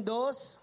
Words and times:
en 0.00 0.04
dos. 0.04 0.60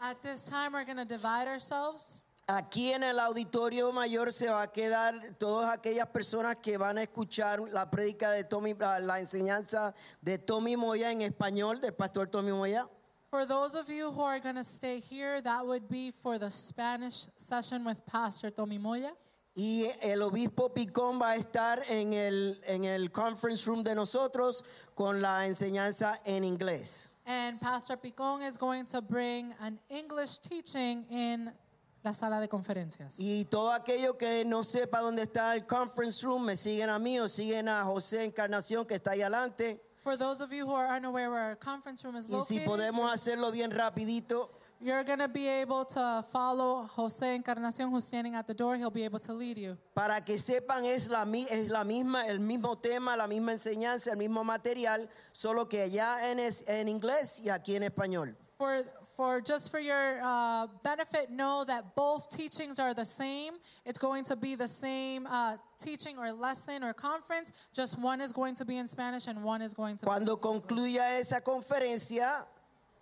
At 0.00 0.22
this 0.22 0.46
time, 0.46 0.72
we're 0.72 0.84
going 0.84 0.98
to 0.98 1.04
divide 1.04 1.48
ourselves. 1.48 2.20
Aquí 2.46 2.92
en 2.92 3.02
el 3.02 3.18
auditorio 3.18 3.90
mayor 3.90 4.30
se 4.30 4.48
va 4.48 4.62
a 4.62 4.66
quedar 4.66 5.14
todas 5.38 5.72
aquellas 5.72 6.06
personas 6.08 6.56
que 6.56 6.76
van 6.76 6.98
a 6.98 7.02
escuchar 7.02 7.58
la 7.72 7.90
prédica 7.90 8.32
de 8.32 8.44
Tommy, 8.44 8.74
la 8.74 8.98
la 9.00 9.18
enseñanza 9.18 9.94
de 10.20 10.36
Tommy 10.36 10.76
Moya 10.76 11.10
en 11.10 11.22
español, 11.22 11.80
del 11.80 11.94
pastor 11.94 12.28
Tommy 12.28 12.52
Moya. 12.52 12.86
For 13.30 13.46
those 13.46 13.74
of 13.74 13.88
you 13.88 14.10
who 14.10 14.20
are 14.20 14.38
going 14.40 14.56
to 14.56 14.62
stay 14.62 15.00
here, 15.00 15.40
that 15.40 15.66
would 15.66 15.88
be 15.88 16.10
for 16.10 16.38
the 16.38 16.50
Spanish 16.50 17.26
session 17.38 17.82
with 17.82 17.96
Pastor 18.04 18.50
Tommy 18.50 18.76
Moya. 18.78 19.12
Y 19.56 19.90
el 20.02 20.20
obispo 20.22 20.68
Picón 20.74 21.18
va 21.18 21.30
a 21.30 21.36
estar 21.36 21.82
en 21.88 22.12
el, 22.12 22.60
en 22.66 22.84
el 22.84 23.10
conference 23.10 23.66
room 23.66 23.82
de 23.82 23.94
nosotros 23.94 24.64
con 24.94 25.22
la 25.22 25.46
enseñanza 25.46 26.20
en 26.26 26.44
inglés. 26.44 27.08
And 27.26 27.58
Pastor 27.60 27.96
Picon 27.96 28.42
is 28.42 28.56
going 28.56 28.84
to 28.86 29.00
bring 29.00 29.54
an 29.60 29.78
English 29.88 30.38
teaching 30.38 31.04
in 31.10 31.50
la 32.04 32.12
sala 32.12 32.38
de 32.40 32.48
conferencias. 32.48 33.18
Y 33.18 33.46
todo 33.48 33.70
aquello 33.72 34.18
que 34.18 34.44
no 34.44 34.62
sepa 34.62 35.00
dónde 35.00 35.22
está 35.22 35.54
el 35.54 35.62
conference 35.66 36.22
room, 36.22 36.44
me 36.44 36.54
siguen 36.54 36.90
a 36.90 36.98
mí 36.98 37.18
o 37.18 37.28
siguen 37.28 37.68
a 37.68 37.82
José 37.84 38.24
Encarnación 38.24 38.86
que 38.86 38.96
está 38.96 39.12
ahí 39.12 39.22
adelante. 39.22 39.80
For 40.02 40.18
those 40.18 40.42
of 40.42 40.52
you 40.52 40.66
who 40.66 40.74
are 40.74 40.94
unaware 40.94 41.30
where 41.30 41.40
our 41.40 41.56
conference 41.56 42.04
room 42.04 42.16
is 42.16 42.26
Y 42.28 42.38
si 42.40 42.58
located, 42.58 42.66
podemos 42.66 43.10
hacerlo 43.10 43.50
bien 43.50 43.70
rapidito, 43.70 44.50
you're 44.80 45.04
going 45.04 45.18
to 45.20 45.28
be 45.28 45.46
able 45.48 45.84
to 45.86 46.24
follow 46.30 46.82
Jose 46.96 47.34
Encarnacion, 47.34 47.90
who's 47.90 48.04
standing 48.04 48.34
at 48.34 48.46
the 48.46 48.54
door. 48.54 48.76
He'll 48.76 48.90
be 48.90 49.04
able 49.04 49.18
to 49.20 49.32
lead 49.32 49.56
you. 49.58 49.76
para 49.94 50.20
que 50.20 50.36
sepan 50.36 50.84
es 50.84 51.08
la, 51.08 51.24
es 51.50 51.68
la 51.70 51.84
misma, 51.84 52.26
el 52.28 52.38
mismo 52.40 52.76
tema, 52.80 53.16
la 53.16 53.26
misma 53.26 53.52
enseñanza, 53.52 54.10
el 54.12 54.16
mismo 54.18 54.44
material, 54.44 55.08
solo 55.32 55.64
que 55.66 55.82
allá 55.82 56.30
en, 56.30 56.38
es- 56.38 56.64
en 56.68 56.88
inglés 56.88 57.40
y 57.44 57.48
aquí 57.50 57.76
en 57.76 57.82
español. 57.84 58.34
For, 58.58 58.82
for 59.16 59.40
just 59.40 59.70
for 59.70 59.78
your 59.80 60.20
uh, 60.22 60.66
benefit, 60.82 61.30
know 61.30 61.64
that 61.64 61.94
both 61.94 62.28
teachings 62.28 62.78
are 62.78 62.92
the 62.94 63.04
same. 63.04 63.54
It's 63.84 63.98
going 63.98 64.24
to 64.24 64.36
be 64.36 64.54
the 64.56 64.68
same 64.68 65.26
uh, 65.26 65.56
teaching 65.78 66.18
or 66.18 66.32
lesson 66.32 66.82
or 66.82 66.92
conference. 66.92 67.52
Just 67.72 67.98
one 67.98 68.20
is 68.20 68.32
going 68.32 68.54
to 68.56 68.64
be 68.64 68.76
in 68.76 68.86
Spanish 68.86 69.26
and 69.28 69.42
one 69.44 69.62
is 69.62 69.72
going 69.74 69.96
to. 69.98 70.06
Cuando 70.06 70.36
concluya 70.36 71.18
esa 71.18 71.40
conferencia, 71.40 72.44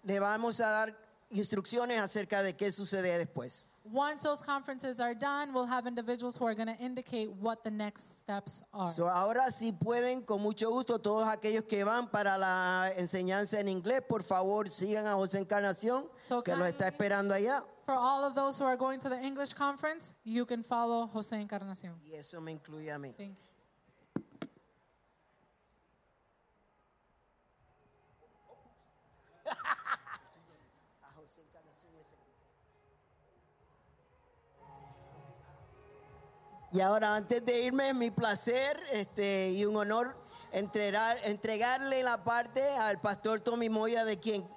le 0.04 0.18
vamos 0.20 0.60
a 0.60 0.64
dar 0.64 0.94
instrucciones 1.32 1.98
acerca 1.98 2.42
de 2.42 2.54
qué 2.54 2.70
sucede 2.70 3.18
después. 3.18 3.66
Once 3.84 4.22
those 4.22 4.44
conferences 4.44 5.00
are 5.00 5.14
done, 5.14 5.52
we'll 5.52 5.66
have 5.66 5.88
individuals 5.88 6.36
who 6.36 6.46
are 6.46 6.54
going 6.54 6.68
to 6.68 6.80
indicate 6.80 7.28
what 7.40 7.64
the 7.64 7.70
next 7.70 8.20
steps 8.20 8.62
are. 8.72 8.86
So, 8.86 9.08
ahora 9.08 9.50
si 9.50 9.72
pueden, 9.72 10.22
con 10.22 10.40
mucho 10.40 10.70
gusto, 10.70 10.98
todos 10.98 11.26
aquellos 11.28 11.64
que 11.64 11.82
van 11.82 12.08
para 12.08 12.38
la 12.38 12.92
enseñanza 12.96 13.58
en 13.58 13.68
inglés, 13.68 14.02
por 14.08 14.22
favor 14.22 14.70
sigan 14.70 15.06
a 15.06 15.14
José 15.14 15.38
Encarnación, 15.38 16.08
So 16.28 16.42
que 16.42 16.54
lo 16.54 16.64
está 16.64 16.86
esperando 16.86 17.34
allá. 17.34 17.64
For 17.84 17.94
all 17.94 18.24
of 18.24 18.34
those 18.34 18.58
who 18.58 18.64
are 18.64 18.76
going 18.76 19.00
to 19.00 19.08
the 19.08 19.20
English 19.20 19.52
conference, 19.54 20.14
you 20.24 20.46
can 20.46 20.62
follow 20.62 21.08
Jose 21.08 21.34
Encarnacion. 21.34 21.94
Y 22.04 22.14
eso 22.14 22.40
me 22.40 22.52
incluye 22.52 22.92
a 22.92 22.98
mí. 22.98 23.12
Thank 23.16 23.36
you. 23.36 23.52
Y 36.72 36.80
ahora, 36.80 37.14
antes 37.14 37.44
de 37.44 37.60
irme, 37.60 37.90
es 37.90 37.94
mi 37.94 38.10
placer 38.10 38.82
este, 38.92 39.50
y 39.50 39.66
un 39.66 39.76
honor 39.76 40.16
entregar, 40.52 41.18
entregarle 41.24 42.02
la 42.02 42.24
parte 42.24 42.66
al 42.76 42.98
pastor 42.98 43.40
Tommy 43.40 43.68
Moya, 43.68 44.06
de 44.06 44.18
quien 44.18 44.48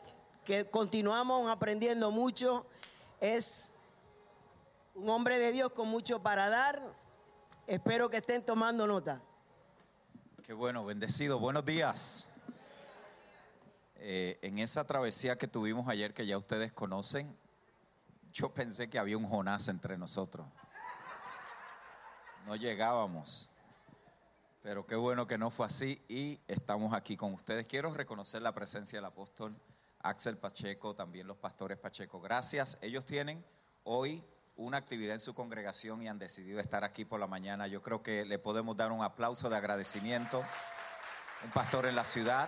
que 0.46 0.70
continuamos 0.70 1.50
aprendiendo 1.50 2.12
mucho. 2.12 2.66
Es 3.20 3.74
un 4.94 5.10
hombre 5.10 5.40
de 5.40 5.52
Dios 5.52 5.72
con 5.72 5.90
mucho 5.90 6.24
para 6.24 6.48
dar. 6.48 6.82
Espero 7.68 8.10
que 8.10 8.18
estén 8.18 8.46
tomando 8.46 8.88
nota. 8.88 9.22
Qué 10.46 10.54
bueno, 10.54 10.86
bendecido. 10.86 11.38
Buenos 11.38 11.66
días. 11.66 12.28
Eh, 13.98 14.38
en 14.42 14.60
esa 14.60 14.86
travesía 14.86 15.36
que 15.36 15.48
tuvimos 15.48 15.90
ayer, 15.90 16.14
que 16.14 16.26
ya 16.26 16.38
ustedes 16.38 16.72
conocen, 16.72 17.36
yo 18.32 18.54
pensé 18.54 18.90
que 18.90 19.00
había 19.00 19.18
un 19.18 19.28
Jonás 19.28 19.68
entre 19.68 19.98
nosotros. 19.98 20.46
No 22.46 22.56
llegábamos. 22.56 23.50
Pero 24.62 24.86
qué 24.86 24.96
bueno 24.96 25.26
que 25.26 25.38
no 25.38 25.50
fue 25.50 25.66
así 25.66 26.00
y 26.08 26.40
estamos 26.48 26.94
aquí 26.94 27.18
con 27.18 27.34
ustedes. 27.34 27.66
Quiero 27.66 27.92
reconocer 27.92 28.44
la 28.44 28.54
presencia 28.54 28.98
del 28.98 29.06
apóstol 29.06 29.60
Axel 30.02 30.38
Pacheco, 30.38 30.94
también 30.94 31.26
los 31.26 31.38
pastores 31.38 31.80
Pacheco. 31.80 32.22
Gracias. 32.22 32.78
Ellos 32.84 33.04
tienen 33.04 33.44
hoy 33.84 34.24
una 34.58 34.78
actividad 34.78 35.16
en 35.16 35.20
su 35.20 35.34
congregación 35.34 36.04
y 36.04 36.08
han 36.08 36.20
decidido 36.20 36.60
estar 36.60 36.84
aquí 36.84 37.04
por 37.04 37.20
la 37.20 37.26
mañana. 37.26 37.66
Yo 37.66 37.82
creo 37.82 38.04
que 38.04 38.26
le 38.26 38.38
podemos 38.38 38.78
dar 38.78 38.92
un 38.92 39.02
aplauso 39.02 39.50
de 39.50 39.58
agradecimiento. 39.58 40.44
Un 41.44 41.50
pastor 41.50 41.88
en 41.88 41.96
la 41.96 42.06
ciudad 42.06 42.48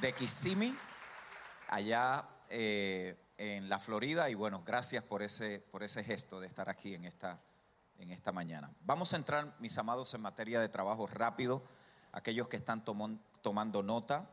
de 0.00 0.12
Kissimmee, 0.12 0.74
allá 1.68 2.28
eh, 2.48 3.16
en 3.38 3.68
la 3.68 3.80
Florida. 3.80 4.30
Y 4.30 4.34
bueno, 4.34 4.62
gracias 4.64 5.02
por 5.02 5.24
ese, 5.24 5.58
por 5.58 5.82
ese 5.82 6.04
gesto 6.04 6.38
de 6.38 6.46
estar 6.46 6.68
aquí 6.68 6.94
en 6.94 7.04
esta, 7.04 7.40
en 8.00 8.10
esta 8.10 8.32
mañana. 8.32 8.72
Vamos 8.84 9.12
a 9.12 9.16
entrar, 9.16 9.54
mis 9.60 9.76
amados, 9.78 10.12
en 10.14 10.22
materia 10.22 10.58
de 10.58 10.68
trabajo 10.68 11.06
rápido. 11.06 11.62
Aquellos 12.12 12.48
que 12.48 12.56
están 12.56 12.82
tomando 12.84 13.82
nota, 13.82 14.28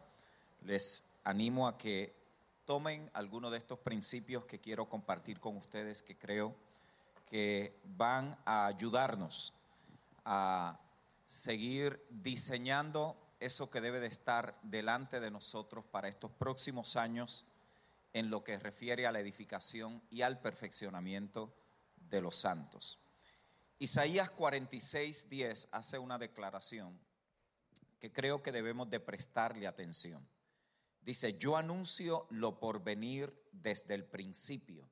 les 0.64 1.12
animo 1.24 1.68
a 1.68 1.78
que 1.78 2.16
tomen 2.66 3.10
alguno 3.14 3.50
de 3.50 3.58
estos 3.58 3.80
principios 3.80 4.46
que 4.46 4.60
quiero 4.60 4.90
compartir 4.90 5.40
con 5.40 5.58
ustedes, 5.58 6.02
que 6.02 6.18
creo 6.18 6.56
que 7.30 7.78
van 7.84 8.38
a 8.46 8.66
ayudarnos 8.66 9.54
a 10.26 10.80
seguir 11.28 12.04
diseñando 12.10 13.18
eso 13.40 13.70
que 13.70 13.82
debe 13.82 14.00
de 14.00 14.08
estar 14.08 14.58
delante 14.64 15.20
de 15.20 15.30
nosotros 15.30 15.86
para 15.86 16.08
estos 16.08 16.32
próximos 16.32 16.96
años 16.96 17.46
en 18.14 18.30
lo 18.30 18.44
que 18.44 18.58
refiere 18.58 19.06
a 19.06 19.12
la 19.12 19.20
edificación 19.20 20.02
y 20.10 20.22
al 20.22 20.40
perfeccionamiento 20.40 21.54
de 22.10 22.22
los 22.22 22.36
santos. 22.36 23.00
Isaías 23.80 24.32
46, 24.32 25.30
10 25.30 25.70
hace 25.72 26.00
una 26.00 26.18
declaración 26.18 27.00
que 28.00 28.12
creo 28.12 28.42
que 28.42 28.52
debemos 28.52 28.90
de 28.90 29.00
prestarle 29.00 29.68
atención. 29.68 30.28
Dice, 31.02 31.38
yo 31.38 31.58
anuncio 31.58 32.28
lo 32.32 32.60
por 32.60 32.84
venir 32.84 33.48
desde 33.52 33.94
el 33.94 34.04
principio 34.06 34.90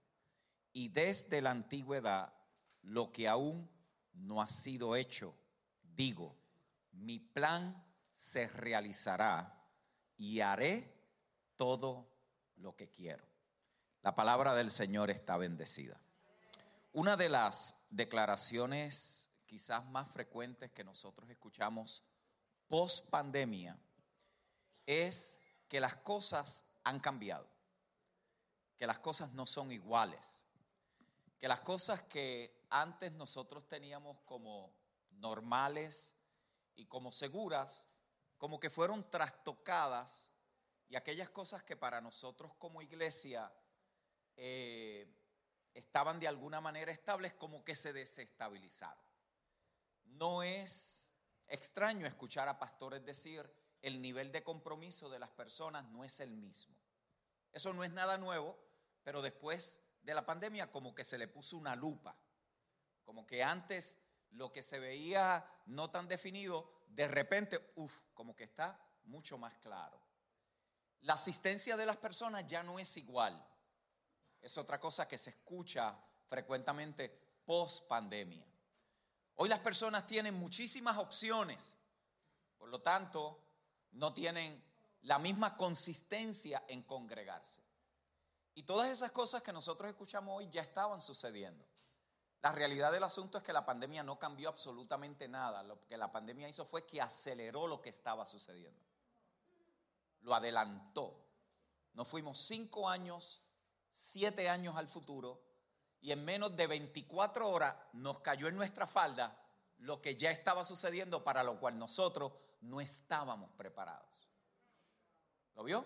y 0.72 0.90
desde 0.90 1.42
la 1.42 1.52
antigüedad 1.52 2.34
lo 2.84 3.08
que 3.08 3.28
aún 3.28 3.70
no 4.14 4.42
ha 4.42 4.48
sido 4.48 4.96
hecho. 4.96 5.36
Digo, 5.82 6.38
mi 6.92 7.20
plan 7.20 7.84
se 8.12 8.48
realizará 8.48 9.68
y 10.16 10.40
haré 10.42 10.94
todo 11.56 12.08
lo 12.58 12.76
que 12.76 12.90
quiero. 12.90 13.26
La 14.04 14.14
palabra 14.14 14.54
del 14.54 14.70
Señor 14.70 15.10
está 15.10 15.38
bendecida. 15.38 16.00
Una 16.96 17.18
de 17.18 17.28
las 17.28 17.88
declaraciones 17.90 19.30
quizás 19.46 19.86
más 19.88 20.08
frecuentes 20.08 20.72
que 20.72 20.86
nosotros 20.86 21.30
escuchamos 21.30 22.02
post 22.70 23.10
pandemia 23.10 23.78
es 24.86 25.42
que 25.68 25.82
las 25.82 25.98
cosas 25.98 26.64
han 26.86 27.02
cambiado, 27.02 27.50
que 28.78 28.88
las 28.88 29.00
cosas 29.00 29.34
no 29.34 29.46
son 29.46 29.74
iguales, 29.74 30.46
que 31.38 31.50
las 31.50 31.60
cosas 31.60 32.02
que 32.04 32.66
antes 32.70 33.12
nosotros 33.12 33.68
teníamos 33.68 34.20
como 34.24 34.74
normales 35.12 36.16
y 36.76 36.86
como 36.86 37.12
seguras, 37.12 37.90
como 38.38 38.58
que 38.58 38.70
fueron 38.70 39.12
trastocadas 39.12 40.32
y 40.88 40.96
aquellas 40.96 41.30
cosas 41.30 41.62
que 41.62 41.76
para 41.76 42.00
nosotros 42.00 42.54
como 42.54 42.82
iglesia 42.82 43.52
eh, 44.38 45.14
estaban 45.76 46.20
de 46.20 46.28
alguna 46.28 46.62
manera 46.62 46.92
estables, 46.92 47.34
como 47.34 47.64
que 47.64 47.76
se 47.76 47.94
desestabilizaron. 47.94 49.04
No 50.06 50.42
es 50.42 51.14
extraño 51.48 52.08
escuchar 52.08 52.48
a 52.48 52.58
pastores 52.58 53.06
decir 53.06 53.48
el 53.82 54.02
nivel 54.02 54.32
de 54.32 54.44
compromiso 54.44 55.10
de 55.10 55.20
las 55.20 55.30
personas 55.30 55.86
no 55.90 56.04
es 56.04 56.20
el 56.20 56.32
mismo. 56.32 56.76
Eso 57.52 57.74
no 57.74 57.84
es 57.84 57.92
nada 57.92 58.18
nuevo, 58.18 58.58
pero 59.04 59.22
después 59.22 59.86
de 60.02 60.14
la 60.14 60.26
pandemia 60.26 60.72
como 60.72 60.96
que 60.96 61.04
se 61.04 61.18
le 61.18 61.28
puso 61.28 61.58
una 61.58 61.76
lupa, 61.76 62.18
como 63.04 63.28
que 63.28 63.44
antes 63.44 64.00
lo 64.32 64.52
que 64.52 64.64
se 64.64 64.80
veía 64.80 65.46
no 65.68 65.92
tan 65.92 66.08
definido, 66.08 66.84
de 66.88 67.08
repente, 67.08 67.74
uff, 67.76 68.02
como 68.14 68.36
que 68.36 68.46
está 68.46 68.80
mucho 69.04 69.38
más 69.38 69.54
claro. 69.60 70.02
La 71.02 71.14
asistencia 71.14 71.78
de 71.78 71.86
las 71.86 71.98
personas 71.98 72.46
ya 72.48 72.64
no 72.64 72.80
es 72.80 72.98
igual. 72.98 73.46
Es 74.46 74.60
otra 74.60 74.80
cosa 74.80 75.08
que 75.08 75.18
se 75.18 75.32
escucha 75.32 75.98
frecuentemente 76.30 77.10
post 77.44 77.88
pandemia. 77.88 78.46
Hoy 79.38 79.50
las 79.50 79.58
personas 79.58 80.06
tienen 80.06 80.36
muchísimas 80.36 81.00
opciones, 81.00 81.76
por 82.60 82.70
lo 82.70 82.80
tanto, 82.80 83.40
no 83.94 84.14
tienen 84.14 84.64
la 85.02 85.18
misma 85.18 85.58
consistencia 85.58 86.64
en 86.68 86.84
congregarse. 86.84 87.64
Y 88.54 88.62
todas 88.62 88.92
esas 88.92 89.12
cosas 89.12 89.42
que 89.42 89.52
nosotros 89.52 89.90
escuchamos 89.90 90.38
hoy 90.38 90.48
ya 90.52 90.62
estaban 90.62 91.02
sucediendo. 91.02 91.66
La 92.44 92.52
realidad 92.52 92.92
del 92.92 93.04
asunto 93.04 93.40
es 93.40 93.44
que 93.44 93.52
la 93.52 93.66
pandemia 93.66 94.04
no 94.04 94.20
cambió 94.20 94.50
absolutamente 94.50 95.28
nada. 95.28 95.64
Lo 95.64 95.84
que 95.88 95.98
la 95.98 96.12
pandemia 96.12 96.48
hizo 96.48 96.66
fue 96.66 96.86
que 96.86 97.02
aceleró 97.02 97.66
lo 97.66 97.82
que 97.82 97.90
estaba 97.90 98.28
sucediendo. 98.28 98.86
Lo 100.22 100.36
adelantó. 100.36 101.20
Nos 101.94 102.08
fuimos 102.08 102.38
cinco 102.38 102.88
años, 102.88 103.42
siete 103.96 104.50
años 104.50 104.76
al 104.76 104.90
futuro 104.90 105.42
y 106.02 106.12
en 106.12 106.26
menos 106.26 106.54
de 106.58 106.68
24 106.68 107.50
horas 107.50 107.76
nos 107.94 108.20
cayó 108.20 108.50
en 108.50 108.58
nuestra 108.58 108.86
falda 108.86 109.40
lo 109.78 110.02
que 110.02 110.18
ya 110.18 110.32
estaba 110.32 110.66
sucediendo 110.66 111.24
para 111.24 111.44
lo 111.44 111.58
cual 111.62 111.80
nosotros 111.80 112.34
no 112.60 112.82
estábamos 112.82 113.50
preparados. 113.52 114.28
¿Lo 115.56 115.64
vio? 115.64 115.86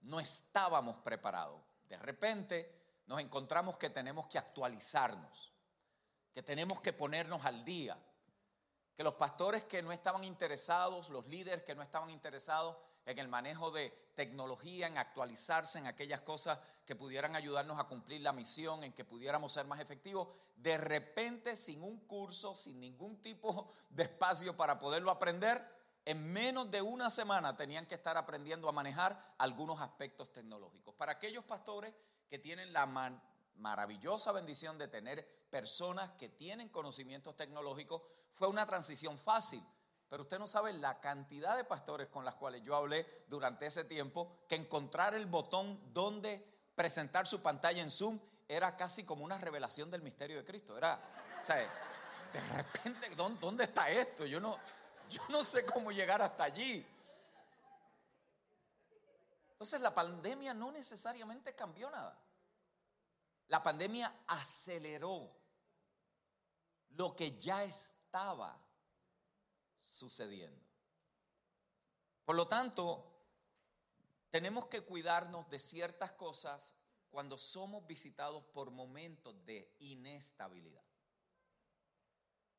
No 0.00 0.18
estábamos 0.18 0.96
preparados. 0.96 1.60
De 1.88 1.96
repente 1.96 3.02
nos 3.06 3.20
encontramos 3.20 3.78
que 3.78 3.88
tenemos 3.88 4.26
que 4.26 4.38
actualizarnos, 4.38 5.52
que 6.32 6.42
tenemos 6.42 6.80
que 6.80 6.92
ponernos 6.92 7.44
al 7.44 7.64
día, 7.64 7.96
que 8.96 9.04
los 9.04 9.14
pastores 9.14 9.64
que 9.64 9.80
no 9.80 9.92
estaban 9.92 10.24
interesados, 10.24 11.08
los 11.08 11.28
líderes 11.28 11.62
que 11.62 11.76
no 11.76 11.82
estaban 11.82 12.10
interesados 12.10 12.76
en 13.06 13.18
el 13.18 13.28
manejo 13.28 13.70
de 13.70 13.90
tecnología, 14.14 14.86
en 14.86 14.98
actualizarse 14.98 15.78
en 15.78 15.86
aquellas 15.86 16.20
cosas 16.22 16.58
que 16.86 16.96
pudieran 16.96 17.36
ayudarnos 17.36 17.78
a 17.78 17.84
cumplir 17.84 18.20
la 18.20 18.32
misión, 18.32 18.84
en 18.84 18.92
que 18.92 19.04
pudiéramos 19.04 19.52
ser 19.52 19.66
más 19.66 19.80
efectivos, 19.80 20.28
de 20.56 20.78
repente 20.78 21.56
sin 21.56 21.82
un 21.82 22.00
curso, 22.00 22.54
sin 22.54 22.80
ningún 22.80 23.20
tipo 23.20 23.70
de 23.90 24.04
espacio 24.04 24.56
para 24.56 24.78
poderlo 24.78 25.10
aprender, 25.10 25.66
en 26.04 26.32
menos 26.32 26.70
de 26.70 26.82
una 26.82 27.08
semana 27.08 27.56
tenían 27.56 27.86
que 27.86 27.94
estar 27.94 28.16
aprendiendo 28.16 28.68
a 28.68 28.72
manejar 28.72 29.34
algunos 29.38 29.80
aspectos 29.80 30.32
tecnológicos. 30.32 30.94
Para 30.94 31.12
aquellos 31.12 31.44
pastores 31.44 31.94
que 32.28 32.38
tienen 32.38 32.72
la 32.72 32.86
maravillosa 33.56 34.32
bendición 34.32 34.76
de 34.76 34.88
tener 34.88 35.26
personas 35.50 36.10
que 36.18 36.28
tienen 36.28 36.68
conocimientos 36.68 37.36
tecnológicos, 37.36 38.02
fue 38.32 38.48
una 38.48 38.66
transición 38.66 39.16
fácil. 39.16 39.62
Pero 40.14 40.22
usted 40.22 40.38
no 40.38 40.46
sabe 40.46 40.72
la 40.74 41.00
cantidad 41.00 41.56
de 41.56 41.64
pastores 41.64 42.06
con 42.06 42.24
las 42.24 42.36
cuales 42.36 42.62
yo 42.62 42.76
hablé 42.76 43.24
durante 43.26 43.66
ese 43.66 43.82
tiempo, 43.82 44.44
que 44.48 44.54
encontrar 44.54 45.12
el 45.12 45.26
botón 45.26 45.92
donde 45.92 46.70
presentar 46.76 47.26
su 47.26 47.42
pantalla 47.42 47.82
en 47.82 47.90
Zoom 47.90 48.20
era 48.46 48.76
casi 48.76 49.02
como 49.02 49.24
una 49.24 49.38
revelación 49.38 49.90
del 49.90 50.02
misterio 50.02 50.36
de 50.36 50.44
Cristo. 50.44 50.78
Era, 50.78 51.00
o 51.40 51.42
sea, 51.42 51.56
de 51.56 52.40
repente, 52.52 53.12
¿dónde, 53.16 53.64
está 53.64 53.90
esto? 53.90 54.24
Yo 54.24 54.38
no, 54.38 54.56
yo 55.10 55.20
no 55.30 55.42
sé 55.42 55.66
cómo 55.66 55.90
llegar 55.90 56.22
hasta 56.22 56.44
allí. 56.44 56.86
Entonces 59.50 59.80
la 59.80 59.92
pandemia 59.92 60.54
no 60.54 60.70
necesariamente 60.70 61.56
cambió 61.56 61.90
nada. 61.90 62.16
La 63.48 63.60
pandemia 63.64 64.14
aceleró 64.28 65.28
lo 66.90 67.16
que 67.16 67.36
ya 67.36 67.64
estaba 67.64 68.63
sucediendo. 69.94 70.66
Por 72.24 72.36
lo 72.36 72.46
tanto, 72.46 73.14
tenemos 74.30 74.66
que 74.66 74.80
cuidarnos 74.80 75.48
de 75.48 75.58
ciertas 75.58 76.12
cosas 76.12 76.74
cuando 77.10 77.38
somos 77.38 77.86
visitados 77.86 78.42
por 78.46 78.72
momentos 78.72 79.44
de 79.44 79.76
inestabilidad. 79.78 80.82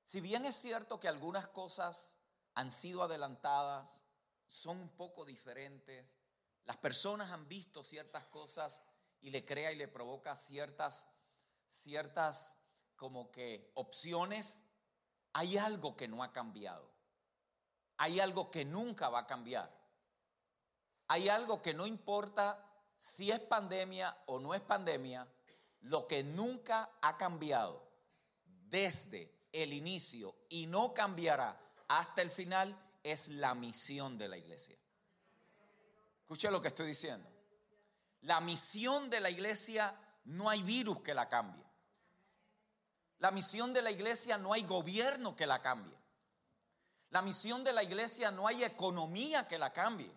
Si 0.02 0.22
bien 0.22 0.46
es 0.46 0.56
cierto 0.56 1.00
que 1.00 1.10
algunas 1.10 1.50
cosas 1.50 2.20
han 2.54 2.72
sido 2.72 3.04
adelantadas, 3.04 4.06
son 4.48 4.78
un 4.78 4.90
poco 4.96 5.26
diferentes, 5.26 6.16
las 6.64 6.78
personas 6.78 7.31
han 7.31 7.48
visto 7.50 7.84
ciertas 7.84 8.24
cosas 8.26 8.81
y 9.20 9.31
le 9.31 9.44
crea 9.44 9.74
y 9.74 9.76
le 9.76 9.90
provoca 9.90 10.36
ciertas, 10.36 11.12
ciertas 11.68 12.56
como 12.96 13.31
que 13.31 13.72
opciones, 13.74 14.62
hay 15.34 15.58
algo 15.58 15.98
que 15.98 16.08
no 16.08 16.24
ha 16.24 16.31
cambiado. 16.31 16.94
Hay 17.97 18.19
algo 18.19 18.51
que 18.51 18.65
nunca 18.65 19.09
va 19.09 19.19
a 19.19 19.27
cambiar. 19.27 19.71
Hay 21.07 21.30
algo 21.30 21.62
que 21.62 21.74
no 21.74 21.86
importa 21.86 22.62
si 22.97 23.31
es 23.31 23.39
pandemia 23.39 24.15
o 24.27 24.39
no 24.39 24.53
es 24.53 24.62
pandemia, 24.62 25.27
lo 25.81 26.07
que 26.07 26.24
nunca 26.24 26.89
ha 27.01 27.18
cambiado 27.18 27.88
desde 28.45 29.47
el 29.51 29.74
inicio 29.74 30.36
y 30.50 30.65
no 30.65 30.94
cambiará 30.94 31.59
hasta 31.88 32.21
el 32.21 32.31
final 32.31 32.75
es 33.03 33.27
la 33.27 33.53
misión 33.53 34.18
de 34.18 34.27
la 34.27 34.38
iglesia. 34.38 34.77
Escuche 36.21 36.50
lo 36.50 36.62
que 36.62 36.69
estoy 36.69 36.88
diciendo. 36.88 37.30
La 38.21 38.42
misión 38.42 39.09
de 39.12 39.19
la 39.19 39.30
iglesia 39.30 39.94
no 40.25 40.50
hay 40.50 40.63
virus 40.63 41.01
que 41.01 41.13
la 41.13 41.30
cambie. 41.30 41.63
La 43.19 43.30
misión 43.30 43.74
de 43.74 43.83
la 43.83 43.92
iglesia 43.92 44.38
no 44.38 44.53
hay 44.53 44.63
gobierno 44.63 45.36
que 45.36 45.45
la 45.45 45.62
cambie. 45.62 45.95
La 47.16 47.22
misión 47.22 47.64
de 47.64 47.72
la 47.72 47.82
iglesia 47.82 48.30
no 48.30 48.46
hay 48.46 48.66
economía 48.66 49.48
que 49.48 49.58
la 49.58 49.72
cambie. 49.72 50.12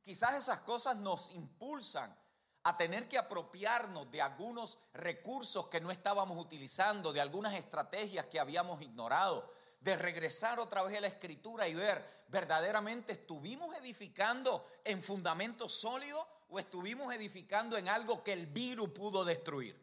Quizás 0.00 0.36
esas 0.36 0.60
cosas 0.60 0.94
nos 0.98 1.32
impulsan 1.32 2.16
a 2.62 2.76
tener 2.76 3.08
que 3.08 3.18
apropiarnos 3.18 4.08
de 4.12 4.22
algunos 4.22 4.78
recursos 4.94 5.66
que 5.66 5.80
no 5.80 5.90
estábamos 5.90 6.38
utilizando, 6.38 7.12
de 7.12 7.20
algunas 7.20 7.52
estrategias 7.54 8.26
que 8.26 8.38
habíamos 8.38 8.80
ignorado, 8.80 9.52
de 9.80 9.96
regresar 9.96 10.60
otra 10.60 10.84
vez 10.84 10.98
a 10.98 11.00
la 11.00 11.08
escritura 11.08 11.66
y 11.66 11.74
ver, 11.74 12.24
verdaderamente 12.28 13.14
estuvimos 13.14 13.74
edificando 13.74 14.68
en 14.84 15.02
fundamentos 15.02 15.72
sólidos 15.72 16.24
o 16.48 16.60
estuvimos 16.60 17.12
edificando 17.12 17.76
en 17.76 17.88
algo 17.88 18.22
que 18.22 18.34
el 18.34 18.46
virus 18.46 18.90
pudo 18.90 19.24
destruir. 19.24 19.76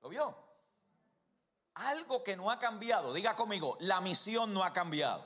¿Lo 0.00 0.08
vio? 0.10 0.45
Algo 1.76 2.22
que 2.22 2.36
no 2.36 2.50
ha 2.50 2.58
cambiado. 2.58 3.12
Diga 3.12 3.36
conmigo, 3.36 3.76
la 3.80 4.00
misión 4.00 4.52
no 4.52 4.64
ha 4.64 4.72
cambiado. 4.72 5.24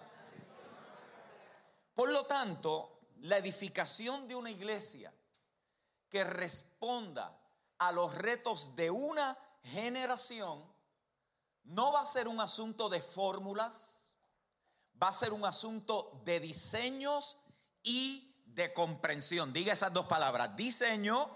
Por 1.95 2.11
lo 2.11 2.25
tanto, 2.25 3.01
la 3.21 3.37
edificación 3.37 4.27
de 4.27 4.35
una 4.35 4.51
iglesia 4.51 5.13
que 6.09 6.25
responda 6.25 7.39
a 7.79 7.93
los 7.93 8.15
retos 8.15 8.75
de 8.75 8.91
una 8.91 9.37
generación 9.63 10.65
no 11.65 11.93
va 11.93 12.01
a 12.01 12.07
ser 12.07 12.27
un 12.27 12.41
asunto 12.41 12.89
de 12.89 13.01
fórmulas, 13.01 14.11
va 15.01 15.09
a 15.09 15.13
ser 15.13 15.33
un 15.33 15.45
asunto 15.45 16.21
de 16.25 16.41
diseños 16.41 17.37
y 17.83 18.35
de 18.47 18.73
comprensión. 18.73 19.53
Diga 19.53 19.73
esas 19.73 19.93
dos 19.93 20.07
palabras, 20.07 20.57
diseño 20.57 21.31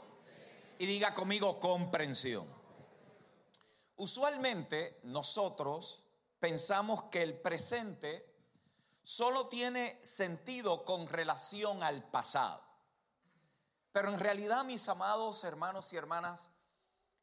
y 0.78 0.86
diga 0.86 1.14
conmigo 1.14 1.60
comprensión. 1.60 2.53
Usualmente 3.96 5.00
nosotros 5.04 6.02
pensamos 6.40 7.04
que 7.04 7.22
el 7.22 7.40
presente 7.40 8.34
solo 9.02 9.48
tiene 9.48 9.98
sentido 10.02 10.84
con 10.84 11.06
relación 11.06 11.82
al 11.82 12.02
pasado. 12.02 12.62
Pero 13.92 14.10
en 14.10 14.18
realidad, 14.18 14.64
mis 14.64 14.88
amados 14.88 15.44
hermanos 15.44 15.92
y 15.92 15.96
hermanas, 15.96 16.50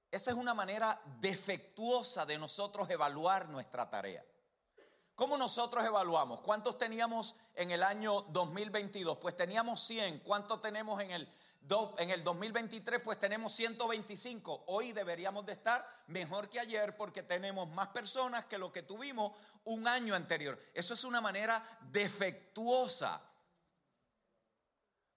esa 0.09 0.31
es 0.31 0.37
una 0.37 0.53
manera 0.53 1.01
defectuosa 1.19 2.25
de 2.25 2.37
nosotros 2.37 2.89
evaluar 2.89 3.49
nuestra 3.49 3.89
tarea. 3.89 4.23
¿Cómo 5.15 5.37
nosotros 5.37 5.85
evaluamos? 5.85 6.41
¿Cuántos 6.41 6.77
teníamos 6.77 7.35
en 7.55 7.71
el 7.71 7.83
año 7.83 8.21
2022? 8.29 9.17
Pues 9.17 9.37
teníamos 9.37 9.81
100. 9.81 10.19
¿Cuántos 10.19 10.61
tenemos 10.61 11.01
en 11.01 11.11
el 11.11 11.33
en 11.97 12.09
el 12.09 12.23
2023 12.23 13.01
pues 13.01 13.19
tenemos 13.19 13.53
125. 13.53 14.65
Hoy 14.67 14.91
deberíamos 14.91 15.45
de 15.45 15.53
estar 15.53 15.85
mejor 16.07 16.49
que 16.49 16.59
ayer 16.59 16.97
porque 16.97 17.23
tenemos 17.23 17.69
más 17.69 17.89
personas 17.89 18.45
que 18.45 18.57
lo 18.57 18.71
que 18.71 18.83
tuvimos 18.83 19.33
un 19.63 19.87
año 19.87 20.15
anterior. 20.15 20.61
Eso 20.73 20.93
es 20.93 21.03
una 21.03 21.21
manera 21.21 21.63
defectuosa 21.91 23.21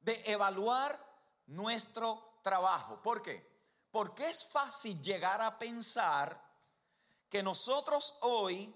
de 0.00 0.22
evaluar 0.26 0.98
nuestro 1.46 2.38
trabajo. 2.42 3.02
¿Por 3.02 3.22
qué? 3.22 3.54
Porque 3.90 4.28
es 4.28 4.44
fácil 4.44 5.00
llegar 5.02 5.40
a 5.40 5.58
pensar 5.58 6.40
que 7.28 7.42
nosotros 7.42 8.18
hoy 8.22 8.72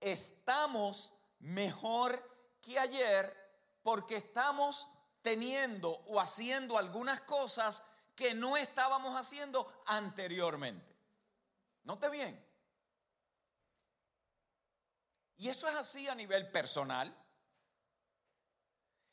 estamos 0.00 1.12
mejor 1.38 2.22
que 2.60 2.78
ayer 2.78 3.40
porque 3.82 4.16
estamos 4.16 4.88
teniendo 5.22 5.90
o 6.06 6.20
haciendo 6.20 6.78
algunas 6.78 7.20
cosas 7.22 7.82
que 8.14 8.34
no 8.34 8.56
estábamos 8.56 9.16
haciendo 9.16 9.66
anteriormente. 9.86 10.94
Note 11.84 12.08
bien. 12.10 12.46
Y 15.38 15.48
eso 15.48 15.66
es 15.68 15.74
así 15.74 16.06
a 16.08 16.14
nivel 16.14 16.50
personal. 16.50 17.16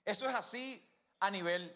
Eso 0.03 0.27
es 0.27 0.35
así 0.35 0.85
a 1.19 1.31
nivel 1.31 1.73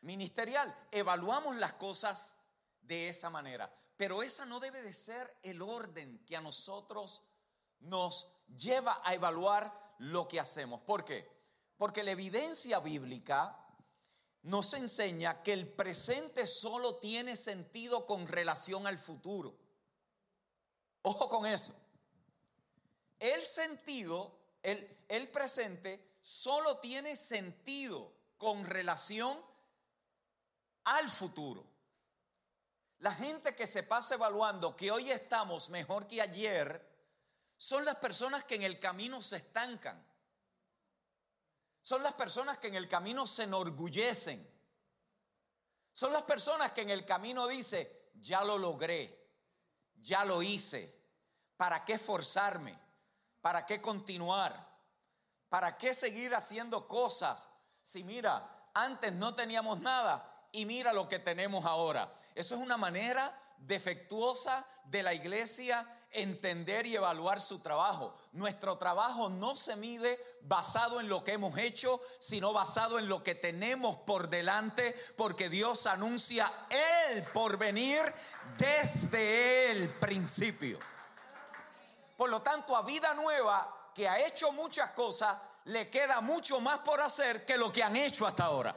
ministerial. 0.00 0.74
Evaluamos 0.90 1.56
las 1.56 1.74
cosas 1.74 2.36
de 2.80 3.08
esa 3.08 3.28
manera. 3.28 3.70
Pero 3.96 4.22
esa 4.22 4.46
no 4.46 4.60
debe 4.60 4.82
de 4.82 4.94
ser 4.94 5.38
el 5.42 5.60
orden 5.60 6.24
que 6.24 6.36
a 6.36 6.40
nosotros 6.40 7.22
nos 7.80 8.34
lleva 8.56 9.00
a 9.04 9.14
evaluar 9.14 9.94
lo 9.98 10.26
que 10.26 10.40
hacemos. 10.40 10.80
¿Por 10.82 11.04
qué? 11.04 11.30
Porque 11.76 12.02
la 12.02 12.12
evidencia 12.12 12.80
bíblica 12.80 13.61
nos 14.42 14.74
enseña 14.74 15.42
que 15.42 15.52
el 15.52 15.68
presente 15.68 16.46
solo 16.46 16.96
tiene 16.96 17.36
sentido 17.36 18.06
con 18.06 18.26
relación 18.26 18.86
al 18.86 18.98
futuro. 18.98 19.54
Ojo 21.02 21.28
con 21.28 21.46
eso. 21.46 21.74
El 23.18 23.42
sentido, 23.42 24.36
el, 24.62 24.98
el 25.08 25.28
presente, 25.28 26.16
solo 26.20 26.78
tiene 26.78 27.16
sentido 27.16 28.12
con 28.36 28.66
relación 28.66 29.40
al 30.84 31.08
futuro. 31.08 31.64
La 32.98 33.12
gente 33.12 33.54
que 33.54 33.66
se 33.66 33.82
pasa 33.82 34.14
evaluando 34.14 34.76
que 34.76 34.90
hoy 34.90 35.10
estamos 35.10 35.70
mejor 35.70 36.06
que 36.06 36.20
ayer 36.20 36.88
son 37.56 37.84
las 37.84 37.96
personas 37.96 38.44
que 38.44 38.56
en 38.56 38.62
el 38.62 38.80
camino 38.80 39.22
se 39.22 39.36
estancan. 39.36 40.04
Son 41.82 42.02
las 42.02 42.14
personas 42.14 42.58
que 42.58 42.68
en 42.68 42.76
el 42.76 42.88
camino 42.88 43.26
se 43.26 43.44
enorgullecen. 43.44 44.48
Son 45.92 46.12
las 46.12 46.22
personas 46.22 46.72
que 46.72 46.82
en 46.82 46.90
el 46.90 47.04
camino 47.04 47.46
dicen, 47.48 47.88
ya 48.14 48.44
lo 48.44 48.56
logré, 48.56 49.30
ya 49.96 50.24
lo 50.24 50.42
hice, 50.42 50.94
¿para 51.56 51.84
qué 51.84 51.94
esforzarme? 51.94 52.78
¿Para 53.40 53.66
qué 53.66 53.80
continuar? 53.80 54.70
¿Para 55.48 55.76
qué 55.76 55.92
seguir 55.92 56.34
haciendo 56.34 56.86
cosas? 56.86 57.50
Si 57.82 58.04
mira, 58.04 58.70
antes 58.72 59.12
no 59.12 59.34
teníamos 59.34 59.80
nada 59.80 60.48
y 60.52 60.64
mira 60.64 60.92
lo 60.92 61.08
que 61.08 61.18
tenemos 61.18 61.66
ahora. 61.66 62.14
Eso 62.34 62.54
es 62.54 62.60
una 62.60 62.76
manera 62.76 63.38
defectuosa 63.58 64.66
de 64.84 65.02
la 65.02 65.12
iglesia 65.12 65.86
entender 66.12 66.86
y 66.86 66.96
evaluar 66.96 67.40
su 67.40 67.60
trabajo. 67.60 68.14
Nuestro 68.32 68.78
trabajo 68.78 69.28
no 69.28 69.56
se 69.56 69.76
mide 69.76 70.18
basado 70.42 71.00
en 71.00 71.08
lo 71.08 71.24
que 71.24 71.32
hemos 71.32 71.56
hecho, 71.58 72.00
sino 72.18 72.52
basado 72.52 72.98
en 72.98 73.08
lo 73.08 73.22
que 73.22 73.34
tenemos 73.34 73.96
por 73.98 74.28
delante, 74.28 74.96
porque 75.16 75.48
Dios 75.48 75.86
anuncia 75.86 76.50
el 77.10 77.22
porvenir 77.24 78.02
desde 78.58 79.70
el 79.70 79.88
principio. 79.88 80.78
Por 82.16 82.30
lo 82.30 82.42
tanto, 82.42 82.76
a 82.76 82.82
vida 82.82 83.14
nueva, 83.14 83.90
que 83.94 84.08
ha 84.08 84.24
hecho 84.24 84.52
muchas 84.52 84.90
cosas, 84.92 85.36
le 85.64 85.90
queda 85.90 86.20
mucho 86.20 86.60
más 86.60 86.80
por 86.80 87.00
hacer 87.00 87.44
que 87.44 87.56
lo 87.56 87.70
que 87.70 87.82
han 87.82 87.96
hecho 87.96 88.26
hasta 88.26 88.44
ahora. 88.44 88.74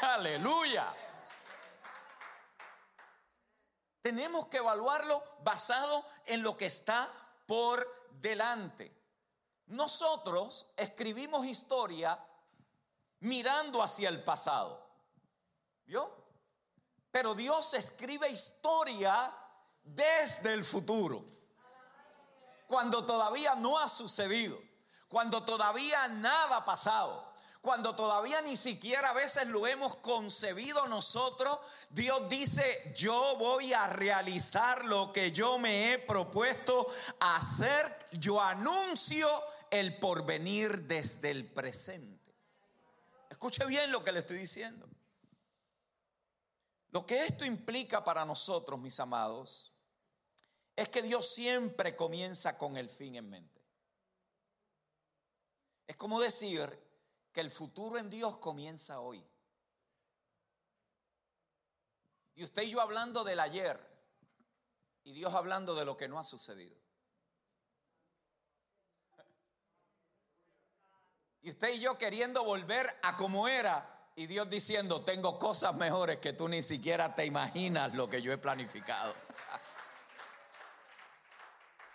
Aleluya. 0.00 0.92
Tenemos 4.04 4.48
que 4.48 4.58
evaluarlo 4.58 5.24
basado 5.44 6.04
en 6.26 6.42
lo 6.42 6.58
que 6.58 6.66
está 6.66 7.10
por 7.46 8.10
delante. 8.20 8.94
Nosotros 9.68 10.66
escribimos 10.76 11.46
historia 11.46 12.22
mirando 13.20 13.82
hacia 13.82 14.10
el 14.10 14.22
pasado. 14.22 14.86
¿Vio? 15.86 16.14
Pero 17.10 17.34
Dios 17.34 17.72
escribe 17.72 18.28
historia 18.28 19.34
desde 19.82 20.52
el 20.52 20.66
futuro. 20.66 21.24
Cuando 22.68 23.06
todavía 23.06 23.54
no 23.54 23.78
ha 23.78 23.88
sucedido. 23.88 24.60
Cuando 25.08 25.44
todavía 25.44 26.08
nada 26.08 26.58
ha 26.58 26.64
pasado 26.66 27.33
cuando 27.64 27.96
todavía 27.96 28.42
ni 28.42 28.58
siquiera 28.58 29.08
a 29.08 29.14
veces 29.14 29.46
lo 29.46 29.66
hemos 29.66 29.96
concebido 29.96 30.86
nosotros, 30.86 31.58
Dios 31.88 32.28
dice, 32.28 32.92
yo 32.94 33.36
voy 33.38 33.72
a 33.72 33.86
realizar 33.86 34.84
lo 34.84 35.10
que 35.10 35.32
yo 35.32 35.58
me 35.58 35.90
he 35.90 35.98
propuesto 35.98 36.86
hacer. 37.20 38.06
Yo 38.12 38.38
anuncio 38.38 39.30
el 39.70 39.98
porvenir 39.98 40.82
desde 40.82 41.30
el 41.30 41.50
presente. 41.50 42.34
Escuche 43.30 43.64
bien 43.64 43.90
lo 43.90 44.04
que 44.04 44.12
le 44.12 44.18
estoy 44.18 44.36
diciendo. 44.36 44.86
Lo 46.90 47.06
que 47.06 47.24
esto 47.24 47.46
implica 47.46 48.04
para 48.04 48.26
nosotros, 48.26 48.78
mis 48.78 49.00
amados, 49.00 49.72
es 50.76 50.90
que 50.90 51.00
Dios 51.00 51.26
siempre 51.26 51.96
comienza 51.96 52.58
con 52.58 52.76
el 52.76 52.90
fin 52.90 53.14
en 53.14 53.30
mente. 53.30 53.62
Es 55.86 55.96
como 55.96 56.20
decir 56.20 56.83
que 57.34 57.40
el 57.40 57.50
futuro 57.50 57.98
en 57.98 58.08
Dios 58.08 58.38
comienza 58.38 59.00
hoy. 59.00 59.22
Y 62.36 62.44
usted 62.44 62.62
y 62.62 62.70
yo 62.70 62.80
hablando 62.80 63.24
del 63.24 63.40
ayer 63.40 63.78
y 65.02 65.12
Dios 65.12 65.34
hablando 65.34 65.74
de 65.74 65.84
lo 65.84 65.96
que 65.96 66.08
no 66.08 66.20
ha 66.20 66.24
sucedido. 66.24 66.76
Y 71.42 71.50
usted 71.50 71.74
y 71.74 71.80
yo 71.80 71.98
queriendo 71.98 72.44
volver 72.44 72.86
a 73.02 73.16
como 73.16 73.48
era 73.48 74.08
y 74.14 74.26
Dios 74.26 74.48
diciendo, 74.48 75.02
tengo 75.02 75.38
cosas 75.38 75.74
mejores 75.74 76.18
que 76.18 76.32
tú 76.32 76.48
ni 76.48 76.62
siquiera 76.62 77.16
te 77.16 77.26
imaginas 77.26 77.94
lo 77.94 78.08
que 78.08 78.22
yo 78.22 78.32
he 78.32 78.38
planificado. 78.38 79.12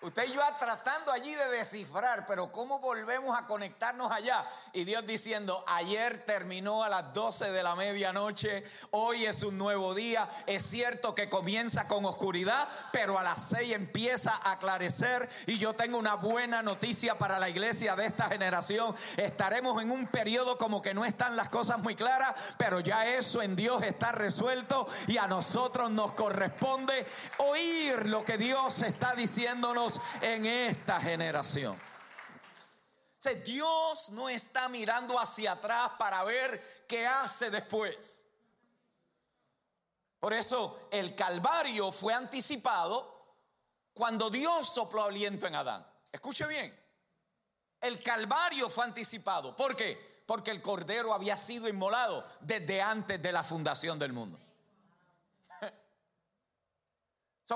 Usted 0.02 0.30
y 0.30 0.34
yo 0.34 0.42
tratando 0.58 1.12
allí 1.12 1.36
de 1.36 1.50
descifrar, 1.50 2.26
pero 2.26 2.54
¿cómo 2.54 2.80
volvemos 2.80 3.38
a 3.38 3.46
conectarnos 3.46 4.10
allá? 4.10 4.46
Y 4.72 4.86
Dios 4.86 5.06
diciendo, 5.06 5.62
ayer 5.68 6.26
terminó 6.26 6.86
a 6.86 6.90
las 6.90 7.14
12 7.14 7.52
de 7.52 7.64
la 7.64 7.76
medianoche, 7.76 8.64
hoy 8.92 9.26
es 9.26 9.44
un 9.44 9.58
nuevo 9.58 9.94
día. 9.94 10.30
Es 10.46 10.64
cierto 10.64 11.14
que 11.14 11.30
comienza 11.30 11.86
con 11.90 12.06
oscuridad, 12.06 12.70
pero 12.94 13.20
a 13.20 13.24
las 13.24 13.42
6 13.50 13.74
empieza 13.74 14.40
a 14.42 14.54
aclarecer. 14.54 15.30
Y 15.48 15.58
yo 15.58 15.74
tengo 15.74 15.98
una 15.98 16.16
buena 16.16 16.62
noticia 16.62 17.18
para 17.18 17.38
la 17.38 17.50
iglesia 17.50 17.98
de 17.98 18.06
esta 18.06 18.30
generación. 18.30 18.96
Estaremos 19.18 19.82
en 19.82 19.92
un 19.92 20.08
periodo 20.08 20.58
como 20.58 20.82
que 20.82 20.94
no 20.94 21.04
están 21.04 21.36
las 21.36 21.50
cosas 21.50 21.80
muy 21.80 21.96
claras, 21.96 22.36
pero 22.58 22.80
ya 22.80 23.06
eso 23.06 23.42
en 23.42 23.58
Dios 23.58 23.84
está 23.84 24.14
resuelto 24.14 24.88
y 25.08 25.18
a 25.18 25.28
nosotros 25.28 25.92
nos 25.92 26.14
corresponde 26.14 27.06
oír 27.38 28.08
lo 28.08 28.24
que 28.24 28.38
Dios 28.38 28.82
está 28.82 29.14
diciéndonos 29.14 29.89
en 30.22 30.46
esta 30.46 31.00
generación. 31.00 31.80
Dios 33.44 34.10
no 34.12 34.30
está 34.30 34.70
mirando 34.70 35.20
hacia 35.20 35.54
atrás 35.54 35.92
para 35.98 36.24
ver 36.24 36.86
qué 36.88 37.06
hace 37.06 37.50
después. 37.50 38.26
Por 40.20 40.34
eso 40.34 40.88
el 40.92 41.16
Calvario 41.16 41.92
fue 41.92 42.14
anticipado 42.14 43.38
cuando 43.94 44.30
Dios 44.30 44.68
sopló 44.68 45.04
aliento 45.04 45.48
en 45.48 45.56
Adán. 45.56 45.86
Escuche 46.12 46.48
bien, 46.48 46.78
el 47.82 48.02
Calvario 48.02 48.70
fue 48.70 48.86
anticipado. 48.86 49.56
¿Por 49.56 49.76
qué? 49.76 50.24
Porque 50.26 50.52
el 50.52 50.62
Cordero 50.62 51.14
había 51.14 51.38
sido 51.38 51.68
inmolado 51.68 52.26
desde 52.42 52.82
antes 52.82 53.22
de 53.22 53.32
la 53.32 53.44
fundación 53.44 54.00
del 54.00 54.14
mundo 54.14 54.40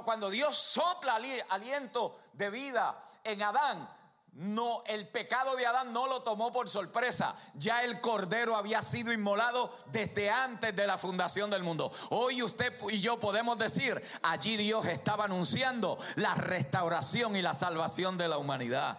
cuando 0.02 0.30
Dios 0.30 0.56
sopla 0.58 1.20
aliento 1.50 2.18
de 2.34 2.50
vida 2.50 3.04
en 3.24 3.44
Adán, 3.44 3.88
no, 4.36 4.84
el 4.88 5.08
pecado 5.10 5.56
de 5.56 5.68
Adán 5.68 5.94
no 5.94 6.08
lo 6.08 6.24
tomó 6.24 6.52
por 6.52 6.68
sorpresa. 6.68 7.36
Ya 7.54 7.84
el 7.84 8.02
cordero 8.02 8.56
había 8.56 8.82
sido 8.82 9.14
inmolado 9.14 9.72
desde 9.92 10.32
antes 10.32 10.76
de 10.76 10.88
la 10.88 10.98
fundación 10.98 11.52
del 11.52 11.62
mundo. 11.62 11.92
Hoy 12.10 12.42
usted 12.42 12.74
y 12.90 13.00
yo 13.00 13.20
podemos 13.20 13.60
decir, 13.60 14.02
allí 14.24 14.58
Dios 14.58 14.88
estaba 14.88 15.26
anunciando 15.26 16.00
la 16.16 16.34
restauración 16.34 17.36
y 17.36 17.44
la 17.44 17.54
salvación 17.54 18.18
de 18.18 18.28
la 18.28 18.40
humanidad. 18.40 18.98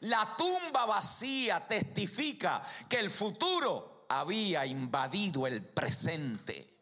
La 0.00 0.36
tumba 0.36 0.84
vacía 0.84 1.66
testifica 1.66 2.62
que 2.90 2.98
el 2.98 3.10
futuro 3.10 4.04
había 4.10 4.66
invadido 4.66 5.46
el 5.46 5.64
presente. 5.64 6.75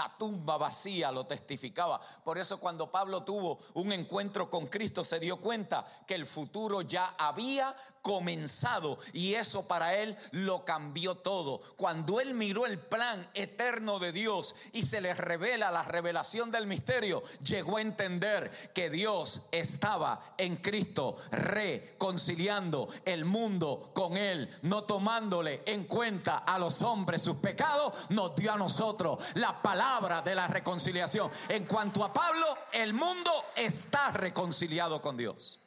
La 0.00 0.08
tumba 0.16 0.56
vacía 0.56 1.12
lo 1.12 1.26
testificaba. 1.26 2.00
Por 2.24 2.38
eso 2.38 2.58
cuando 2.58 2.90
Pablo 2.90 3.22
tuvo 3.22 3.58
un 3.74 3.92
encuentro 3.92 4.48
con 4.48 4.66
Cristo 4.68 5.04
se 5.04 5.20
dio 5.20 5.42
cuenta 5.42 5.84
que 6.06 6.14
el 6.14 6.24
futuro 6.24 6.80
ya 6.80 7.16
había 7.18 7.76
comenzado 8.00 8.96
y 9.12 9.34
eso 9.34 9.68
para 9.68 9.96
él 9.96 10.16
lo 10.30 10.64
cambió 10.64 11.16
todo. 11.16 11.60
Cuando 11.76 12.18
él 12.18 12.32
miró 12.32 12.64
el 12.64 12.78
plan 12.78 13.28
eterno 13.34 13.98
de 13.98 14.12
Dios 14.12 14.54
y 14.72 14.84
se 14.84 15.02
le 15.02 15.12
revela 15.12 15.70
la 15.70 15.82
revelación 15.82 16.50
del 16.50 16.66
misterio, 16.66 17.22
llegó 17.44 17.76
a 17.76 17.82
entender 17.82 18.72
que 18.72 18.88
Dios 18.88 19.42
estaba 19.52 20.32
en 20.38 20.56
Cristo 20.56 21.16
reconciliando 21.30 22.88
el 23.04 23.26
mundo 23.26 23.90
con 23.92 24.16
él, 24.16 24.48
no 24.62 24.84
tomándole 24.84 25.62
en 25.66 25.84
cuenta 25.84 26.38
a 26.38 26.58
los 26.58 26.80
hombres 26.80 27.20
sus 27.20 27.36
pecados, 27.36 28.08
nos 28.08 28.34
dio 28.34 28.50
a 28.54 28.56
nosotros 28.56 29.22
la 29.34 29.60
palabra 29.60 29.89
de 30.24 30.34
la 30.34 30.46
reconciliación. 30.46 31.30
En 31.48 31.66
cuanto 31.66 32.04
a 32.04 32.12
Pablo, 32.12 32.56
el 32.72 32.94
mundo 32.94 33.46
está 33.56 34.12
reconciliado 34.12 35.02
con 35.02 35.16
Dios. 35.16 35.58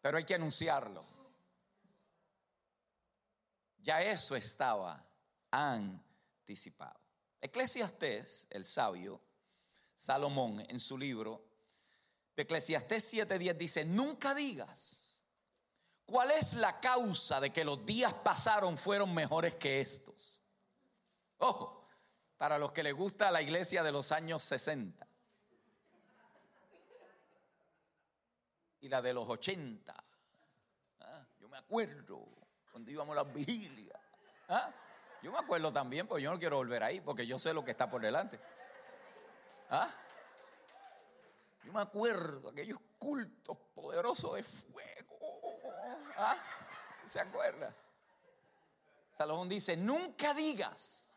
Pero 0.00 0.16
hay 0.16 0.24
que 0.24 0.34
anunciarlo. 0.34 1.04
Ya 3.78 4.02
eso 4.02 4.34
estaba 4.36 5.04
anticipado. 5.50 6.98
Eclesiastés, 7.40 8.46
el 8.50 8.64
sabio, 8.64 9.20
Salomón, 9.94 10.64
en 10.68 10.80
su 10.80 10.96
libro 10.96 11.44
de 12.34 12.44
Eclesiastés 12.44 13.12
7:10 13.12 13.56
dice, 13.56 13.84
nunca 13.84 14.34
digas, 14.34 15.04
¿Cuál 16.06 16.32
es 16.32 16.54
la 16.54 16.76
causa 16.76 17.40
de 17.40 17.50
que 17.50 17.64
los 17.64 17.84
días 17.86 18.12
pasaron 18.12 18.76
fueron 18.76 19.14
mejores 19.14 19.54
que 19.54 19.80
estos? 19.80 20.43
Ojo, 21.38 21.86
para 22.38 22.58
los 22.58 22.72
que 22.72 22.82
les 22.82 22.94
gusta 22.94 23.30
la 23.30 23.42
iglesia 23.42 23.82
de 23.82 23.92
los 23.92 24.12
años 24.12 24.42
60 24.42 25.06
y 28.80 28.88
la 28.88 29.00
de 29.00 29.14
los 29.14 29.28
80. 29.28 29.94
Ah, 31.00 31.26
yo 31.40 31.48
me 31.48 31.56
acuerdo 31.56 32.26
cuando 32.70 32.90
íbamos 32.90 33.16
a 33.16 33.24
las 33.24 33.32
vigilias. 33.32 33.98
Ah, 34.48 34.70
yo 35.22 35.32
me 35.32 35.38
acuerdo 35.38 35.72
también, 35.72 36.06
pues 36.06 36.22
yo 36.22 36.30
no 36.30 36.38
quiero 36.38 36.56
volver 36.56 36.82
ahí 36.82 37.00
porque 37.00 37.26
yo 37.26 37.38
sé 37.38 37.54
lo 37.54 37.64
que 37.64 37.70
está 37.70 37.88
por 37.88 38.02
delante. 38.02 38.38
¿Ah? 39.70 39.88
Yo 41.64 41.72
me 41.72 41.80
acuerdo 41.80 42.50
aquellos 42.50 42.78
cultos 42.98 43.56
poderosos 43.74 44.34
de 44.34 44.42
fuego. 44.42 45.18
¿Ah? 46.18 46.36
¿Se 47.06 47.20
acuerda? 47.20 47.74
Salomón 49.16 49.48
dice, 49.48 49.76
nunca 49.76 50.34
digas, 50.34 51.13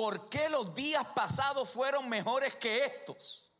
¿por 0.00 0.30
qué 0.30 0.48
los 0.48 0.74
días 0.74 1.06
pasados 1.08 1.74
fueron 1.74 2.08
mejores 2.08 2.56
que 2.56 2.86
estos? 2.86 3.52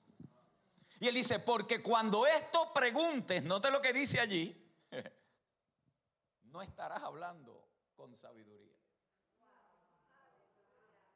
Y 0.98 1.06
él 1.06 1.14
dice, 1.14 1.38
porque 1.38 1.82
cuando 1.82 2.26
esto 2.26 2.72
preguntes, 2.72 3.42
note 3.42 3.70
lo 3.70 3.78
que 3.78 3.92
dice 3.92 4.20
allí, 4.20 4.56
no 6.44 6.62
estarás 6.62 7.02
hablando 7.02 7.68
con 7.94 8.16
sabiduría. 8.16 8.74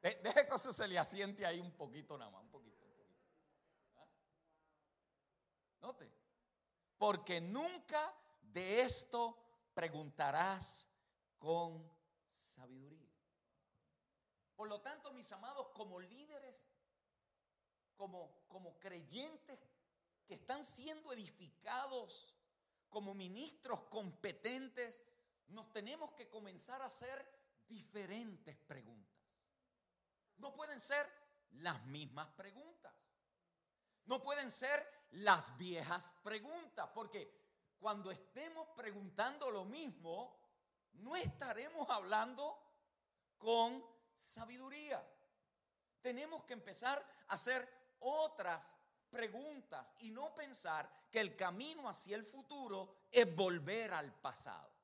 Deje 0.02 0.47
que 0.47 0.59
se 0.59 0.87
le 0.87 0.99
asiente 0.99 1.47
ahí 1.47 1.59
un 1.59 1.73
poquito 1.73 2.19
nada 2.19 2.31
más, 2.31 2.43
un 2.43 2.50
poquito. 2.50 2.85
¿Ah? 3.97 4.07
Note, 5.81 6.12
porque 6.99 7.40
nunca 7.40 8.14
de 8.43 8.83
esto 8.83 9.38
preguntarás 9.73 10.90
con 11.38 11.90
sabiduría. 12.28 12.93
Por 14.56 14.68
lo 14.68 14.80
tanto, 14.80 15.12
mis 15.12 15.30
amados, 15.32 15.68
como 15.68 16.00
líderes, 16.00 16.68
como, 17.96 18.44
como 18.49 18.78
creyentes 18.78 19.58
que 20.26 20.34
están 20.34 20.64
siendo 20.64 21.12
edificados, 21.12 22.34
como 22.88 23.14
ministros 23.14 23.82
competentes, 23.84 25.02
nos 25.49 25.73
tenemos 25.73 26.12
que 26.12 26.28
comenzar 26.28 26.80
a 26.82 26.87
hacer 26.87 27.26
diferentes 27.68 28.56
preguntas. 28.56 29.14
No 30.37 30.54
pueden 30.54 30.80
ser 30.80 31.08
las 31.52 31.84
mismas 31.87 32.28
preguntas. 32.30 32.92
No 34.06 34.23
pueden 34.23 34.50
ser 34.50 34.87
las 35.12 35.56
viejas 35.56 36.12
preguntas, 36.23 36.90
porque 36.94 37.44
cuando 37.78 38.11
estemos 38.11 38.68
preguntando 38.76 39.50
lo 39.50 39.64
mismo, 39.64 40.38
no 40.94 41.16
estaremos 41.16 41.88
hablando 41.88 42.58
con 43.38 43.93
sabiduría. 44.14 45.04
Tenemos 46.00 46.44
que 46.44 46.52
empezar 46.52 46.99
a 47.28 47.35
hacer 47.35 47.68
otras 48.00 48.76
preguntas 49.11 49.94
y 50.00 50.11
no 50.11 50.35
pensar 50.35 50.90
que 51.11 51.21
el 51.21 51.37
camino 51.37 51.88
hacia 51.88 52.16
el 52.16 52.25
futuro 52.25 53.06
es 53.11 53.35
volver 53.35 53.92
al 53.94 54.12
pasado. 54.12 54.75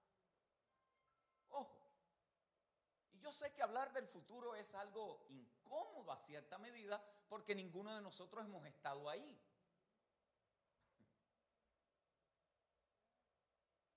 yo 3.20 3.30
sé 3.32 3.52
que 3.52 3.62
hablar 3.62 3.92
del 3.92 4.08
futuro 4.08 4.54
es 4.54 4.74
algo 4.74 5.26
incómodo 5.28 6.10
a 6.10 6.16
cierta 6.16 6.58
medida 6.58 7.00
porque 7.28 7.54
ninguno 7.54 7.94
de 7.94 8.00
nosotros 8.00 8.44
hemos 8.44 8.64
estado 8.66 9.08
ahí. 9.08 9.38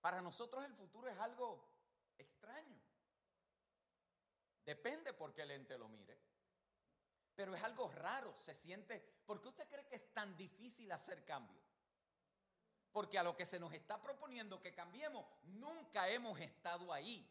Para 0.01 0.21
nosotros 0.21 0.65
el 0.65 0.75
futuro 0.75 1.07
es 1.07 1.17
algo 1.17 1.65
extraño. 2.17 2.82
Depende 4.65 5.13
por 5.13 5.33
qué 5.33 5.45
lente 5.45 5.77
lo 5.77 5.87
mire. 5.87 6.19
Pero 7.35 7.55
es 7.55 7.63
algo 7.63 7.89
raro, 7.89 8.35
se 8.37 8.53
siente. 8.53 8.99
¿Por 9.25 9.41
qué 9.41 9.49
usted 9.49 9.67
cree 9.67 9.87
que 9.87 9.95
es 9.95 10.13
tan 10.13 10.35
difícil 10.37 10.91
hacer 10.91 11.25
cambio? 11.25 11.61
Porque 12.91 13.17
a 13.17 13.23
lo 13.23 13.35
que 13.35 13.45
se 13.45 13.59
nos 13.59 13.73
está 13.73 13.99
proponiendo 13.99 14.61
que 14.61 14.73
cambiemos, 14.73 15.25
nunca 15.43 16.07
hemos 16.09 16.39
estado 16.39 16.93
ahí 16.93 17.27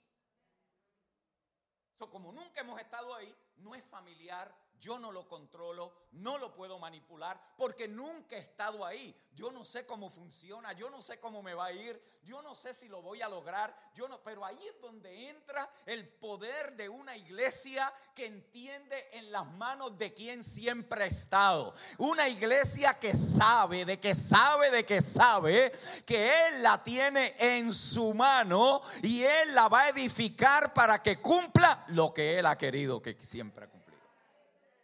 como 2.09 2.33
nunca 2.33 2.61
hemos 2.61 2.81
estado 2.81 3.14
ahí, 3.14 3.35
no 3.57 3.75
es 3.75 3.85
familiar, 3.85 4.55
yo 4.83 4.99
no 4.99 5.12
lo 5.12 5.29
controlo, 5.29 5.92
no 6.11 6.38
lo 6.38 6.53
puedo 6.53 6.77
manipular, 6.77 7.40
porque 7.57 7.87
nunca 7.87 8.37
he 8.37 8.40
estado 8.40 8.85
ahí. 8.85 9.16
Yo 9.33 9.53
no 9.53 9.64
sé 9.64 9.87
cómo 9.87 10.11
funciona, 10.11 10.73
yo 10.73 10.90
no 10.90 11.01
sé 11.01 11.21
cómo 11.21 11.40
me 11.40 11.55
va 11.55 11.66
a 11.66 11.73
ir, 11.73 12.03
yo 12.25 12.42
no 12.42 12.57
sé 12.57 12.75
si 12.75 12.88
lo 12.88 13.01
voy 13.01 13.23
a 13.23 13.29
lograr, 13.29 13.75
yo 13.95 14.09
no, 14.09 14.21
pero 14.25 14.45
ahí 14.45 14.59
es 14.66 14.81
donde 14.81 15.31
entra 15.31 15.71
el 15.87 16.09
poder 16.09 16.75
de 16.75 16.88
una 16.88 17.16
iglesia 17.16 17.92
que 18.12 18.27
entiende 18.27 19.09
en 19.12 19.31
las 19.31 19.47
manos 19.53 19.97
de 19.97 20.12
quien 20.12 20.42
siempre 20.42 21.05
ha 21.05 21.07
estado. 21.07 21.73
Una 21.99 22.29
iglesia 22.29 22.95
que 22.95 23.14
sabe, 23.14 23.85
de 23.85 24.01
que 24.01 24.16
sabe, 24.16 24.73
de 24.73 24.85
que 24.85 25.01
sabe 25.01 25.73
que 26.05 26.49
Él 26.49 26.62
la 26.64 26.83
tiene 26.83 27.37
en 27.38 27.73
su 27.73 28.14
mano 28.14 28.83
y 29.01 29.23
Él 29.23 29.55
la 29.55 29.68
va 29.68 29.83
a 29.83 29.88
edificar 29.90 30.75
para 30.75 31.01
que 31.01 31.21
cumpla 31.21 31.85
lo 31.88 32.12
que 32.12 32.40
Él 32.40 32.47
ha 32.47 32.59
querido 32.59 33.01
que 33.01 33.14
siempre 33.14 33.66
ha. 33.66 33.82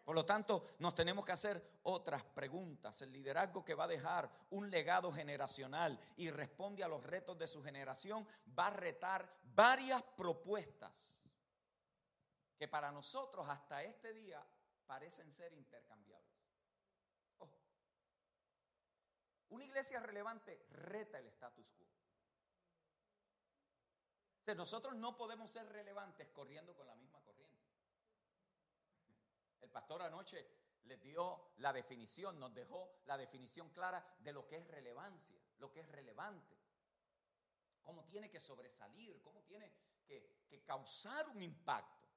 Por 0.09 0.15
lo 0.15 0.25
tanto, 0.25 0.65
nos 0.79 0.95
tenemos 0.95 1.23
que 1.23 1.33
hacer 1.33 1.81
otras 1.83 2.25
preguntas. 2.25 3.03
El 3.03 3.13
liderazgo 3.13 3.63
que 3.63 3.75
va 3.75 3.85
a 3.85 3.89
dejar 3.89 4.31
un 4.53 4.71
legado 4.71 5.13
generacional 5.13 6.01
y 6.17 6.31
responde 6.31 6.83
a 6.83 6.89
los 6.89 7.03
retos 7.03 7.37
de 7.37 7.47
su 7.47 7.63
generación 7.63 8.27
va 8.59 8.69
a 8.69 8.71
retar 8.71 9.31
varias 9.55 10.03
propuestas 10.03 11.31
que 12.57 12.67
para 12.69 12.91
nosotros 12.91 13.47
hasta 13.51 13.83
este 13.83 14.15
día 14.15 14.43
parecen 14.87 15.31
ser 15.31 15.53
intercambiables. 15.53 16.41
Una 19.51 19.65
iglesia 19.67 20.01
relevante 20.01 20.65
reta 20.71 21.19
el 21.19 21.27
status 21.27 21.71
quo. 21.73 21.87
nosotros 24.55 24.95
no 24.97 25.19
podemos 25.19 25.51
ser 25.51 25.69
relevantes 25.69 26.29
corriendo 26.29 26.75
con 26.75 26.87
la 26.87 26.95
misma 26.95 27.21
el 29.69 29.73
pastor 29.73 30.01
anoche 30.01 30.49
les 30.85 30.99
dio 31.03 31.53
la 31.59 31.75
definición, 31.75 32.41
nos 32.41 32.55
dejó 32.55 33.01
la 33.05 33.19
definición 33.19 33.69
clara 33.69 34.03
de 34.21 34.33
lo 34.33 34.47
que 34.47 34.57
es 34.57 34.67
relevancia, 34.67 35.39
lo 35.59 35.71
que 35.71 35.81
es 35.81 35.89
relevante, 35.91 36.57
cómo 37.83 38.07
tiene 38.07 38.31
que 38.31 38.41
sobresalir, 38.41 39.21
cómo 39.21 39.43
tiene 39.43 39.71
que, 40.07 40.47
que 40.49 40.63
causar 40.63 41.29
un 41.29 41.43
impacto. 41.43 42.09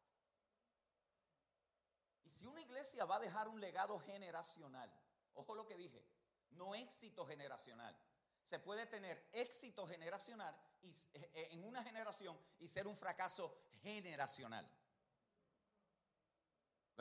Y 2.24 2.30
si 2.30 2.48
una 2.48 2.62
iglesia 2.62 3.04
va 3.04 3.18
a 3.18 3.20
dejar 3.20 3.50
un 3.50 3.60
legado 3.60 4.00
generacional, 4.00 4.90
ojo 5.34 5.54
lo 5.54 5.66
que 5.66 5.76
dije, 5.76 6.06
no 6.52 6.74
éxito 6.74 7.26
generacional. 7.26 7.94
Se 8.42 8.60
puede 8.60 8.86
tener 8.86 9.28
éxito 9.34 9.86
generacional 9.86 10.58
y, 10.82 10.90
eh, 11.14 11.50
en 11.52 11.66
una 11.66 11.84
generación 11.84 12.40
y 12.60 12.70
ser 12.70 12.88
un 12.88 12.96
fracaso 12.96 13.54
generacional. 13.82 14.66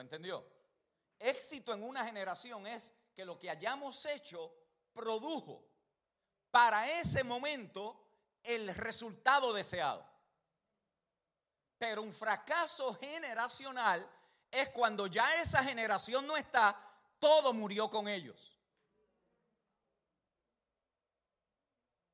¿Lo 0.00 0.04
entendió? 0.04 0.46
Éxito 1.18 1.74
en 1.74 1.82
una 1.82 2.02
generación 2.06 2.66
es 2.66 2.96
que 3.14 3.22
lo 3.22 3.38
que 3.38 3.50
hayamos 3.50 4.06
hecho 4.06 4.50
produjo 4.94 5.62
para 6.50 6.90
ese 6.98 7.22
momento 7.22 8.08
el 8.42 8.74
resultado 8.74 9.52
deseado. 9.52 10.02
Pero 11.76 12.00
un 12.00 12.14
fracaso 12.14 12.94
generacional 12.94 14.10
es 14.50 14.70
cuando 14.70 15.06
ya 15.06 15.38
esa 15.42 15.62
generación 15.62 16.26
no 16.26 16.34
está, 16.38 16.74
todo 17.18 17.52
murió 17.52 17.90
con 17.90 18.08
ellos. 18.08 18.56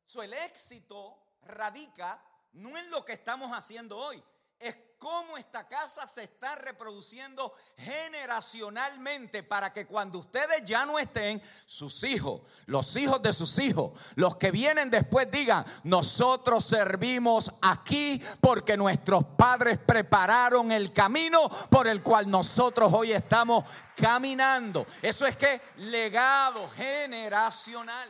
So, 0.05 0.25
el 0.25 0.33
éxito 0.33 1.37
radica 1.42 2.20
no 2.55 2.77
en 2.77 2.90
lo 2.90 3.05
que 3.05 3.12
estamos 3.12 3.53
haciendo 3.53 3.96
hoy, 3.96 4.20
es 4.59 4.77
cómo 4.99 5.37
esta 5.37 5.69
casa 5.69 6.07
se 6.07 6.25
está 6.25 6.57
reproduciendo 6.57 7.53
generacionalmente 7.77 9.42
para 9.42 9.73
que 9.73 9.87
cuando 9.87 10.19
ustedes 10.19 10.64
ya 10.64 10.87
no 10.87 10.99
estén, 10.99 11.42
sus 11.64 12.03
hijos, 12.05 12.40
los 12.66 12.97
hijos 12.97 13.21
de 13.23 13.33
sus 13.33 13.59
hijos, 13.59 13.92
los 14.14 14.37
que 14.37 14.51
vienen 14.51 14.90
después 14.90 15.31
digan, 15.31 15.64
nosotros 15.85 16.64
servimos 16.64 17.53
aquí 17.62 18.23
porque 18.40 18.77
nuestros 18.77 19.25
padres 19.37 19.79
prepararon 19.79 20.73
el 20.73 20.92
camino 20.92 21.49
por 21.71 21.87
el 21.87 22.03
cual 22.03 22.31
nosotros 22.31 22.92
hoy 22.92 23.12
estamos 23.12 23.64
caminando. 23.95 24.87
Eso 25.03 25.27
es 25.27 25.37
que 25.37 25.61
legado 25.77 26.69
generacional. 26.71 28.09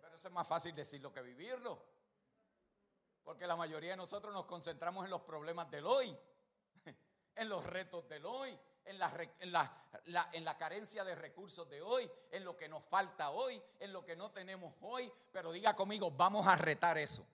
Pero 0.00 0.14
eso 0.14 0.28
es 0.28 0.34
más 0.34 0.46
fácil 0.46 0.74
decirlo 0.74 1.12
que 1.12 1.22
vivirlo. 1.22 1.91
Porque 3.24 3.46
la 3.46 3.56
mayoría 3.56 3.90
de 3.90 3.96
nosotros 3.96 4.32
nos 4.32 4.46
concentramos 4.46 5.04
en 5.04 5.10
los 5.10 5.22
problemas 5.22 5.70
del 5.70 5.86
hoy, 5.86 6.16
en 7.36 7.48
los 7.48 7.64
retos 7.64 8.08
del 8.08 8.26
hoy, 8.26 8.58
en 8.84 8.98
la, 8.98 10.28
en 10.32 10.44
la 10.44 10.58
carencia 10.58 11.04
de 11.04 11.14
recursos 11.14 11.68
de 11.68 11.80
hoy, 11.80 12.10
en 12.30 12.44
lo 12.44 12.56
que 12.56 12.68
nos 12.68 12.84
falta 12.84 13.30
hoy, 13.30 13.62
en 13.78 13.92
lo 13.92 14.04
que 14.04 14.16
no 14.16 14.32
tenemos 14.32 14.74
hoy. 14.80 15.10
Pero 15.30 15.52
diga 15.52 15.74
conmigo, 15.74 16.10
vamos 16.10 16.46
a 16.46 16.56
retar 16.56 16.98
eso. 16.98 17.26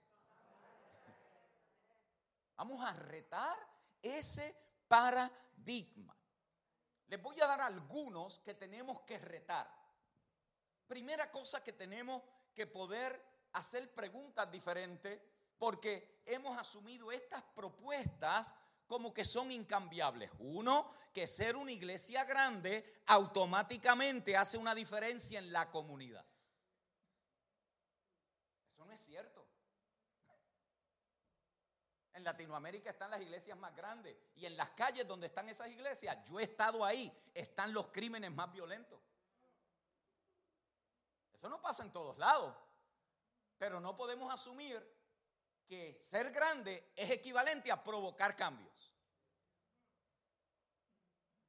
Vamos 2.55 2.83
a 2.83 2.93
retar 2.93 3.57
ese 4.01 4.55
paradigma. 4.87 6.15
Les 7.07 7.21
voy 7.21 7.39
a 7.41 7.47
dar 7.47 7.61
algunos 7.61 8.39
que 8.39 8.53
tenemos 8.53 9.01
que 9.01 9.17
retar. 9.17 9.69
Primera 10.87 11.31
cosa 11.31 11.63
que 11.63 11.73
tenemos 11.73 12.21
que 12.53 12.67
poder 12.67 13.23
hacer 13.53 13.93
preguntas 13.93 14.51
diferentes 14.51 15.19
porque 15.59 16.21
hemos 16.25 16.57
asumido 16.57 17.11
estas 17.11 17.43
propuestas 17.43 18.55
como 18.87 19.13
que 19.13 19.23
son 19.23 19.51
incambiables. 19.51 20.31
Uno, 20.39 20.89
que 21.13 21.27
ser 21.27 21.55
una 21.55 21.71
iglesia 21.71 22.23
grande 22.23 23.01
automáticamente 23.05 24.35
hace 24.35 24.57
una 24.57 24.73
diferencia 24.73 25.37
en 25.37 25.51
la 25.53 25.69
comunidad. 25.69 26.25
Eso 28.67 28.83
no 28.85 28.93
es 28.93 28.99
cierto. 28.99 29.45
En 32.13 32.23
Latinoamérica 32.23 32.89
están 32.89 33.11
las 33.11 33.21
iglesias 33.21 33.57
más 33.57 33.75
grandes 33.75 34.17
y 34.35 34.45
en 34.45 34.57
las 34.57 34.71
calles 34.71 35.07
donde 35.07 35.27
están 35.27 35.47
esas 35.49 35.69
iglesias, 35.69 36.17
yo 36.27 36.39
he 36.39 36.43
estado 36.43 36.83
ahí, 36.83 37.15
están 37.33 37.71
los 37.73 37.89
crímenes 37.89 38.31
más 38.31 38.51
violentos. 38.51 38.99
Eso 41.31 41.47
no 41.47 41.61
pasa 41.61 41.83
en 41.83 41.91
todos 41.91 42.17
lados, 42.17 42.55
pero 43.57 43.79
no 43.79 43.95
podemos 43.95 44.33
asumir 44.33 44.98
que 45.69 45.93
ser 45.93 46.31
grande 46.31 46.91
es 46.95 47.11
equivalente 47.11 47.71
a 47.71 47.83
provocar 47.83 48.35
cambios. 48.35 48.91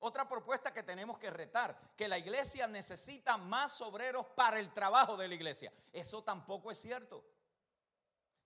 Otra 0.01 0.29
propuesta 0.29 0.73
que 0.75 0.83
tenemos 0.83 1.19
que 1.19 1.31
retar, 1.31 1.95
que 1.97 2.07
la 2.07 2.19
iglesia 2.19 2.67
necesita 2.67 3.39
más 3.39 3.81
obreros 3.81 4.27
para 4.37 4.59
el 4.59 4.73
trabajo 4.75 5.17
de 5.17 5.27
la 5.27 5.35
iglesia. 5.35 5.73
Eso 5.91 6.23
tampoco 6.23 6.71
es 6.71 6.79
cierto. 6.79 7.25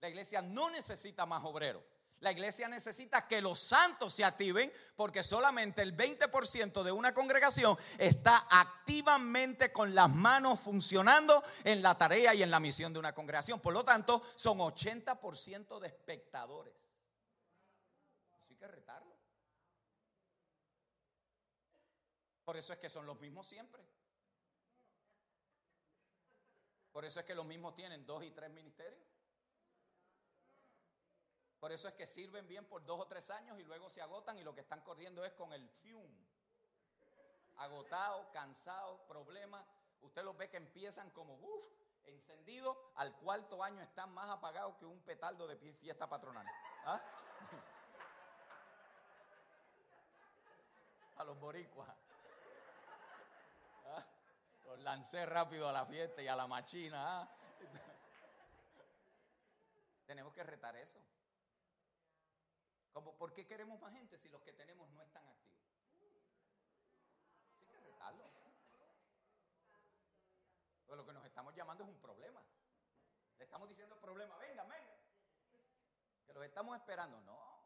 La 0.01 0.09
iglesia 0.09 0.43
no 0.43 0.71
necesita 0.71 1.27
más 1.27 1.45
obreros. 1.45 1.83
La 2.25 2.33
iglesia 2.33 2.69
necesita 2.69 3.29
que 3.29 3.43
los 3.43 3.61
santos 3.61 4.15
se 4.15 4.25
activen 4.25 4.73
porque 4.97 5.23
solamente 5.23 5.83
el 5.83 5.95
20% 5.95 6.83
de 6.83 6.91
una 6.91 7.13
congregación 7.13 7.77
está 7.99 8.47
activamente 8.49 9.71
con 9.71 9.95
las 9.95 10.09
manos 10.09 10.59
funcionando 10.59 11.45
en 11.65 11.83
la 11.83 11.99
tarea 11.99 12.35
y 12.35 12.43
en 12.43 12.51
la 12.51 12.61
misión 12.61 12.95
de 12.95 12.99
una 12.99 13.15
congregación. 13.15 13.61
Por 13.61 13.75
lo 13.75 13.85
tanto, 13.85 14.23
son 14.37 14.57
80% 14.57 15.79
de 15.79 15.87
espectadores. 15.87 16.75
Eso 18.33 18.47
hay 18.49 18.57
que 18.57 18.69
retarlo. 18.69 19.15
Por 22.43 22.57
eso 22.57 22.73
es 22.73 22.79
que 22.79 22.89
son 22.89 23.05
los 23.05 23.21
mismos 23.21 23.47
siempre. 23.47 23.83
Por 26.91 27.05
eso 27.05 27.21
es 27.21 27.27
que 27.27 27.35
los 27.35 27.45
mismos 27.45 27.75
tienen 27.75 28.07
dos 28.07 28.25
y 28.25 28.31
tres 28.31 28.49
ministerios. 28.51 29.14
Por 31.65 31.73
eso 31.73 31.89
es 31.89 31.95
que 31.95 32.05
sirven 32.05 32.47
bien 32.47 32.67
por 32.67 32.85
dos 32.85 33.01
o 33.01 33.07
tres 33.07 33.31
años 33.31 33.59
y 33.59 33.63
luego 33.63 33.89
se 33.89 34.03
agotan 34.03 34.37
y 34.37 34.43
lo 34.43 34.55
que 34.55 34.61
están 34.61 34.83
corriendo 34.83 35.25
es 35.25 35.33
con 35.33 35.51
el 35.55 35.67
fume. 35.71 36.29
Agotado, 37.57 38.31
cansado, 38.33 38.99
problema. 39.07 39.65
Usted 40.03 40.23
los 40.25 40.37
ve 40.37 40.51
que 40.51 40.59
empiezan 40.59 41.09
como 41.13 41.37
uff, 41.37 41.65
encendidos. 42.05 42.77
Al 42.97 43.17
cuarto 43.17 43.65
año 43.65 43.81
están 43.81 44.13
más 44.13 44.29
apagados 44.29 44.77
que 44.77 44.85
un 44.85 45.01
petardo 45.05 45.47
de 45.47 45.57
fiesta 45.57 46.07
patronal. 46.07 46.47
¿Ah? 46.85 47.01
A 51.17 51.25
los 51.25 51.41
boricuas. 51.41 51.89
¿Ah? 53.87 54.05
Los 54.67 54.81
lancé 54.81 55.25
rápido 55.25 55.67
a 55.67 55.73
la 55.73 55.87
fiesta 55.87 56.21
y 56.21 56.29
a 56.29 56.37
la 56.37 56.47
machina. 56.47 57.23
¿ah? 57.23 57.29
Tenemos 60.07 60.35
que 60.35 60.43
retar 60.43 60.77
eso. 60.77 61.01
Como, 62.95 63.13
¿Por 63.17 63.33
qué 63.33 63.45
queremos 63.45 63.81
más 63.81 63.93
gente 63.93 64.17
si 64.17 64.29
los 64.29 64.41
que 64.41 64.53
tenemos 64.53 64.89
no 64.91 65.03
están 65.03 65.27
activos? 65.27 66.23
Hay 67.59 67.67
que 67.67 67.81
retarlo. 67.81 68.31
Pues 70.87 70.97
lo 70.97 71.05
que 71.05 71.13
nos 71.13 71.25
estamos 71.25 71.53
llamando 71.57 71.83
es 71.83 71.91
un 71.91 71.99
problema. 71.99 72.41
Le 73.37 73.45
estamos 73.45 73.69
diciendo 73.69 74.01
problema, 74.01 74.39
venga, 74.39 74.63
venga. 74.63 74.97
Que 76.25 76.33
los 76.33 76.45
estamos 76.45 76.77
esperando. 76.77 77.21
No. 77.23 77.65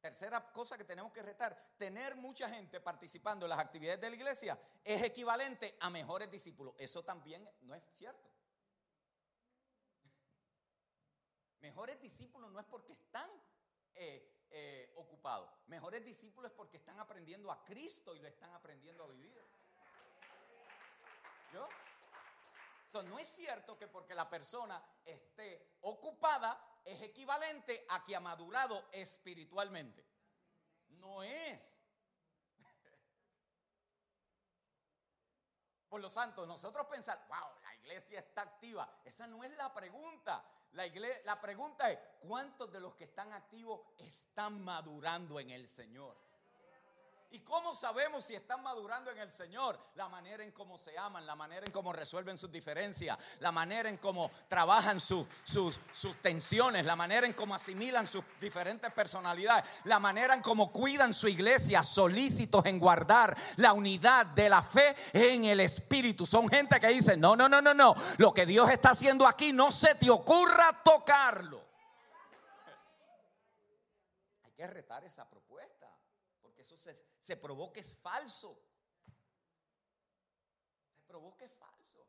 Tercera 0.00 0.52
cosa 0.52 0.76
que 0.76 0.84
tenemos 0.84 1.12
que 1.12 1.22
retar, 1.22 1.74
tener 1.76 2.16
mucha 2.16 2.48
gente 2.48 2.80
participando 2.80 3.46
en 3.46 3.50
las 3.50 3.60
actividades 3.60 4.00
de 4.00 4.10
la 4.10 4.16
iglesia 4.16 4.58
es 4.82 5.04
equivalente 5.04 5.76
a 5.80 5.88
mejores 5.88 6.28
discípulos. 6.28 6.74
Eso 6.78 7.04
también 7.04 7.48
no 7.60 7.76
es 7.76 7.84
cierto. 7.90 8.28
Mejores 11.60 12.00
discípulos 12.00 12.50
no 12.50 12.58
es 12.58 12.66
porque 12.66 12.92
están 12.92 13.30
eh, 13.94 14.38
eh, 14.50 14.92
ocupados. 14.96 15.50
Mejores 15.66 16.02
discípulos 16.04 16.52
porque 16.52 16.78
están 16.78 16.98
aprendiendo 16.98 17.52
a 17.52 17.62
Cristo 17.64 18.14
y 18.14 18.20
lo 18.20 18.28
están 18.28 18.52
aprendiendo 18.54 19.04
a 19.04 19.08
vivir. 19.08 19.38
¿Yo? 21.52 21.68
So, 22.86 23.02
no 23.02 23.18
es 23.18 23.28
cierto 23.28 23.76
que 23.76 23.86
porque 23.86 24.14
la 24.14 24.30
persona 24.30 24.82
esté 25.04 25.76
ocupada 25.82 26.80
es 26.84 27.02
equivalente 27.02 27.84
a 27.90 28.02
que 28.02 28.16
ha 28.16 28.20
madurado 28.20 28.88
espiritualmente. 28.92 30.06
No 30.88 31.22
es. 31.22 31.82
Por 35.90 36.00
lo 36.00 36.10
tanto, 36.10 36.46
nosotros 36.46 36.86
pensar, 36.86 37.26
wow, 37.28 37.60
la 37.62 37.74
iglesia 37.74 38.20
está 38.20 38.40
activa. 38.42 39.00
Esa 39.04 39.26
no 39.26 39.44
es 39.44 39.54
la 39.56 39.74
pregunta. 39.74 40.42
La, 40.72 40.86
igle- 40.86 41.22
la 41.24 41.40
pregunta 41.40 41.90
es, 41.90 41.98
¿cuántos 42.20 42.70
de 42.72 42.80
los 42.80 42.94
que 42.94 43.04
están 43.04 43.32
activos 43.32 43.80
están 43.98 44.62
madurando 44.62 45.40
en 45.40 45.50
el 45.50 45.66
Señor? 45.66 46.16
¿Y 47.30 47.40
cómo 47.40 47.74
sabemos 47.74 48.24
si 48.24 48.34
están 48.34 48.62
madurando 48.62 49.10
en 49.10 49.18
el 49.18 49.30
Señor? 49.30 49.78
La 49.96 50.08
manera 50.08 50.42
en 50.42 50.50
cómo 50.50 50.78
se 50.78 50.96
aman, 50.96 51.26
la 51.26 51.36
manera 51.36 51.66
en 51.66 51.72
cómo 51.72 51.92
resuelven 51.92 52.38
sus 52.38 52.50
diferencias, 52.50 53.18
la 53.40 53.52
manera 53.52 53.90
en 53.90 53.98
cómo 53.98 54.30
trabajan 54.48 54.98
sus, 54.98 55.26
sus, 55.44 55.78
sus 55.92 56.16
tensiones, 56.22 56.86
la 56.86 56.96
manera 56.96 57.26
en 57.26 57.34
cómo 57.34 57.54
asimilan 57.54 58.06
sus 58.06 58.24
diferentes 58.40 58.90
personalidades, 58.94 59.66
la 59.84 59.98
manera 59.98 60.32
en 60.32 60.40
cómo 60.40 60.72
cuidan 60.72 61.12
su 61.12 61.28
iglesia, 61.28 61.82
solícitos 61.82 62.64
en 62.64 62.78
guardar 62.78 63.36
la 63.56 63.74
unidad 63.74 64.24
de 64.24 64.48
la 64.48 64.62
fe 64.62 64.96
en 65.12 65.44
el 65.44 65.60
Espíritu. 65.60 66.24
Son 66.24 66.48
gente 66.48 66.80
que 66.80 66.88
dice, 66.88 67.14
no, 67.18 67.36
no, 67.36 67.46
no, 67.46 67.60
no, 67.60 67.74
no, 67.74 67.94
lo 68.16 68.32
que 68.32 68.46
Dios 68.46 68.70
está 68.70 68.90
haciendo 68.90 69.26
aquí 69.26 69.52
no 69.52 69.70
se 69.70 69.94
te 69.96 70.08
ocurra 70.08 70.82
tocarlo. 70.82 71.62
Hay 74.44 74.52
que 74.52 74.66
retar 74.66 75.04
esa 75.04 75.28
propuesta, 75.28 75.94
porque 76.40 76.62
eso 76.62 76.74
se, 76.74 77.07
se 77.28 77.36
provoca 77.36 77.78
es 77.78 77.94
falso. 77.94 78.58
Se 80.94 81.02
provoca 81.02 81.44
es 81.44 81.52
falso. 81.52 82.06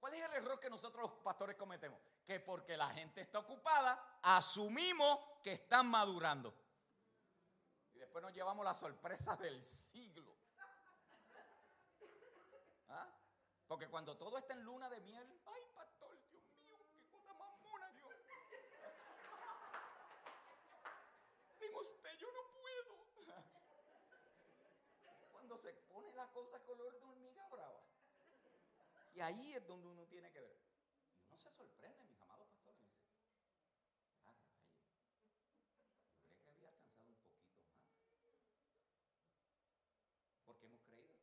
¿Cuál 0.00 0.14
es 0.14 0.24
el 0.24 0.32
error 0.32 0.58
que 0.58 0.70
nosotros 0.70 1.02
los 1.02 1.12
pastores 1.20 1.56
cometemos? 1.56 2.00
Que 2.26 2.40
porque 2.40 2.74
la 2.74 2.88
gente 2.88 3.20
está 3.20 3.40
ocupada, 3.40 4.18
asumimos 4.22 5.20
que 5.42 5.52
están 5.52 5.88
madurando. 5.88 6.54
Y 7.92 7.98
después 7.98 8.22
nos 8.22 8.32
llevamos 8.32 8.64
la 8.64 8.72
sorpresa 8.72 9.36
del 9.36 9.62
siglo. 9.62 10.34
¿Ah? 12.88 13.12
Porque 13.66 13.88
cuando 13.90 14.16
todo 14.16 14.38
está 14.38 14.54
en 14.54 14.62
luna 14.62 14.88
de 14.88 15.00
miel, 15.00 15.42
ay 15.44 15.66
pastor, 15.74 16.18
Dios 16.30 16.42
mío, 16.62 16.78
qué 16.94 17.06
cosa 17.10 17.34
más 17.34 17.58
mona 17.60 17.90
Dios. 17.90 18.08
Sin 21.58 21.74
usted 21.74 22.16
yo 22.18 22.32
no 22.32 22.52
puedo. 22.52 23.06
Se 25.56 25.72
pone 25.72 26.12
la 26.12 26.30
cosa 26.32 26.62
color 26.64 26.92
de 26.98 27.04
hormiga 27.04 27.48
brava. 27.48 27.82
Y 29.14 29.20
ahí 29.20 29.54
es 29.54 29.66
donde 29.66 29.88
uno 29.88 30.06
tiene 30.06 30.30
que 30.30 30.40
ver. 30.40 30.60
Y 31.18 31.22
uno 31.24 31.36
se 31.36 31.50
sorprende, 31.50 32.04
mis 32.04 32.20
amados 32.20 32.46
pastores. 32.48 32.82
y 32.82 32.86
dice, 32.86 33.06
"Ah, 34.26 34.34
yo 36.12 36.26
creí 36.26 36.40
que 36.40 36.50
había 36.50 36.68
alcanzado 36.68 37.08
un 37.08 37.16
poquito 37.16 37.40
más. 37.40 37.56
Porque 40.44 40.66
hemos 40.66 40.82
creído. 40.82 41.16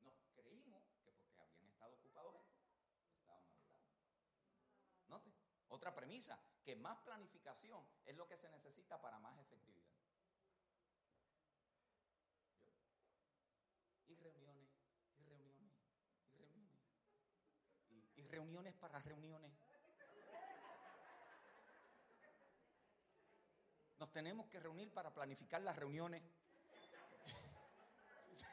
Nos 0.00 0.16
creímos 0.34 0.84
que 1.04 1.12
porque 1.12 1.40
habían 1.40 1.64
estado 1.68 1.94
ocupados 1.94 2.34
gente, 2.34 2.74
estaban 3.16 3.46
madurando. 3.48 3.90
Note, 5.08 5.32
otra 5.68 5.94
premisa, 5.94 6.38
que 6.64 6.74
más 6.76 6.98
planificación 6.98 7.86
es 8.04 8.16
lo 8.16 8.26
que 8.26 8.36
se 8.36 8.48
necesita 8.50 9.00
para 9.00 9.18
más 9.20 9.38
efectividad. 9.38 9.88
Y 14.08 14.14
reuniones, 14.16 14.68
y 15.16 15.24
reuniones, 15.24 15.72
y 16.28 16.34
reuniones. 16.34 16.82
Y, 17.88 18.20
y 18.20 18.21
reuniones 18.32 18.74
para 18.74 18.98
reuniones. 18.98 19.52
Nos 23.98 24.10
tenemos 24.10 24.48
que 24.48 24.58
reunir 24.58 24.92
para 24.92 25.12
planificar 25.14 25.62
las 25.62 25.76
reuniones. 25.76 26.22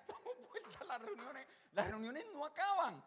vuelta 0.52 0.84
las 0.84 1.02
reuniones, 1.02 1.48
las 1.72 1.88
reuniones 1.88 2.26
no 2.34 2.46
acaban. 2.46 3.04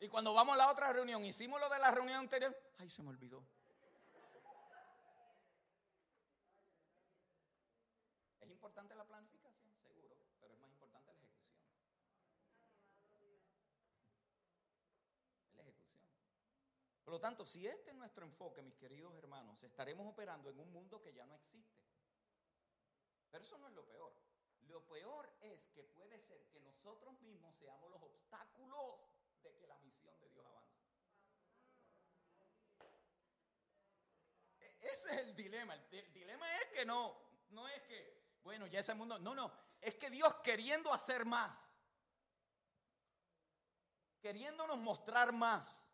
Y 0.00 0.08
cuando 0.08 0.34
vamos 0.34 0.54
a 0.54 0.58
la 0.58 0.70
otra 0.70 0.92
reunión, 0.92 1.24
hicimos 1.24 1.60
lo 1.60 1.68
de 1.68 1.78
la 1.78 1.92
reunión 1.92 2.18
anterior, 2.18 2.56
ay, 2.78 2.90
se 2.90 3.02
me 3.02 3.10
olvidó. 3.10 3.46
Es 8.40 8.50
importante 8.50 8.96
la 8.96 9.04
planificación, 9.04 9.72
seguro, 9.76 10.16
pero 10.40 10.54
es 10.54 10.60
más 10.60 10.70
importante 10.70 11.12
la 11.12 11.18
ejecución. 11.20 11.54
La 15.54 15.62
ejecución. 15.62 16.02
Por 17.12 17.18
lo 17.18 17.28
tanto, 17.28 17.44
si 17.44 17.66
este 17.66 17.90
es 17.90 17.96
nuestro 17.98 18.24
enfoque, 18.24 18.62
mis 18.62 18.74
queridos 18.76 19.14
hermanos, 19.16 19.62
estaremos 19.62 20.06
operando 20.10 20.48
en 20.48 20.58
un 20.58 20.72
mundo 20.72 21.02
que 21.02 21.12
ya 21.12 21.26
no 21.26 21.34
existe. 21.34 21.84
Pero 23.30 23.44
eso 23.44 23.58
no 23.58 23.68
es 23.68 23.74
lo 23.74 23.84
peor. 23.84 24.14
Lo 24.68 24.82
peor 24.86 25.30
es 25.42 25.66
que 25.66 25.84
puede 25.84 26.18
ser 26.18 26.42
que 26.46 26.58
nosotros 26.60 27.20
mismos 27.20 27.54
seamos 27.54 27.90
los 27.90 28.02
obstáculos 28.02 29.10
de 29.42 29.54
que 29.56 29.66
la 29.66 29.76
misión 29.80 30.18
de 30.20 30.30
Dios 30.30 30.46
avance. 30.46 30.80
E- 34.58 34.78
Ese 34.80 35.10
es 35.10 35.18
el 35.18 35.36
dilema. 35.36 35.74
El, 35.74 35.84
el 35.92 36.12
dilema 36.14 36.56
es 36.62 36.68
que 36.70 36.86
no, 36.86 37.14
no 37.50 37.68
es 37.68 37.82
que, 37.82 38.38
bueno, 38.42 38.66
ya 38.68 38.78
ese 38.80 38.94
mundo, 38.94 39.18
no, 39.18 39.34
no, 39.34 39.52
es 39.82 39.96
que 39.96 40.08
Dios 40.08 40.34
queriendo 40.36 40.90
hacer 40.90 41.26
más, 41.26 41.78
queriéndonos 44.22 44.78
mostrar 44.78 45.30
más, 45.34 45.91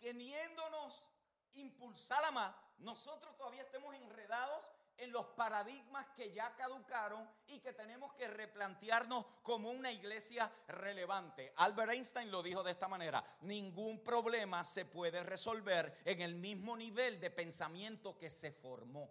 queriéndonos 0.00 1.08
impulsar 1.52 2.24
a 2.24 2.30
más, 2.30 2.54
nosotros 2.78 3.36
todavía 3.36 3.62
estemos 3.62 3.94
enredados 3.94 4.72
en 4.96 5.12
los 5.12 5.26
paradigmas 5.28 6.06
que 6.14 6.32
ya 6.32 6.54
caducaron 6.56 7.28
y 7.46 7.60
que 7.60 7.72
tenemos 7.72 8.12
que 8.14 8.28
replantearnos 8.28 9.24
como 9.42 9.70
una 9.70 9.90
iglesia 9.90 10.50
relevante. 10.68 11.52
Albert 11.56 11.92
Einstein 11.92 12.30
lo 12.30 12.42
dijo 12.42 12.62
de 12.62 12.72
esta 12.72 12.88
manera, 12.88 13.24
ningún 13.42 14.02
problema 14.02 14.64
se 14.64 14.84
puede 14.84 15.22
resolver 15.22 16.02
en 16.04 16.20
el 16.20 16.34
mismo 16.34 16.76
nivel 16.76 17.20
de 17.20 17.30
pensamiento 17.30 18.18
que 18.18 18.28
se 18.28 18.52
formó. 18.52 19.10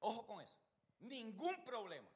Ojo 0.00 0.26
con 0.26 0.40
eso, 0.40 0.58
ningún 1.00 1.64
problema 1.64 2.15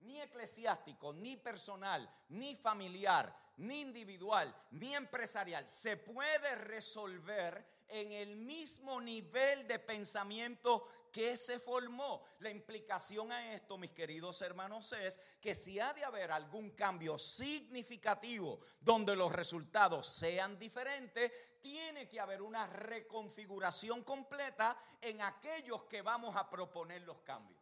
ni 0.00 0.20
eclesiástico, 0.20 1.12
ni 1.12 1.36
personal, 1.36 2.08
ni 2.28 2.54
familiar, 2.54 3.34
ni 3.60 3.82
individual, 3.82 4.54
ni 4.70 4.94
empresarial, 4.94 5.68
se 5.68 5.98
puede 5.98 6.54
resolver 6.56 7.66
en 7.88 8.12
el 8.12 8.36
mismo 8.36 9.00
nivel 9.00 9.66
de 9.66 9.78
pensamiento 9.78 10.86
que 11.12 11.36
se 11.36 11.58
formó. 11.58 12.24
La 12.38 12.48
implicación 12.48 13.32
a 13.32 13.52
esto, 13.52 13.76
mis 13.76 13.90
queridos 13.90 14.40
hermanos, 14.40 14.92
es 14.92 15.18
que 15.40 15.54
si 15.54 15.78
ha 15.78 15.92
de 15.92 16.04
haber 16.04 16.32
algún 16.32 16.70
cambio 16.70 17.18
significativo 17.18 18.60
donde 18.80 19.14
los 19.14 19.32
resultados 19.32 20.06
sean 20.06 20.58
diferentes, 20.58 21.60
tiene 21.60 22.08
que 22.08 22.20
haber 22.20 22.40
una 22.40 22.66
reconfiguración 22.66 24.04
completa 24.04 24.76
en 25.00 25.20
aquellos 25.20 25.84
que 25.84 26.00
vamos 26.00 26.34
a 26.36 26.48
proponer 26.48 27.02
los 27.02 27.20
cambios. 27.20 27.60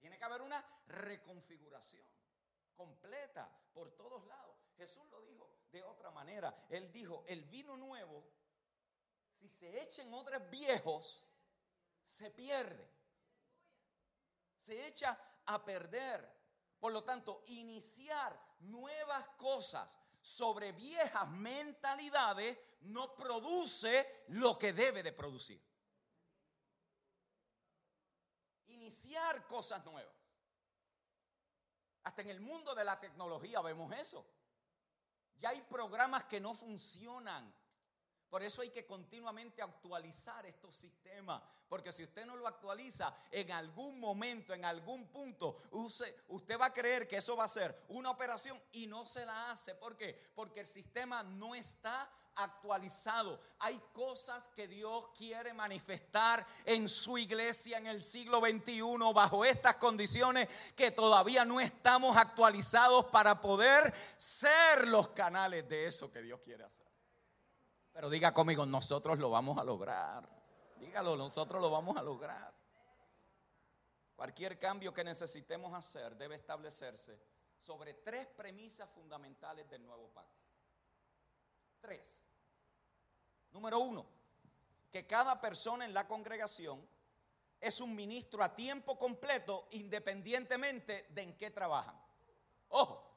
Tiene 0.00 0.11
que 0.22 0.26
haber 0.26 0.42
una 0.42 0.64
reconfiguración 0.86 2.06
completa 2.76 3.50
por 3.74 3.90
todos 3.96 4.24
lados. 4.26 4.56
Jesús 4.76 5.04
lo 5.10 5.20
dijo 5.22 5.50
de 5.72 5.82
otra 5.82 6.12
manera. 6.12 6.64
Él 6.68 6.92
dijo, 6.92 7.24
el 7.26 7.42
vino 7.46 7.76
nuevo, 7.76 8.24
si 9.40 9.48
se 9.48 9.82
echa 9.82 10.02
en 10.02 10.14
odres 10.14 10.48
viejos, 10.48 11.24
se 12.00 12.30
pierde. 12.30 12.88
Se 14.56 14.86
echa 14.86 15.18
a 15.46 15.64
perder. 15.64 16.40
Por 16.78 16.92
lo 16.92 17.02
tanto, 17.02 17.42
iniciar 17.48 18.40
nuevas 18.60 19.28
cosas 19.30 19.98
sobre 20.20 20.70
viejas 20.70 21.28
mentalidades 21.30 22.56
no 22.82 23.16
produce 23.16 24.24
lo 24.28 24.56
que 24.56 24.72
debe 24.72 25.02
de 25.02 25.12
producir. 25.12 25.60
Iniciar 28.92 29.46
cosas 29.46 29.82
nuevas. 29.86 30.14
Hasta 32.02 32.20
en 32.20 32.28
el 32.28 32.40
mundo 32.40 32.74
de 32.74 32.84
la 32.84 33.00
tecnología 33.00 33.62
vemos 33.62 33.90
eso. 33.92 34.22
Ya 35.36 35.48
hay 35.48 35.62
programas 35.62 36.24
que 36.24 36.38
no 36.38 36.52
funcionan. 36.54 37.54
Por 38.28 38.42
eso 38.42 38.60
hay 38.60 38.68
que 38.68 38.84
continuamente 38.84 39.62
actualizar 39.62 40.44
estos 40.44 40.76
sistemas. 40.76 41.42
Porque 41.70 41.90
si 41.90 42.04
usted 42.04 42.26
no 42.26 42.36
lo 42.36 42.46
actualiza, 42.46 43.16
en 43.30 43.50
algún 43.52 43.98
momento, 43.98 44.52
en 44.52 44.66
algún 44.66 45.08
punto, 45.08 45.56
usted, 45.70 46.60
va 46.60 46.66
a 46.66 46.72
creer 46.72 47.08
que 47.08 47.16
eso 47.16 47.34
va 47.34 47.44
a 47.44 47.48
ser 47.48 47.86
una 47.88 48.10
operación 48.10 48.62
y 48.72 48.86
no 48.86 49.06
se 49.06 49.24
la 49.24 49.50
hace. 49.50 49.74
¿Por 49.74 49.96
qué? 49.96 50.20
Porque 50.34 50.60
el 50.60 50.66
sistema 50.66 51.22
no 51.22 51.54
está 51.54 52.10
actualizado. 52.36 53.38
Hay 53.58 53.80
cosas 53.92 54.48
que 54.50 54.68
Dios 54.68 55.08
quiere 55.16 55.52
manifestar 55.52 56.46
en 56.64 56.88
su 56.88 57.18
iglesia 57.18 57.78
en 57.78 57.86
el 57.86 58.00
siglo 58.00 58.40
XXI 58.40 58.82
bajo 59.14 59.44
estas 59.44 59.76
condiciones 59.76 60.48
que 60.74 60.90
todavía 60.90 61.44
no 61.44 61.60
estamos 61.60 62.16
actualizados 62.16 63.06
para 63.06 63.40
poder 63.40 63.92
ser 64.16 64.88
los 64.88 65.08
canales 65.10 65.68
de 65.68 65.86
eso 65.86 66.10
que 66.10 66.22
Dios 66.22 66.40
quiere 66.40 66.64
hacer. 66.64 66.86
Pero 67.92 68.08
diga 68.08 68.32
conmigo, 68.32 68.64
nosotros 68.64 69.18
lo 69.18 69.30
vamos 69.30 69.58
a 69.58 69.64
lograr. 69.64 70.28
Dígalo, 70.78 71.16
nosotros 71.16 71.60
lo 71.60 71.70
vamos 71.70 71.96
a 71.96 72.02
lograr. 72.02 72.52
Cualquier 74.16 74.58
cambio 74.58 74.94
que 74.94 75.04
necesitemos 75.04 75.74
hacer 75.74 76.16
debe 76.16 76.36
establecerse 76.36 77.18
sobre 77.58 77.94
tres 77.94 78.26
premisas 78.26 78.88
fundamentales 78.90 79.68
del 79.68 79.84
nuevo 79.84 80.08
pacto. 80.08 80.41
Tres. 81.82 82.26
Número 83.50 83.80
uno, 83.80 84.06
que 84.90 85.06
cada 85.06 85.40
persona 85.40 85.84
en 85.84 85.92
la 85.92 86.06
congregación 86.06 86.88
es 87.60 87.80
un 87.80 87.94
ministro 87.94 88.42
a 88.42 88.54
tiempo 88.54 88.96
completo 88.96 89.68
independientemente 89.72 91.06
de 91.10 91.22
en 91.22 91.36
qué 91.36 91.50
trabajan. 91.50 92.00
Ojo, 92.68 93.12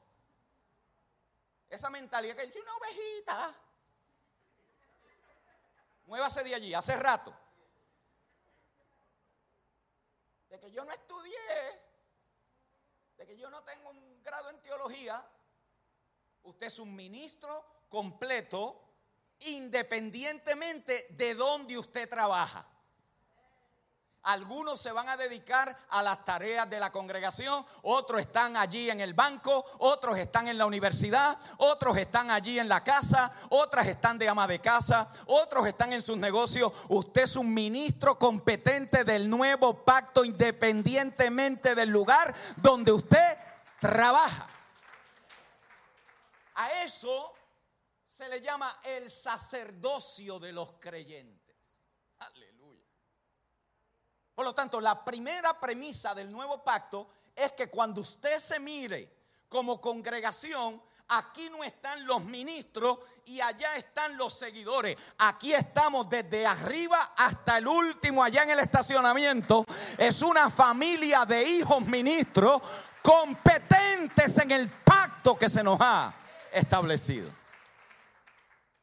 esa 1.70 1.88
mentalidad 1.90 2.36
que 2.36 2.46
dice 2.46 2.60
una 2.60 2.74
ovejita, 2.74 3.54
muévase 6.06 6.44
de 6.44 6.54
allí, 6.54 6.74
hace 6.74 6.96
rato. 6.96 7.32
De 10.50 10.58
que 10.58 10.72
yo 10.72 10.84
no 10.84 10.90
estudié, 10.90 11.36
de 13.16 13.26
que 13.26 13.38
yo 13.38 13.48
no 13.48 13.62
tengo 13.62 13.90
un 13.90 14.22
grado 14.22 14.50
en 14.50 14.60
teología, 14.60 15.24
usted 16.42 16.66
es 16.66 16.78
un 16.80 16.94
ministro 16.94 17.75
completo 17.96 18.78
independientemente 19.40 21.06
de 21.16 21.34
dónde 21.34 21.78
usted 21.78 22.06
trabaja. 22.06 22.66
Algunos 24.24 24.78
se 24.78 24.92
van 24.92 25.08
a 25.08 25.16
dedicar 25.16 25.74
a 25.88 26.02
las 26.02 26.22
tareas 26.22 26.68
de 26.68 26.78
la 26.78 26.92
congregación, 26.92 27.64
otros 27.80 28.20
están 28.20 28.58
allí 28.58 28.90
en 28.90 29.00
el 29.00 29.14
banco, 29.14 29.64
otros 29.78 30.18
están 30.18 30.46
en 30.48 30.58
la 30.58 30.66
universidad, 30.66 31.38
otros 31.56 31.96
están 31.96 32.30
allí 32.30 32.58
en 32.58 32.68
la 32.68 32.84
casa, 32.84 33.32
otras 33.48 33.86
están 33.86 34.18
de 34.18 34.28
ama 34.28 34.46
de 34.46 34.60
casa, 34.60 35.08
otros 35.28 35.66
están 35.66 35.94
en 35.94 36.02
sus 36.02 36.18
negocios. 36.18 36.70
Usted 36.90 37.22
es 37.22 37.36
un 37.36 37.54
ministro 37.54 38.18
competente 38.18 39.04
del 39.04 39.30
nuevo 39.30 39.86
pacto 39.86 40.22
independientemente 40.22 41.74
del 41.74 41.88
lugar 41.88 42.34
donde 42.58 42.92
usted 42.92 43.38
trabaja. 43.80 44.48
A 46.56 46.82
eso 46.82 47.35
se 48.16 48.30
le 48.30 48.40
llama 48.40 48.80
el 48.82 49.10
sacerdocio 49.10 50.38
de 50.38 50.50
los 50.50 50.76
creyentes. 50.80 51.82
Aleluya. 52.20 52.86
Por 54.34 54.42
lo 54.42 54.54
tanto, 54.54 54.80
la 54.80 55.04
primera 55.04 55.60
premisa 55.60 56.14
del 56.14 56.32
nuevo 56.32 56.64
pacto 56.64 57.10
es 57.34 57.52
que 57.52 57.68
cuando 57.68 58.00
usted 58.00 58.38
se 58.38 58.58
mire 58.58 59.12
como 59.50 59.82
congregación, 59.82 60.82
aquí 61.08 61.50
no 61.50 61.62
están 61.62 62.06
los 62.06 62.24
ministros 62.24 63.00
y 63.26 63.42
allá 63.42 63.74
están 63.74 64.16
los 64.16 64.32
seguidores. 64.32 64.96
Aquí 65.18 65.52
estamos 65.52 66.08
desde 66.08 66.46
arriba 66.46 67.12
hasta 67.18 67.58
el 67.58 67.66
último 67.66 68.24
allá 68.24 68.44
en 68.44 68.50
el 68.50 68.60
estacionamiento. 68.60 69.66
Es 69.98 70.22
una 70.22 70.50
familia 70.50 71.26
de 71.26 71.42
hijos 71.42 71.82
ministros 71.82 72.62
competentes 73.02 74.38
en 74.38 74.52
el 74.52 74.70
pacto 74.70 75.36
que 75.36 75.50
se 75.50 75.62
nos 75.62 75.76
ha 75.82 76.14
establecido. 76.50 77.45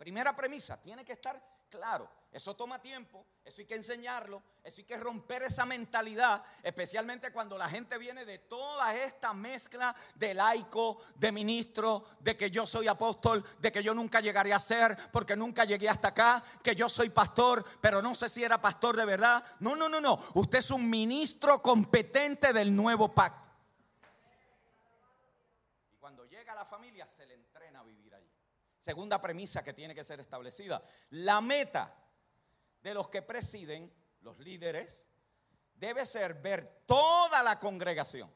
Primera 0.03 0.35
premisa, 0.35 0.75
tiene 0.81 1.05
que 1.05 1.13
estar 1.13 1.41
claro. 1.69 2.09
Eso 2.29 2.57
toma 2.57 2.81
tiempo, 2.81 3.25
eso 3.45 3.61
hay 3.61 3.65
que 3.65 3.75
enseñarlo, 3.75 4.43
eso 4.61 4.81
hay 4.81 4.83
que 4.83 4.97
romper 4.97 5.43
esa 5.43 5.65
mentalidad, 5.65 6.43
especialmente 6.61 7.31
cuando 7.31 7.57
la 7.57 7.69
gente 7.69 7.97
viene 7.97 8.25
de 8.25 8.39
toda 8.39 8.93
esta 8.97 9.33
mezcla 9.33 9.95
de 10.15 10.33
laico, 10.33 10.97
de 11.15 11.31
ministro, 11.31 12.03
de 12.19 12.35
que 12.35 12.51
yo 12.51 12.67
soy 12.67 12.89
apóstol, 12.89 13.45
de 13.61 13.71
que 13.71 13.81
yo 13.81 13.93
nunca 13.93 14.19
llegaré 14.19 14.51
a 14.51 14.59
ser, 14.59 14.97
porque 15.09 15.37
nunca 15.37 15.63
llegué 15.63 15.87
hasta 15.87 16.09
acá, 16.09 16.43
que 16.61 16.75
yo 16.75 16.89
soy 16.89 17.09
pastor, 17.09 17.63
pero 17.79 18.01
no 18.01 18.13
sé 18.13 18.27
si 18.27 18.43
era 18.43 18.59
pastor 18.59 18.97
de 18.97 19.05
verdad. 19.05 19.41
No, 19.61 19.73
no, 19.73 19.87
no, 19.87 20.01
no. 20.01 20.19
Usted 20.33 20.59
es 20.59 20.69
un 20.69 20.89
ministro 20.89 21.61
competente 21.61 22.51
del 22.51 22.75
nuevo 22.75 23.15
pacto. 23.15 23.47
Y 25.93 25.95
cuando 25.95 26.25
llega 26.25 26.51
a 26.51 26.55
la 26.55 26.65
familia 26.65 27.07
se 27.07 27.25
le 27.25 27.35
entrena 27.35 27.79
a 27.79 27.83
vivir 27.83 28.13
allí. 28.13 28.33
Segunda 28.83 29.21
premisa 29.21 29.63
que 29.63 29.71
tiene 29.71 29.95
que 29.95 30.03
ser 30.03 30.19
establecida. 30.19 30.83
La 31.11 31.39
meta 31.39 31.95
de 32.81 32.93
los 32.93 33.07
que 33.07 33.21
presiden, 33.21 33.89
los 34.19 34.37
líderes, 34.39 35.07
debe 35.73 36.05
ser 36.05 36.33
ver 36.33 36.83
toda 36.85 37.41
la 37.43 37.57
congregación. 37.59 38.29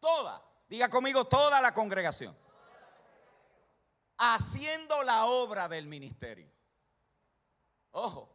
Toda. 0.00 0.42
Diga 0.66 0.88
conmigo, 0.88 1.26
toda 1.26 1.60
la 1.60 1.74
congregación. 1.74 2.34
Haciendo 4.16 5.02
la 5.02 5.26
obra 5.26 5.68
del 5.68 5.86
ministerio. 5.86 6.50
Ojo. 7.90 8.34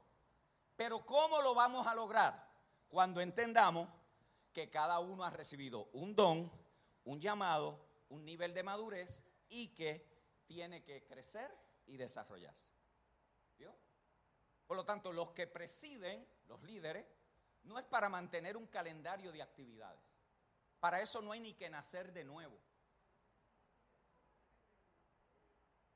Pero 0.76 1.04
¿cómo 1.08 1.42
lo 1.42 1.56
vamos 1.56 1.88
a 1.88 1.96
lograr? 1.96 2.52
Cuando 2.88 3.20
entendamos 3.20 3.90
que 4.54 4.70
cada 4.70 5.00
uno 5.00 5.24
ha 5.24 5.32
recibido 5.32 5.90
un 5.94 6.16
don, 6.16 6.52
un 7.04 7.20
llamado, 7.20 7.84
un 8.10 8.24
nivel 8.26 8.54
de 8.54 8.62
madurez 8.62 9.24
y 9.50 9.70
que 9.70 10.17
tiene 10.48 10.84
que 10.84 11.06
crecer 11.06 11.54
y 11.86 11.98
desarrollarse. 11.98 12.72
¿Vio? 13.58 13.76
Por 14.66 14.78
lo 14.78 14.86
tanto, 14.86 15.12
los 15.12 15.32
que 15.32 15.48
presiden, 15.48 16.28
los 16.48 16.64
líderes, 16.64 17.06
no 17.64 17.78
es 17.78 17.86
para 17.86 18.10
mantener 18.10 18.58
un 18.58 18.68
calendario 18.68 19.32
de 19.32 19.42
actividades. 19.42 20.18
Para 20.80 21.02
eso 21.02 21.22
no 21.22 21.32
hay 21.32 21.40
ni 21.40 21.54
que 21.54 21.70
nacer 21.70 22.14
de 22.14 22.24
nuevo. 22.24 22.58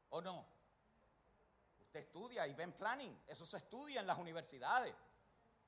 ¿O 0.09 0.21
no? 0.21 0.45
Usted 1.79 2.01
estudia 2.01 2.47
y 2.47 2.53
ven 2.53 2.73
planning, 2.73 3.23
eso 3.27 3.45
se 3.45 3.57
estudia 3.57 4.01
en 4.01 4.07
las 4.07 4.17
universidades. 4.17 4.93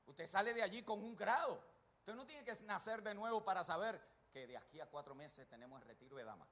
Usted 0.06 0.26
sale 0.26 0.52
de 0.52 0.62
allí 0.62 0.82
con 0.82 1.02
un 1.02 1.16
grado. 1.16 1.62
Usted 1.98 2.14
no 2.14 2.26
tiene 2.26 2.44
que 2.44 2.54
nacer 2.64 3.02
de 3.02 3.14
nuevo 3.14 3.42
para 3.44 3.64
saber 3.64 4.00
que 4.30 4.46
de 4.46 4.56
aquí 4.56 4.80
a 4.80 4.86
cuatro 4.86 5.14
meses 5.14 5.48
tenemos 5.48 5.80
el 5.80 5.88
retiro 5.88 6.16
de 6.16 6.24
damas. 6.24 6.48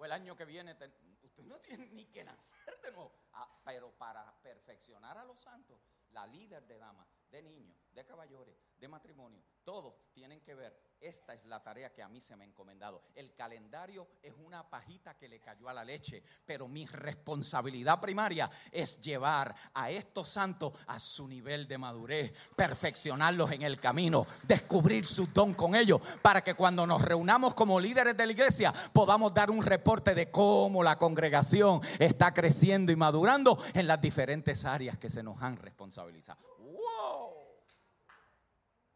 O 0.00 0.04
el 0.06 0.12
año 0.12 0.34
que 0.34 0.46
viene, 0.46 0.74
usted 1.20 1.44
no 1.44 1.60
tiene 1.60 1.86
ni 1.90 2.06
que 2.06 2.24
nacer 2.24 2.80
de 2.80 2.90
nuevo. 2.90 3.12
Ah, 3.34 3.60
pero 3.62 3.92
para 3.98 4.34
perfeccionar 4.40 5.18
a 5.18 5.24
los 5.24 5.38
santos, 5.38 5.78
la 6.12 6.26
líder 6.26 6.66
de 6.66 6.78
damas, 6.78 7.06
de 7.30 7.42
niños, 7.42 7.76
de 7.92 8.06
caballeros, 8.06 8.56
de 8.80 8.88
matrimonio, 8.88 9.42
todos 9.62 9.94
tienen 10.12 10.40
que 10.40 10.54
ver. 10.54 10.90
Esta 11.00 11.32
es 11.32 11.44
la 11.46 11.62
tarea 11.62 11.92
que 11.92 12.02
a 12.02 12.08
mí 12.08 12.20
se 12.20 12.36
me 12.36 12.44
ha 12.44 12.46
encomendado. 12.46 13.02
El 13.14 13.34
calendario 13.34 14.06
es 14.22 14.34
una 14.44 14.68
pajita 14.68 15.16
que 15.16 15.28
le 15.28 15.40
cayó 15.40 15.68
a 15.68 15.72
la 15.72 15.82
leche, 15.82 16.22
pero 16.44 16.68
mi 16.68 16.86
responsabilidad 16.86 18.00
primaria 18.00 18.50
es 18.70 19.00
llevar 19.00 19.54
a 19.72 19.90
estos 19.90 20.28
santos 20.28 20.74
a 20.86 20.98
su 20.98 21.26
nivel 21.26 21.66
de 21.66 21.78
madurez, 21.78 22.32
perfeccionarlos 22.54 23.50
en 23.52 23.62
el 23.62 23.80
camino, 23.80 24.26
descubrir 24.46 25.06
su 25.06 25.26
don 25.28 25.54
con 25.54 25.74
ellos, 25.74 26.00
para 26.20 26.42
que 26.42 26.54
cuando 26.54 26.86
nos 26.86 27.00
reunamos 27.02 27.54
como 27.54 27.80
líderes 27.80 28.16
de 28.16 28.26
la 28.26 28.32
iglesia 28.32 28.72
podamos 28.92 29.32
dar 29.32 29.50
un 29.50 29.64
reporte 29.64 30.14
de 30.14 30.30
cómo 30.30 30.82
la 30.82 30.98
congregación 30.98 31.80
está 31.98 32.34
creciendo 32.34 32.92
y 32.92 32.96
madurando 32.96 33.58
en 33.72 33.86
las 33.86 34.00
diferentes 34.00 34.64
áreas 34.64 34.98
que 34.98 35.08
se 35.08 35.22
nos 35.22 35.40
han 35.40 35.56
responsabilizado. 35.56 36.40
¡Wow! 36.58 37.34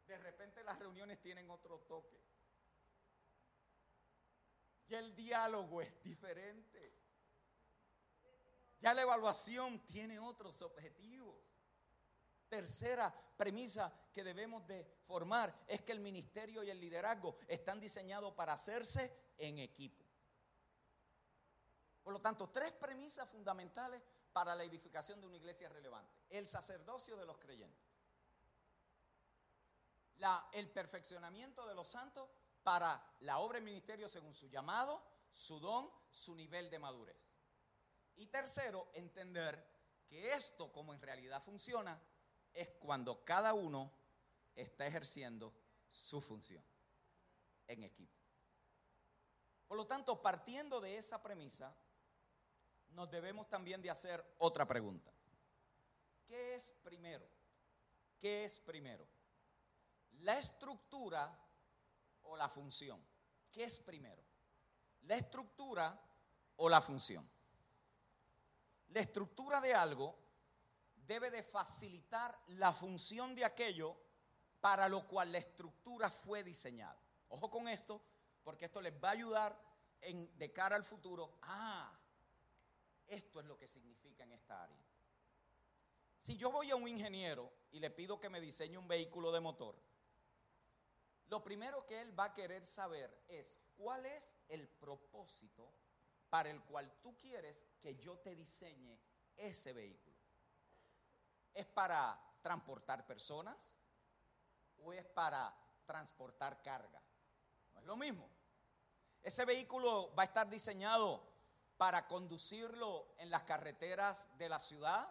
De 0.06 0.18
repente 0.18 0.62
las 0.64 0.78
reuniones 0.78 1.18
tienen 1.34 1.50
otro 1.50 1.80
toque. 1.80 2.16
Ya 4.86 5.00
el 5.00 5.16
diálogo 5.16 5.82
es 5.82 6.00
diferente. 6.00 6.94
Ya 8.78 8.94
la 8.94 9.02
evaluación 9.02 9.84
tiene 9.84 10.20
otros 10.20 10.62
objetivos. 10.62 11.56
Tercera 12.48 13.12
premisa 13.36 13.92
que 14.12 14.22
debemos 14.22 14.64
de 14.68 14.84
formar 15.06 15.64
es 15.66 15.82
que 15.82 15.90
el 15.90 15.98
ministerio 15.98 16.62
y 16.62 16.70
el 16.70 16.80
liderazgo 16.80 17.36
están 17.48 17.80
diseñados 17.80 18.32
para 18.34 18.52
hacerse 18.52 19.32
en 19.36 19.58
equipo. 19.58 20.04
Por 22.04 22.12
lo 22.12 22.20
tanto, 22.20 22.50
tres 22.50 22.70
premisas 22.72 23.28
fundamentales 23.28 24.00
para 24.32 24.54
la 24.54 24.62
edificación 24.62 25.20
de 25.20 25.26
una 25.26 25.38
iglesia 25.38 25.68
relevante. 25.68 26.14
El 26.30 26.46
sacerdocio 26.46 27.16
de 27.16 27.26
los 27.26 27.38
creyentes. 27.38 27.93
El 30.52 30.70
perfeccionamiento 30.70 31.66
de 31.66 31.74
los 31.74 31.88
santos 31.88 32.30
para 32.62 33.14
la 33.20 33.38
obra 33.38 33.58
y 33.58 33.62
ministerio 33.62 34.08
según 34.08 34.32
su 34.32 34.48
llamado, 34.48 35.04
su 35.30 35.60
don, 35.60 35.90
su 36.10 36.34
nivel 36.34 36.70
de 36.70 36.78
madurez. 36.78 37.37
Y 38.16 38.26
tercero, 38.28 38.88
entender 38.94 39.62
que 40.06 40.32
esto 40.32 40.72
como 40.72 40.94
en 40.94 41.02
realidad 41.02 41.42
funciona 41.42 42.00
es 42.54 42.70
cuando 42.80 43.22
cada 43.24 43.52
uno 43.52 43.92
está 44.54 44.87
ejerciendo 44.87 45.52
su 45.88 46.20
función 46.22 46.64
en 47.66 47.82
equipo. 47.82 48.18
Por 49.66 49.76
lo 49.76 49.87
tanto, 49.87 50.22
partiendo 50.22 50.80
de 50.80 50.96
esa 50.96 51.22
premisa, 51.22 51.76
nos 52.88 53.10
debemos 53.10 53.48
también 53.48 53.82
de 53.82 53.90
hacer 53.90 54.24
otra 54.38 54.66
pregunta. 54.66 55.12
¿Qué 56.24 56.54
es 56.54 56.72
primero? 56.82 57.28
¿Qué 58.18 58.44
es 58.44 58.60
primero? 58.60 59.06
¿La 60.20 60.38
estructura 60.38 61.38
o 62.22 62.37
la 62.37 62.48
función? 62.48 63.05
¿Qué 63.50 63.64
es 63.64 63.81
primero? 63.81 64.22
¿La 65.03 65.16
estructura 65.16 66.00
o 66.57 66.68
la 66.68 66.81
función? 66.81 67.29
La 68.88 69.00
estructura 69.00 69.61
de 69.61 69.74
algo 69.74 70.16
debe 71.07 71.31
de 71.31 71.42
facilitar 71.42 72.38
la 72.46 72.72
función 72.72 73.35
de 73.35 73.44
aquello 73.44 73.96
para 74.61 74.88
lo 74.88 75.07
cual 75.07 75.33
la 75.33 75.38
estructura 75.38 76.09
fue 76.09 76.42
diseñada. 76.42 76.98
Ojo 77.29 77.50
con 77.50 77.68
esto, 77.68 78.00
porque 78.42 78.66
esto 78.66 78.81
les 78.81 78.94
va 78.94 79.09
a 79.09 79.12
ayudar 79.12 79.61
en, 80.00 80.37
de 80.38 80.53
cara 80.53 80.77
al 80.77 80.85
futuro. 80.85 81.38
Ah, 81.42 81.92
esto 83.07 83.40
es 83.40 83.46
lo 83.46 83.59
que 83.59 83.68
significa 83.68 84.24
en 84.24 84.33
esta 84.33 84.62
área. 84.62 84.83
Si 86.16 86.37
yo 86.37 86.50
voy 86.50 86.70
a 86.70 86.77
un 86.77 86.88
ingeniero 86.88 87.53
y 87.72 87.81
le 87.81 87.90
pido 87.90 88.18
que 88.18 88.31
me 88.31 88.40
diseñe 88.40 88.79
un 88.79 88.88
vehículo 88.88 89.31
de 89.33 89.40
motor, 89.40 89.77
lo 91.28 91.42
primero 91.42 91.84
que 91.87 92.00
él 92.00 92.18
va 92.18 92.24
a 92.24 92.34
querer 92.34 92.64
saber 92.66 93.24
es 93.28 93.58
cuál 93.76 94.04
es 94.06 94.37
el 94.48 94.68
propósito 94.68 95.72
para 96.28 96.50
el 96.50 96.62
cual 96.62 96.92
tú 97.00 97.16
quieres 97.16 97.66
que 97.80 97.96
yo 97.96 98.18
te 98.18 98.34
diseñe 98.34 98.98
ese 99.37 99.72
vehículo. 99.72 100.16
¿Es 101.52 101.66
para 101.66 102.20
transportar 102.42 103.06
personas 103.06 103.80
o 104.78 104.92
es 104.92 105.04
para 105.06 105.54
transportar 105.87 106.60
carga? 106.62 107.02
No 107.72 107.80
es 107.80 107.87
lo 107.87 107.96
mismo. 107.96 108.28
Ese 109.22 109.44
vehículo 109.44 110.14
va 110.14 110.24
a 110.24 110.26
estar 110.26 110.48
diseñado 110.50 111.32
para 111.78 112.06
conducirlo 112.06 113.14
en 113.18 113.30
las 113.30 113.44
carreteras 113.44 114.37
de 114.37 114.48
la 114.48 114.60
ciudad 114.60 115.08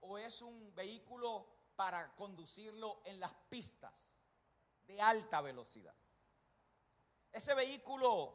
o 0.00 0.16
es 0.16 0.40
un 0.40 0.74
vehículo 0.74 1.46
para 1.76 2.14
conducirlo 2.14 3.02
en 3.04 3.20
las 3.20 3.34
pistas 3.48 4.15
de 4.86 5.00
alta 5.00 5.40
velocidad? 5.40 5.94
¿Ese 7.32 7.54
vehículo 7.54 8.34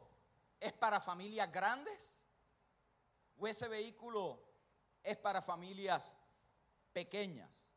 es 0.60 0.72
para 0.72 1.00
familias 1.00 1.50
grandes 1.50 2.20
o 3.36 3.46
ese 3.46 3.66
vehículo 3.68 4.42
es 5.02 5.16
para 5.16 5.42
familias 5.42 6.16
pequeñas? 6.92 7.68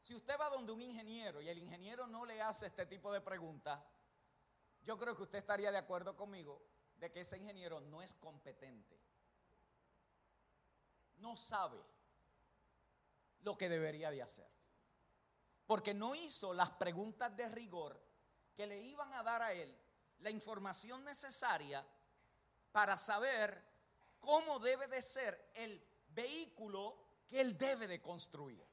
Si 0.00 0.14
usted 0.14 0.38
va 0.38 0.50
donde 0.50 0.72
un 0.72 0.82
ingeniero 0.82 1.40
y 1.40 1.48
el 1.48 1.58
ingeniero 1.58 2.06
no 2.06 2.26
le 2.26 2.40
hace 2.40 2.66
este 2.66 2.86
tipo 2.86 3.12
de 3.12 3.20
preguntas, 3.20 3.80
yo 4.82 4.98
creo 4.98 5.16
que 5.16 5.22
usted 5.22 5.38
estaría 5.38 5.72
de 5.72 5.78
acuerdo 5.78 6.14
conmigo 6.14 6.62
de 6.96 7.10
que 7.10 7.20
ese 7.20 7.38
ingeniero 7.38 7.80
no 7.80 8.02
es 8.02 8.14
competente. 8.14 9.00
No 11.16 11.36
sabe 11.36 11.82
lo 13.40 13.56
que 13.56 13.68
debería 13.68 14.10
de 14.10 14.22
hacer. 14.22 14.53
Porque 15.66 15.94
no 15.94 16.14
hizo 16.14 16.52
las 16.52 16.70
preguntas 16.70 17.34
de 17.36 17.48
rigor 17.48 18.00
que 18.54 18.66
le 18.66 18.80
iban 18.80 19.12
a 19.14 19.22
dar 19.22 19.42
a 19.42 19.52
él 19.52 19.76
la 20.18 20.30
información 20.30 21.04
necesaria 21.04 21.84
para 22.72 22.96
saber 22.96 23.62
cómo 24.20 24.58
debe 24.58 24.86
de 24.88 25.02
ser 25.02 25.50
el 25.54 25.82
vehículo 26.08 26.96
que 27.26 27.40
él 27.40 27.56
debe 27.56 27.86
de 27.86 28.00
construir, 28.00 28.64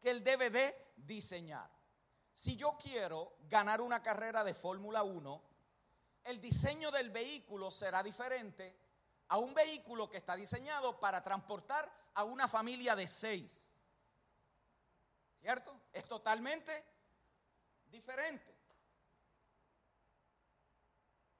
que 0.00 0.10
él 0.10 0.22
debe 0.22 0.50
de 0.50 0.92
diseñar. 0.96 1.70
Si 2.32 2.56
yo 2.56 2.76
quiero 2.80 3.36
ganar 3.48 3.80
una 3.80 4.02
carrera 4.02 4.42
de 4.42 4.54
Fórmula 4.54 5.02
1, 5.02 5.42
el 6.24 6.40
diseño 6.40 6.90
del 6.90 7.10
vehículo 7.10 7.70
será 7.70 8.02
diferente 8.02 8.76
a 9.28 9.38
un 9.38 9.54
vehículo 9.54 10.08
que 10.08 10.18
está 10.18 10.36
diseñado 10.36 10.98
para 10.98 11.22
transportar 11.22 11.90
a 12.14 12.24
una 12.24 12.48
familia 12.48 12.94
de 12.94 13.06
seis. 13.06 13.71
¿Cierto? 15.42 15.88
Es 15.92 16.06
totalmente 16.06 16.84
diferente. 17.86 18.56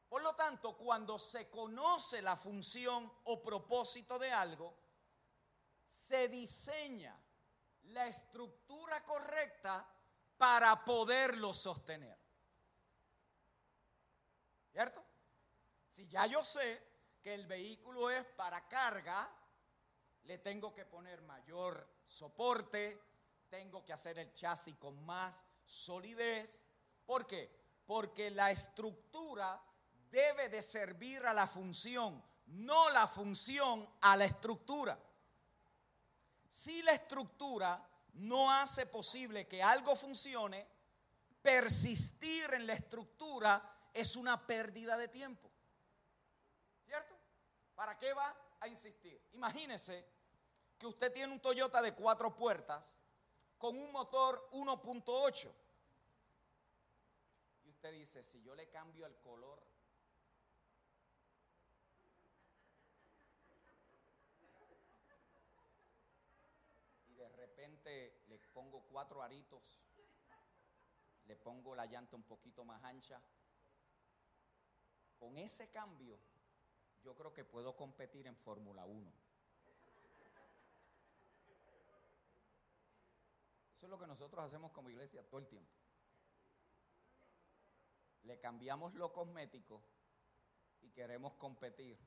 Por 0.08 0.22
lo 0.22 0.34
tanto, 0.34 0.76
cuando 0.76 1.20
se 1.20 1.48
conoce 1.48 2.20
la 2.20 2.36
función 2.36 3.10
o 3.24 3.40
propósito 3.40 4.18
de 4.18 4.32
algo, 4.32 4.76
se 5.84 6.28
diseña 6.28 7.16
la 7.84 8.08
estructura 8.08 9.04
correcta 9.04 9.88
para 10.36 10.84
poderlo 10.84 11.54
sostener. 11.54 12.18
¿Cierto? 14.72 15.04
Si 15.86 16.08
ya 16.08 16.26
yo 16.26 16.44
sé 16.44 16.82
que 17.22 17.34
el 17.34 17.46
vehículo 17.46 18.10
es 18.10 18.24
para 18.24 18.66
carga, 18.66 19.30
le 20.24 20.38
tengo 20.38 20.74
que 20.74 20.86
poner 20.86 21.22
mayor 21.22 21.88
soporte, 22.04 23.11
tengo 23.52 23.84
que 23.84 23.92
hacer 23.92 24.18
el 24.18 24.32
chasis 24.32 24.74
con 24.76 25.04
más 25.04 25.44
solidez. 25.66 26.64
¿Por 27.04 27.26
qué? 27.26 27.54
Porque 27.84 28.30
la 28.30 28.50
estructura 28.50 29.62
debe 30.10 30.48
de 30.48 30.62
servir 30.62 31.26
a 31.26 31.34
la 31.34 31.46
función, 31.46 32.24
no 32.46 32.88
la 32.88 33.06
función 33.06 33.86
a 34.00 34.16
la 34.16 34.24
estructura. 34.24 34.98
Si 36.48 36.80
la 36.82 36.92
estructura 36.92 37.86
no 38.14 38.50
hace 38.50 38.86
posible 38.86 39.46
que 39.46 39.62
algo 39.62 39.96
funcione, 39.96 40.66
persistir 41.42 42.54
en 42.54 42.66
la 42.66 42.72
estructura 42.72 43.90
es 43.92 44.16
una 44.16 44.46
pérdida 44.46 44.96
de 44.96 45.08
tiempo. 45.08 45.50
¿Cierto? 46.86 47.14
¿Para 47.74 47.98
qué 47.98 48.14
va 48.14 48.34
a 48.60 48.66
insistir? 48.66 49.22
Imagínese 49.32 50.08
que 50.78 50.86
usted 50.86 51.12
tiene 51.12 51.34
un 51.34 51.40
Toyota 51.40 51.82
de 51.82 51.92
cuatro 51.92 52.34
puertas 52.34 53.01
con 53.62 53.78
un 53.78 53.92
motor 53.92 54.48
1.8. 54.50 55.48
Y 57.62 57.68
usted 57.70 57.92
dice, 57.92 58.24
si 58.24 58.42
yo 58.42 58.56
le 58.56 58.68
cambio 58.68 59.06
el 59.06 59.16
color 59.20 59.62
le 68.26 68.38
pongo 68.52 68.80
cuatro 68.90 69.22
aritos, 69.22 69.62
le 71.26 71.36
pongo 71.36 71.76
la 71.76 71.86
llanta 71.86 72.16
un 72.16 72.24
poquito 72.24 72.64
más 72.64 72.82
ancha. 72.82 73.22
Con 75.20 75.38
ese 75.38 75.70
cambio, 75.70 76.18
yo 77.04 77.14
creo 77.14 77.32
que 77.32 77.44
puedo 77.44 77.76
competir 77.76 78.26
en 78.26 78.36
Fórmula 78.36 78.84
1. 78.84 79.21
Eso 83.82 83.86
es 83.88 83.90
lo 83.90 83.98
que 83.98 84.06
nosotros 84.06 84.44
hacemos 84.44 84.70
como 84.70 84.90
iglesia 84.90 85.26
todo 85.26 85.40
el 85.40 85.48
tiempo. 85.48 85.72
Le 88.22 88.38
cambiamos 88.38 88.94
lo 88.94 89.12
cosmético 89.12 89.82
y 90.82 90.90
queremos 90.92 91.32
competir 91.34 91.98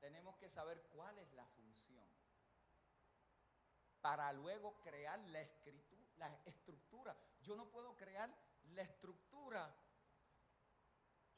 tenemos 0.00 0.36
que 0.36 0.48
saber 0.48 0.80
cuál 0.92 1.18
es 1.18 1.32
la 1.32 1.44
función 1.44 2.06
para 4.00 4.32
luego 4.32 4.80
crear 4.80 5.18
la, 5.18 5.40
escritura, 5.40 6.08
la 6.16 6.40
estructura. 6.46 7.16
Yo 7.42 7.56
no 7.56 7.68
puedo 7.68 7.96
crear 7.96 8.32
la 8.74 8.82
estructura 8.82 9.74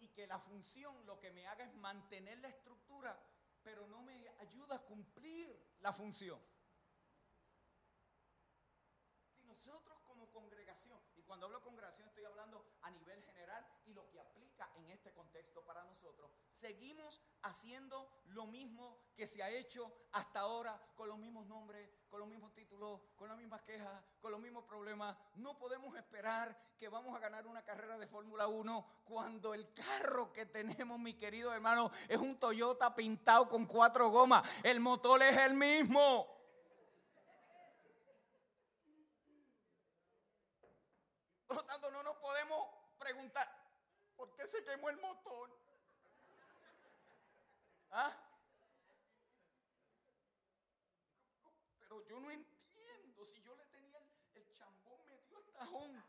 y 0.00 0.08
que 0.08 0.26
la 0.26 0.38
función 0.38 1.06
lo 1.06 1.18
que 1.18 1.30
me 1.30 1.46
haga 1.46 1.64
es 1.64 1.74
mantener 1.76 2.38
la 2.38 2.48
estructura, 2.48 3.18
pero 3.62 3.86
no 3.86 4.02
me 4.02 4.28
ayuda 4.40 4.76
a 4.76 4.84
cumplir 4.84 5.76
la 5.80 5.92
función. 5.92 6.40
Si 9.28 9.44
nosotros 9.44 10.00
como 10.00 10.30
congregación, 10.30 10.98
y 11.16 11.22
cuando 11.22 11.46
hablo 11.46 11.60
congregación 11.60 12.08
estoy 12.08 12.24
hablando 12.24 12.78
a 12.82 12.90
nivel 12.90 13.22
general 13.22 13.66
y 13.86 13.92
lo 13.92 14.08
que 14.08 14.20
en 14.76 14.90
este 14.90 15.12
contexto 15.12 15.62
para 15.64 15.84
nosotros, 15.84 16.30
seguimos 16.48 17.20
haciendo 17.42 18.10
lo 18.26 18.46
mismo 18.46 18.98
que 19.16 19.26
se 19.26 19.42
ha 19.42 19.50
hecho 19.50 19.92
hasta 20.12 20.40
ahora 20.40 20.80
con 20.94 21.08
los 21.08 21.18
mismos 21.18 21.46
nombres, 21.46 21.88
con 22.08 22.20
los 22.20 22.28
mismos 22.28 22.52
títulos, 22.52 23.00
con 23.16 23.28
las 23.28 23.36
mismas 23.36 23.62
quejas, 23.62 24.02
con 24.20 24.32
los 24.32 24.40
mismos 24.40 24.64
problemas. 24.64 25.16
No 25.36 25.58
podemos 25.58 25.94
esperar 25.96 26.56
que 26.76 26.88
vamos 26.88 27.14
a 27.16 27.20
ganar 27.20 27.46
una 27.46 27.62
carrera 27.62 27.98
de 27.98 28.06
Fórmula 28.06 28.46
1 28.46 28.86
cuando 29.04 29.54
el 29.54 29.72
carro 29.72 30.32
que 30.32 30.46
tenemos, 30.46 30.98
mi 30.98 31.14
querido 31.14 31.52
hermano, 31.52 31.90
es 32.08 32.18
un 32.18 32.38
Toyota 32.38 32.94
pintado 32.94 33.48
con 33.48 33.66
cuatro 33.66 34.08
gomas. 34.10 34.48
El 34.62 34.80
motor 34.80 35.22
es 35.22 35.36
el 35.38 35.54
mismo. 35.54 36.26
Por 41.46 41.56
lo 41.56 41.64
tanto, 41.64 41.90
no 41.90 42.02
nos 42.02 42.16
podemos 42.16 42.68
preguntar, 42.98 43.48
¿Por 43.48 43.54
qué 43.54 43.59
se 44.50 44.64
quemó 44.64 44.90
el 44.90 44.96
motor? 44.96 45.48
¿Ah? 47.92 48.12
Pero 51.80 52.02
yo 52.06 52.20
no 52.20 52.30
entiendo. 52.30 53.24
Si 53.24 53.40
yo 53.40 53.54
le 53.54 53.64
tenía 53.66 53.98
el, 54.34 54.52
chambón 54.52 55.08
metido 55.08 55.38
al 55.38 55.44
tajón. 55.52 56.04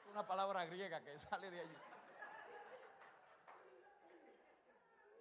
Es 0.00 0.06
una 0.06 0.26
palabra 0.26 0.64
griega 0.66 1.02
que 1.02 1.18
sale 1.18 1.50
de 1.50 1.60
allí. 1.60 1.76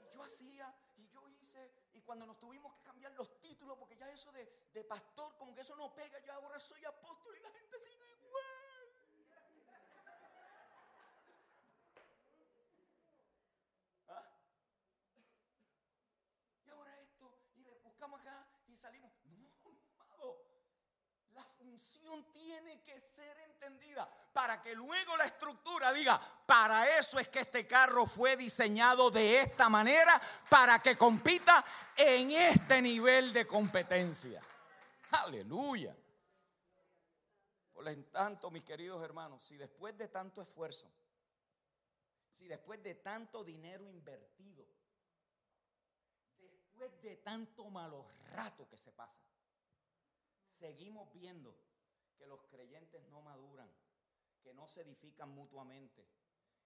Y 0.03 0.09
yo 0.13 0.23
hacía, 0.23 0.75
y 0.97 1.07
yo 1.07 1.27
hice, 1.29 1.71
y 1.93 2.01
cuando 2.01 2.25
nos 2.25 2.37
tuvimos 2.37 2.73
que 2.75 2.83
cambiar 2.83 3.13
los 3.13 3.39
títulos, 3.39 3.77
porque 3.77 3.95
ya 3.95 4.09
eso 4.09 4.31
de, 4.31 4.69
de 4.73 4.83
pastor, 4.83 5.35
como 5.37 5.53
que 5.53 5.61
eso 5.61 5.75
no 5.75 5.93
pega, 5.93 6.19
yo 6.19 6.33
ahora 6.33 6.59
soy 6.59 6.83
apóstol 6.85 7.35
y 7.37 7.39
la 7.39 7.51
gente 7.51 7.79
sigue 7.79 8.09
salimos. 8.19 8.68
Tiene 22.33 22.81
que 22.81 22.99
ser 22.99 23.37
entendida 23.39 24.09
para 24.33 24.61
que 24.61 24.73
luego 24.73 25.15
la 25.15 25.25
estructura 25.25 25.93
diga, 25.93 26.19
para 26.45 26.97
eso 26.97 27.19
es 27.19 27.29
que 27.29 27.41
este 27.41 27.67
carro 27.67 28.07
fue 28.07 28.35
diseñado 28.35 29.11
de 29.11 29.39
esta 29.41 29.69
manera, 29.69 30.19
para 30.49 30.81
que 30.81 30.97
compita 30.97 31.63
en 31.95 32.31
este 32.31 32.81
nivel 32.81 33.31
de 33.31 33.45
competencia. 33.45 34.41
Aleluya. 35.11 35.95
Por 37.73 37.85
lo 37.85 38.03
tanto, 38.05 38.49
mis 38.51 38.65
queridos 38.65 39.01
hermanos, 39.03 39.43
si 39.43 39.55
después 39.55 39.97
de 39.97 40.07
tanto 40.07 40.41
esfuerzo, 40.41 40.91
si 42.31 42.47
después 42.47 42.81
de 42.83 42.95
tanto 42.95 43.43
dinero 43.43 43.87
invertido, 43.87 44.65
después 46.39 47.01
de 47.01 47.17
tanto 47.17 47.69
malos 47.69 48.05
rato 48.31 48.67
que 48.67 48.77
se 48.77 48.91
pasa, 48.91 49.21
seguimos 50.45 51.11
viendo 51.13 51.68
que 52.19 52.27
los 52.27 52.43
creyentes 52.47 53.01
no 53.05 53.21
maduran, 53.21 53.71
que 54.43 54.53
no 54.53 54.67
se 54.67 54.81
edifican 54.81 55.29
mutuamente, 55.29 56.05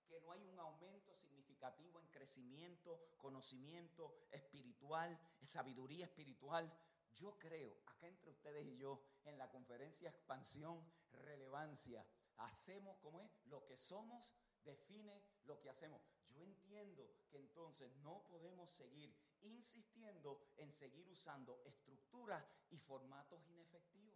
que 0.07 0.19
no 0.19 0.31
hay 0.31 0.43
un 0.45 0.59
aumento 0.59 1.15
significativo 1.15 1.99
en 1.99 2.07
crecimiento, 2.07 2.99
conocimiento 3.17 4.15
espiritual, 4.31 5.17
sabiduría 5.43 6.05
espiritual. 6.05 6.73
Yo 7.13 7.37
creo, 7.37 7.77
acá 7.85 8.07
entre 8.07 8.31
ustedes 8.31 8.65
y 8.65 8.77
yo, 8.77 8.99
en 9.23 9.37
la 9.37 9.49
conferencia 9.49 10.09
Expansión, 10.09 10.83
Relevancia, 11.11 12.03
hacemos 12.37 12.97
como 12.97 13.21
es, 13.21 13.31
lo 13.45 13.63
que 13.65 13.77
somos 13.77 14.33
define 14.63 15.21
lo 15.43 15.59
que 15.59 15.69
hacemos. 15.69 16.01
Yo 16.25 16.41
entiendo 16.41 17.15
que 17.29 17.37
entonces 17.37 17.95
no 17.97 18.23
podemos 18.23 18.71
seguir 18.71 19.15
insistiendo 19.41 20.41
en 20.57 20.71
seguir 20.71 21.07
usando 21.09 21.61
estructuras 21.65 22.43
y 22.71 22.77
formatos 22.77 23.45
inefectivos. 23.47 24.12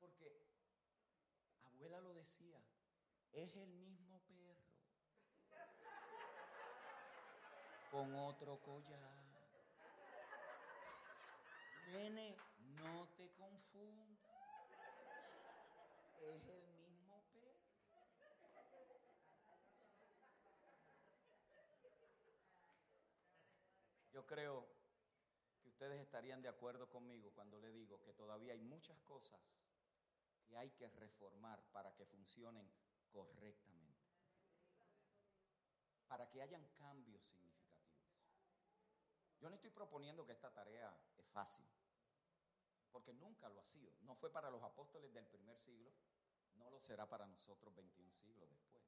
Porque 0.00 0.48
abuela 1.64 2.00
lo 2.00 2.14
decía, 2.14 2.58
es 3.32 3.54
el 3.56 3.70
mismo 3.74 4.20
perro 4.26 4.56
con 7.90 8.14
otro 8.14 8.58
collar. 8.60 9.20
Nene, 11.92 12.36
no 12.78 13.08
te 13.16 13.28
confundas. 13.32 14.18
Es 16.22 16.48
el 16.48 16.70
creo 24.30 24.64
que 25.60 25.68
ustedes 25.68 26.00
estarían 26.00 26.40
de 26.40 26.48
acuerdo 26.48 26.88
conmigo 26.88 27.32
cuando 27.34 27.58
le 27.58 27.72
digo 27.72 28.00
que 28.00 28.12
todavía 28.12 28.52
hay 28.52 28.60
muchas 28.60 28.96
cosas 29.00 29.60
que 30.50 30.58
hay 30.58 30.70
que 30.72 30.88
reformar 30.88 31.62
para 31.70 31.94
que 31.94 32.04
funcionen 32.04 32.68
correctamente. 33.12 34.00
Para 36.08 36.28
que 36.28 36.42
hayan 36.42 36.66
cambios 36.76 37.22
significativos. 37.22 37.70
Yo 39.38 39.48
no 39.48 39.54
estoy 39.54 39.70
proponiendo 39.70 40.26
que 40.26 40.32
esta 40.32 40.52
tarea 40.52 40.92
es 41.16 41.26
fácil, 41.28 41.64
porque 42.90 43.12
nunca 43.14 43.48
lo 43.48 43.60
ha 43.60 43.64
sido. 43.64 43.92
No 44.02 44.16
fue 44.16 44.30
para 44.32 44.50
los 44.50 44.62
apóstoles 44.62 45.14
del 45.14 45.26
primer 45.26 45.56
siglo, 45.56 45.92
no 46.56 46.68
lo 46.68 46.80
será 46.80 47.08
para 47.08 47.26
nosotros 47.26 47.72
21 47.76 48.10
siglos 48.10 48.50
después. 48.50 48.84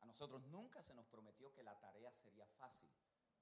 A 0.00 0.06
nosotros 0.06 0.40
nunca 0.44 0.84
se 0.84 0.94
nos 0.94 1.06
prometió 1.06 1.52
que 1.52 1.64
la 1.64 1.76
tarea 1.80 2.12
sería 2.12 2.46
fácil. 2.46 2.88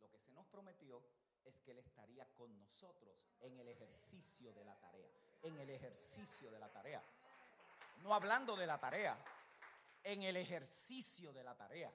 Lo 0.00 0.10
que 0.10 0.18
se 0.18 0.32
nos 0.32 0.46
prometió 0.46 1.04
es 1.44 1.60
que 1.60 1.72
Él 1.72 1.78
estaría 1.78 2.26
con 2.32 2.58
nosotros 2.58 3.22
en 3.40 3.60
el 3.60 3.68
ejercicio 3.68 4.54
de 4.54 4.64
la 4.64 4.78
tarea. 4.80 5.10
En 5.42 5.58
el 5.58 5.68
ejercicio 5.68 6.50
de 6.50 6.58
la 6.58 6.72
tarea. 6.72 7.04
No 8.04 8.14
hablando 8.14 8.54
de 8.54 8.66
la 8.66 8.78
tarea, 8.78 9.18
en 10.02 10.22
el 10.22 10.36
ejercicio 10.36 11.32
de 11.32 11.42
la 11.42 11.56
tarea. 11.56 11.90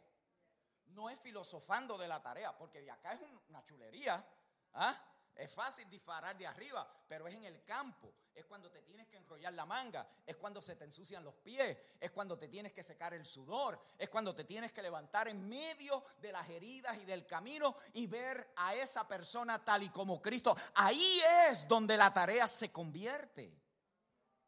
No 0.88 1.08
es 1.08 1.20
filosofando 1.20 2.00
de 2.00 2.08
la 2.08 2.20
tarea, 2.20 2.58
porque 2.58 2.82
de 2.82 2.90
acá 2.90 3.14
es 3.14 3.22
una 3.48 3.64
chulería. 3.64 4.26
¿ah? 4.74 5.00
Es 5.36 5.52
fácil 5.52 5.88
disparar 5.88 6.36
de 6.36 6.48
arriba, 6.48 6.86
pero 7.08 7.28
es 7.28 7.36
en 7.36 7.46
el 7.46 7.64
campo. 7.64 8.12
Es 8.34 8.46
cuando 8.46 8.72
te 8.72 8.82
tienes 8.82 9.08
que 9.08 9.18
enrollar 9.18 9.54
la 9.54 9.68
manga. 9.68 10.06
Es 10.26 10.36
cuando 10.36 10.64
se 10.64 10.76
te 10.76 10.84
ensucian 10.84 11.24
los 11.24 11.36
pies. 11.36 11.78
Es 12.00 12.12
cuando 12.12 12.40
te 12.40 12.48
tienes 12.48 12.74
que 12.74 12.82
secar 12.82 13.14
el 13.14 13.24
sudor. 13.24 13.80
Es 13.98 14.10
cuando 14.10 14.34
te 14.34 14.46
tienes 14.46 14.74
que 14.74 14.82
levantar 14.82 15.28
en 15.28 15.48
medio 15.48 16.04
de 16.20 16.32
las 16.32 16.50
heridas 16.50 16.98
y 16.98 17.06
del 17.06 17.28
camino 17.28 17.76
y 17.94 18.08
ver 18.08 18.52
a 18.56 18.74
esa 18.74 19.08
persona 19.08 19.64
tal 19.64 19.84
y 19.84 19.90
como 19.90 20.20
Cristo. 20.20 20.58
Ahí 20.74 21.22
es 21.48 21.68
donde 21.68 21.96
la 21.96 22.12
tarea 22.12 22.48
se 22.48 22.72
convierte 22.72 23.56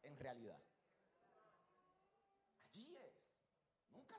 en 0.01 0.18
realidad. 0.18 0.59
Allí 2.74 2.95
es. 2.95 3.16
Nunca 3.91 4.18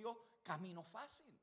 prometió 0.00 0.40
camino 0.42 0.82
fácil. 0.82 1.38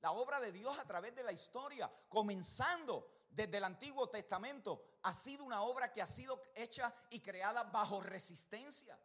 La 0.00 0.12
obra 0.12 0.40
de 0.40 0.52
Dios 0.52 0.78
a 0.78 0.86
través 0.86 1.14
de 1.14 1.22
la 1.22 1.32
historia, 1.32 1.90
comenzando 2.08 3.24
desde 3.30 3.56
el 3.56 3.64
Antiguo 3.64 4.08
Testamento, 4.08 4.98
ha 5.02 5.12
sido 5.12 5.44
una 5.44 5.62
obra 5.62 5.92
que 5.92 6.00
ha 6.00 6.06
sido 6.06 6.40
hecha 6.54 6.94
y 7.10 7.20
creada 7.20 7.64
bajo 7.64 8.00
resistencia, 8.00 8.98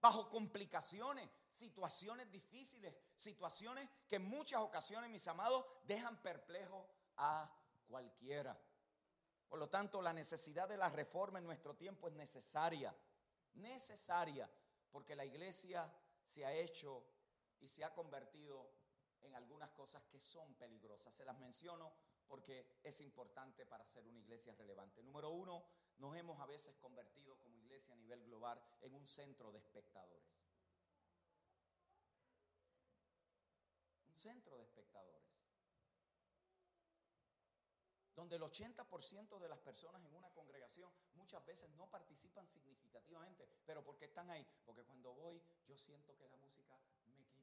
bajo 0.00 0.28
complicaciones, 0.28 1.28
situaciones 1.48 2.30
difíciles, 2.30 2.94
situaciones 3.14 3.88
que 4.08 4.16
en 4.16 4.24
muchas 4.24 4.60
ocasiones, 4.60 5.10
mis 5.10 5.26
amados, 5.28 5.66
dejan 5.84 6.20
perplejo 6.22 6.88
a 7.16 7.52
cualquiera. 7.86 8.58
Por 9.48 9.58
lo 9.58 9.68
tanto, 9.68 10.00
la 10.00 10.12
necesidad 10.12 10.68
de 10.68 10.76
la 10.76 10.88
reforma 10.88 11.38
en 11.38 11.44
nuestro 11.44 11.76
tiempo 11.76 12.08
es 12.08 12.14
necesaria, 12.14 12.96
necesaria, 13.54 14.50
porque 14.90 15.14
la 15.14 15.24
iglesia 15.24 15.92
se 16.30 16.44
ha 16.46 16.52
hecho 16.52 17.04
y 17.58 17.66
se 17.66 17.82
ha 17.82 17.92
convertido 17.92 18.70
en 19.20 19.34
algunas 19.34 19.72
cosas 19.72 20.04
que 20.04 20.20
son 20.20 20.54
peligrosas. 20.54 21.12
Se 21.12 21.24
las 21.24 21.36
menciono 21.38 21.92
porque 22.28 22.78
es 22.84 23.00
importante 23.00 23.66
para 23.66 23.84
ser 23.84 24.06
una 24.06 24.20
iglesia 24.20 24.54
relevante. 24.54 25.02
Número 25.02 25.30
uno, 25.30 25.64
nos 25.98 26.16
hemos 26.16 26.40
a 26.40 26.46
veces 26.46 26.76
convertido 26.76 27.36
como 27.36 27.56
iglesia 27.56 27.94
a 27.94 27.96
nivel 27.96 28.22
global 28.22 28.62
en 28.80 28.94
un 28.94 29.08
centro 29.08 29.50
de 29.50 29.58
espectadores. 29.58 30.38
Un 34.06 34.16
centro 34.16 34.56
de 34.56 34.62
espectadores. 34.62 35.19
Donde 38.20 38.36
el 38.36 38.42
80% 38.42 39.38
de 39.38 39.48
las 39.48 39.58
personas 39.60 40.04
en 40.04 40.14
una 40.14 40.28
congregación 40.28 40.92
muchas 41.14 41.42
veces 41.46 41.70
no 41.70 41.88
participan 41.88 42.46
significativamente. 42.46 43.48
Pero 43.64 43.82
¿por 43.82 43.96
qué 43.96 44.04
están 44.04 44.28
ahí? 44.28 44.46
Porque 44.66 44.84
cuando 44.84 45.14
voy 45.14 45.42
yo 45.66 45.78
siento 45.78 46.14
que 46.18 46.28
la 46.28 46.36
música 46.36 46.78
me 47.06 47.14
quita 47.14 47.40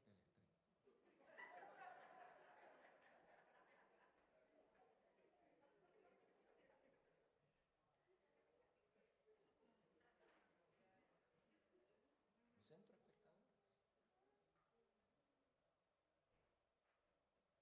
el 12.54 12.64
centro 12.64 12.94
de 12.94 13.02
espectadores. 13.02 13.50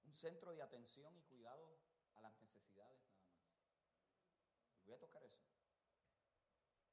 Un 0.04 0.14
centro 0.14 0.52
de 0.52 0.60
atención 0.60 1.16
y 1.16 1.22
cuidado 1.22 1.78
a 2.16 2.20
las 2.20 2.34
necesidades 2.34 2.65
voy 4.86 4.94
a 4.94 4.98
tocar 4.98 5.22
eso. 5.22 5.42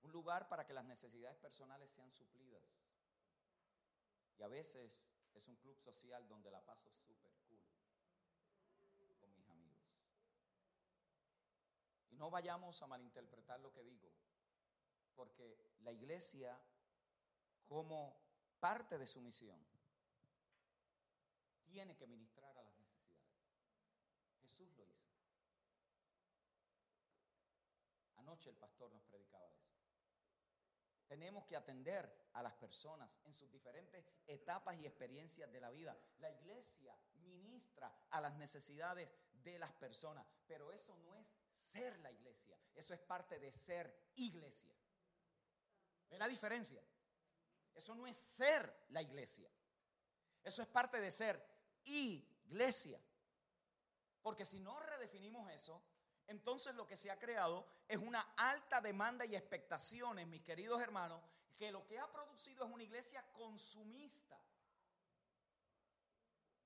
Un 0.01 0.11
lugar 0.11 0.49
para 0.49 0.65
que 0.65 0.73
las 0.73 0.85
necesidades 0.85 1.37
personales 1.37 1.91
sean 1.91 2.11
suplidas. 2.11 2.61
Y 4.37 4.43
a 4.43 4.47
veces 4.47 5.13
es 5.33 5.47
un 5.47 5.55
club 5.57 5.79
social 5.79 6.27
donde 6.27 6.51
la 6.51 6.65
paso 6.65 6.91
súper 6.91 7.33
cool 7.47 7.63
con 9.19 9.33
mis 9.33 9.47
amigos. 9.49 9.81
Y 12.09 12.15
no 12.15 12.29
vayamos 12.29 12.81
a 12.81 12.87
malinterpretar 12.87 13.59
lo 13.59 13.71
que 13.71 13.83
digo, 13.83 14.11
porque 15.15 15.73
la 15.79 15.91
iglesia 15.91 16.59
como 17.65 18.15
parte 18.59 18.97
de 18.97 19.07
su 19.07 19.21
misión, 19.21 19.59
tiene 21.65 21.95
que 21.95 22.07
ministrar 22.07 22.55
a 22.57 22.63
las 22.63 22.77
necesidades. 22.77 23.33
Jesús 24.41 24.71
lo 24.77 24.85
hizo. 24.85 25.09
Anoche 28.33 28.49
el 28.49 28.57
pastor 28.57 28.91
nos 28.91 29.03
predicaba 29.03 29.47
eso. 29.47 29.69
Tenemos 31.05 31.45
que 31.45 31.55
atender 31.55 32.29
a 32.33 32.41
las 32.41 32.55
personas 32.55 33.21
en 33.25 33.31
sus 33.31 33.51
diferentes 33.51 34.03
etapas 34.25 34.75
y 34.79 34.87
experiencias 34.87 35.51
de 35.51 35.61
la 35.61 35.69
vida. 35.69 35.95
La 36.17 36.31
iglesia 36.31 36.97
ministra 37.21 37.95
a 38.09 38.19
las 38.19 38.33
necesidades 38.33 39.13
de 39.43 39.59
las 39.59 39.71
personas, 39.73 40.25
pero 40.47 40.71
eso 40.71 40.97
no 40.97 41.13
es 41.13 41.37
ser 41.53 41.99
la 41.99 42.11
iglesia, 42.11 42.57
eso 42.73 42.95
es 42.95 43.01
parte 43.01 43.37
de 43.37 43.51
ser 43.51 44.09
iglesia. 44.15 44.73
¿Ve 46.09 46.17
la 46.17 46.27
diferencia? 46.27 46.83
Eso 47.75 47.93
no 47.93 48.07
es 48.07 48.15
ser 48.15 48.87
la 48.89 49.03
iglesia. 49.03 49.51
Eso 50.43 50.63
es 50.63 50.67
parte 50.69 50.99
de 50.99 51.11
ser 51.11 51.39
iglesia. 51.83 52.99
Porque 54.23 54.43
si 54.43 54.59
no 54.59 54.79
redefinimos 54.79 55.51
eso, 55.51 55.83
entonces 56.27 56.75
lo 56.75 56.87
que 56.87 56.97
se 56.97 57.11
ha 57.11 57.19
creado 57.19 57.65
es 57.87 57.97
una 57.97 58.21
alta 58.37 58.81
demanda 58.81 59.25
y 59.25 59.35
expectaciones, 59.35 60.27
mis 60.27 60.41
queridos 60.41 60.81
hermanos, 60.81 61.21
que 61.57 61.71
lo 61.71 61.85
que 61.85 61.99
ha 61.99 62.11
producido 62.11 62.65
es 62.65 62.71
una 62.71 62.83
iglesia 62.83 63.23
consumista 63.31 64.39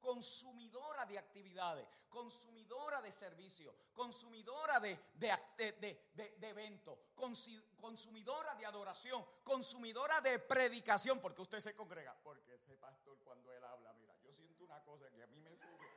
consumidora 0.08 1.06
de 1.06 1.20
actividades, 1.20 1.86
consumidora 2.08 3.02
de 3.02 3.12
servicios, 3.12 3.76
consumidora 3.94 4.80
de, 4.80 4.98
de, 5.16 6.38
eventos, 6.42 6.98
consumidora 7.14 8.56
de 8.56 8.66
adoración, 8.66 9.26
consumidora 9.44 10.22
de 10.22 10.40
predicación, 10.40 11.20
porque 11.20 11.42
usted 11.42 11.60
se 11.60 11.76
congrega, 11.76 12.16
porque 12.24 12.56
ese 12.56 12.76
pastor 12.78 13.18
cuando 13.20 13.52
él 13.52 13.62
habla, 13.66 13.92
mira, 13.94 14.16
yo 14.24 14.32
siento 14.34 14.64
una 14.64 14.82
cosa 14.84 15.10
que 15.10 15.24
a 15.24 15.28
mí 15.28 15.42
me 15.42 15.58
sube. 15.58 15.88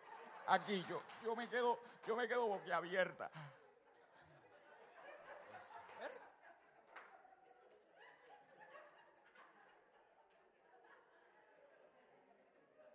Aquí 0.51 0.85
yo, 0.89 1.01
yo 1.25 1.37
me 1.37 1.49
quedo, 1.49 1.79
yo 2.07 2.17
me 2.17 2.27
quedo 2.27 2.47
boquiabierta. 2.47 3.31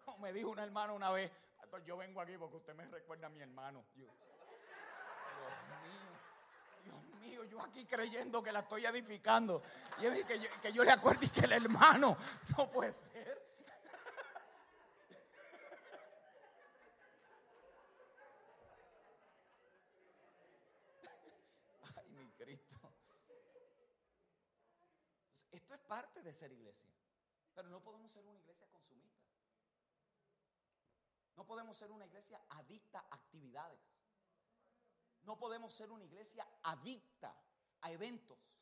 Como 0.05 0.19
me 0.19 0.33
dijo 0.33 0.49
un 0.49 0.59
hermano 0.59 0.95
una 0.95 1.09
vez, 1.11 1.31
yo 1.85 1.97
vengo 1.97 2.21
aquí 2.21 2.37
porque 2.37 2.57
usted 2.57 2.73
me 2.75 2.85
recuerda 2.85 3.27
a 3.27 3.29
mi 3.29 3.41
hermano. 3.41 3.85
Dios 3.95 4.11
mío, 5.83 6.11
Dios 6.83 7.03
mío, 7.19 7.43
yo 7.45 7.61
aquí 7.61 7.85
creyendo 7.85 8.41
que 8.41 8.51
la 8.51 8.59
estoy 8.59 8.85
edificando. 8.85 9.61
Y 9.99 10.23
que 10.23 10.39
yo, 10.39 10.49
que 10.61 10.71
yo 10.71 10.83
le 10.83 10.91
acuerde 10.91 11.29
que 11.29 11.41
el 11.41 11.51
hermano 11.51 12.17
no 12.57 12.69
puede 12.69 12.91
ser. 12.91 13.43
Ay, 21.97 22.09
mi 22.09 22.29
Cristo. 22.31 22.79
esto 25.51 25.73
es 25.73 25.79
parte 25.81 26.14
de 26.25 26.33
ser 26.33 26.51
iglesia. 26.51 26.89
Pero 27.53 27.69
no 27.69 27.81
podemos 27.81 28.11
ser 28.11 28.25
una 28.25 28.39
iglesia 28.39 28.67
consumista. 28.67 29.23
No 31.37 31.45
podemos 31.45 31.77
ser 31.77 31.91
una 31.91 32.05
iglesia 32.05 32.41
adicta 32.49 32.99
a 33.09 33.15
actividades. 33.15 34.03
No 35.23 35.37
podemos 35.37 35.73
ser 35.73 35.91
una 35.91 36.03
iglesia 36.03 36.47
adicta 36.63 37.35
a 37.81 37.91
eventos. 37.91 38.57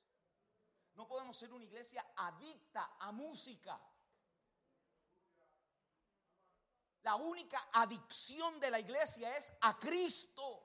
No 0.96 1.08
podemos 1.08 1.36
ser 1.36 1.52
una 1.52 1.66
iglesia 1.66 2.06
adicta 2.16 2.98
a 3.00 3.12
música. 3.12 3.80
La 7.02 7.16
única 7.16 7.70
adicción 7.74 8.60
de 8.60 8.72
la 8.72 8.80
iglesia 8.80 9.36
es 9.36 9.54
a 9.62 9.78
Cristo. 9.80 10.63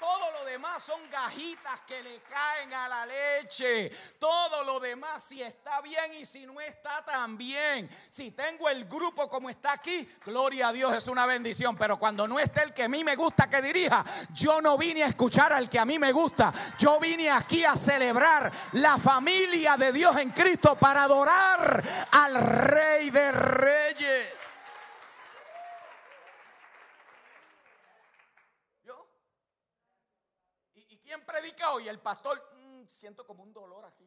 Todo 0.00 0.32
lo 0.32 0.44
demás 0.44 0.82
son 0.82 1.00
gajitas 1.10 1.80
que 1.82 2.02
le 2.02 2.20
caen 2.22 2.72
a 2.72 2.88
la 2.88 3.06
leche. 3.06 3.90
Todo 4.18 4.62
lo 4.64 4.80
demás 4.80 5.24
si 5.24 5.42
está 5.42 5.80
bien 5.80 6.14
y 6.14 6.24
si 6.24 6.46
no 6.46 6.60
está 6.60 7.04
tan 7.04 7.36
bien. 7.36 7.88
Si 8.08 8.30
tengo 8.30 8.68
el 8.68 8.84
grupo 8.84 9.28
como 9.28 9.50
está 9.50 9.72
aquí, 9.72 10.08
gloria 10.24 10.68
a 10.68 10.72
Dios, 10.72 10.96
es 10.96 11.08
una 11.08 11.26
bendición. 11.26 11.76
Pero 11.76 11.98
cuando 11.98 12.26
no 12.28 12.38
esté 12.38 12.62
el 12.62 12.72
que 12.72 12.84
a 12.84 12.88
mí 12.88 13.02
me 13.02 13.16
gusta 13.16 13.50
que 13.50 13.60
dirija, 13.60 14.04
yo 14.34 14.60
no 14.60 14.78
vine 14.78 15.02
a 15.02 15.08
escuchar 15.08 15.52
al 15.52 15.68
que 15.68 15.78
a 15.78 15.84
mí 15.84 15.98
me 15.98 16.12
gusta. 16.12 16.52
Yo 16.78 17.00
vine 17.00 17.30
aquí 17.30 17.64
a 17.64 17.74
celebrar 17.74 18.50
la 18.72 18.98
familia 18.98 19.76
de 19.76 19.92
Dios 19.92 20.16
en 20.16 20.30
Cristo 20.30 20.76
para 20.76 21.04
adorar 21.04 21.82
al 22.12 22.34
Rey 22.34 23.10
de 23.10 23.32
Reyes. 23.32 24.28
¿Yo? 28.84 29.06
¿Y, 30.74 30.94
y 30.94 30.97
quién 31.08 31.24
predica 31.24 31.72
hoy? 31.72 31.88
El 31.88 31.98
pastor. 32.00 32.36
Mm, 32.54 32.86
siento 32.86 33.26
como 33.26 33.42
un 33.42 33.50
dolor 33.52 33.82
aquí. 33.86 34.06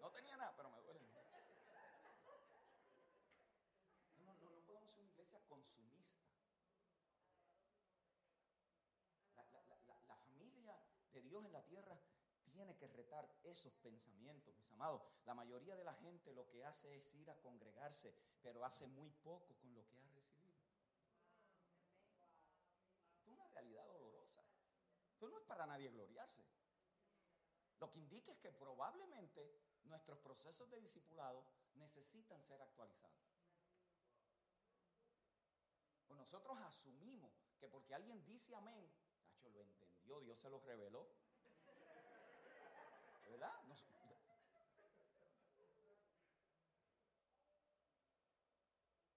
No 0.00 0.10
tenía 0.10 0.36
nada, 0.36 0.52
pero 0.56 0.70
me 0.70 0.80
duele. 0.80 1.00
No, 4.24 4.34
no, 4.34 4.50
no 4.50 4.60
podemos 4.66 4.90
ser 4.90 5.00
una 5.02 5.10
iglesia 5.12 5.40
consumista. 5.48 6.20
La- 9.36 9.44
la- 9.44 9.76
la 9.86 10.16
familia 10.16 10.76
de 11.12 11.22
Dios 11.22 11.44
en 11.44 11.52
la 11.52 11.62
tierra 11.62 11.96
tiene 12.50 12.76
que 12.76 12.88
retar 12.88 13.28
esos 13.44 13.72
pensamientos, 13.76 14.52
mis 14.56 14.68
amados. 14.72 15.02
La 15.26 15.34
mayoría 15.34 15.76
de 15.76 15.84
la 15.84 15.94
gente 15.94 16.32
lo 16.32 16.48
que 16.48 16.64
hace 16.64 16.96
es 16.96 17.14
ir 17.14 17.30
a 17.30 17.36
congregarse, 17.36 18.12
pero 18.42 18.64
hace 18.64 18.88
muy 18.88 19.10
poco 19.10 19.54
con 19.60 19.72
lo 19.74 19.86
que 19.86 20.00
ha 20.00 20.08
recibido. 20.08 20.40
Esto 23.12 23.20
es 23.22 23.28
una 23.28 23.46
realidad 23.48 23.86
dolorosa. 23.86 24.42
Esto 25.20 25.28
no 25.28 25.36
es 25.36 25.44
para 25.44 25.66
nadie 25.66 25.90
gloriarse. 25.90 26.42
Lo 27.78 27.90
que 27.90 27.98
indica 27.98 28.32
es 28.32 28.38
que 28.38 28.50
probablemente 28.52 29.60
nuestros 29.84 30.18
procesos 30.18 30.70
de 30.70 30.80
discipulado 30.80 31.44
necesitan 31.74 32.42
ser 32.42 32.62
actualizados. 32.62 33.20
Pues 36.08 36.16
nosotros 36.18 36.58
asumimos 36.60 37.34
que 37.58 37.68
porque 37.68 37.94
alguien 37.94 38.24
dice 38.24 38.54
amén, 38.54 38.90
Cacho 39.26 39.50
lo 39.50 39.60
entendió, 39.60 40.20
Dios 40.20 40.38
se 40.38 40.48
lo 40.48 40.58
reveló. 40.60 41.06
¿Verdad? 43.28 43.62
Nos- 43.64 43.84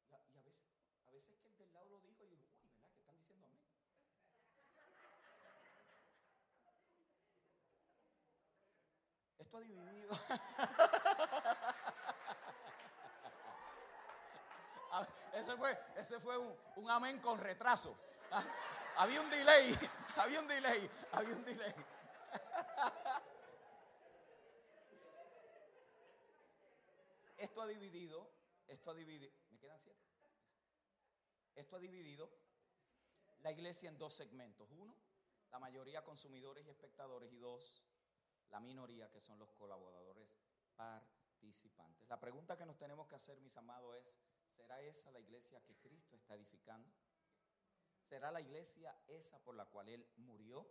y, 0.09 0.13
a, 0.13 0.19
y 0.33 0.37
a 0.37 0.41
veces, 0.41 0.67
a 1.07 1.11
veces 1.11 1.37
que 1.39 1.47
el 1.47 1.55
del 1.55 1.71
lado 1.71 1.87
lo 1.87 1.99
dijo 2.01 2.25
y 2.25 2.27
dijo, 2.27 2.43
uy, 2.59 2.67
¿verdad? 2.67 2.89
Que 2.91 2.99
están 2.99 3.15
diciendo 3.15 3.45
amén. 3.47 3.63
Ha 9.53 9.59
dividido. 9.59 10.13
Ah, 14.95 15.07
ese 15.33 15.57
fue, 15.57 15.75
ese 15.97 16.19
fue 16.19 16.37
un, 16.37 16.55
un 16.75 16.87
amén 16.91 17.19
con 17.19 17.39
retraso. 17.39 17.97
Ah, 18.31 18.45
había 18.97 19.21
un 19.21 19.29
delay, 19.31 19.75
había 20.17 20.39
un 20.39 20.47
delay, 20.47 20.87
había 21.13 21.35
un 21.35 21.43
delay. 21.43 21.73
Esto 27.37 27.59
ha 27.63 27.65
dividido, 27.65 28.29
esto 28.67 28.91
ha 28.91 28.93
dividido, 28.93 29.33
¿me 29.49 29.57
quedan 29.57 29.79
siete? 29.79 29.99
Esto 31.55 31.75
ha 31.75 31.79
dividido 31.79 32.29
la 33.41 33.51
iglesia 33.51 33.89
en 33.89 33.97
dos 33.97 34.13
segmentos. 34.13 34.71
Uno, 34.71 34.95
la 35.51 35.59
mayoría 35.59 36.03
consumidores 36.03 36.65
y 36.65 36.69
espectadores. 36.69 37.33
Y 37.33 37.39
dos, 37.39 37.81
la 38.53 38.59
minoría 38.59 39.09
que 39.09 39.19
son 39.19 39.37
los 39.39 39.51
colaboradores 39.51 40.37
participantes. 40.75 42.07
La 42.07 42.19
pregunta 42.19 42.55
que 42.55 42.65
nos 42.65 42.77
tenemos 42.77 43.07
que 43.07 43.15
hacer, 43.15 43.41
mis 43.41 43.57
amados, 43.57 43.95
es, 43.97 44.19
¿será 44.45 44.79
esa 44.81 45.11
la 45.11 45.19
iglesia 45.19 45.61
que 45.63 45.75
Cristo 45.75 46.15
está 46.15 46.35
edificando? 46.35 46.89
¿Será 48.03 48.31
la 48.31 48.41
iglesia 48.41 48.95
esa 49.07 49.43
por 49.43 49.55
la 49.55 49.65
cual 49.65 49.89
Él 49.89 50.07
murió? 50.17 50.67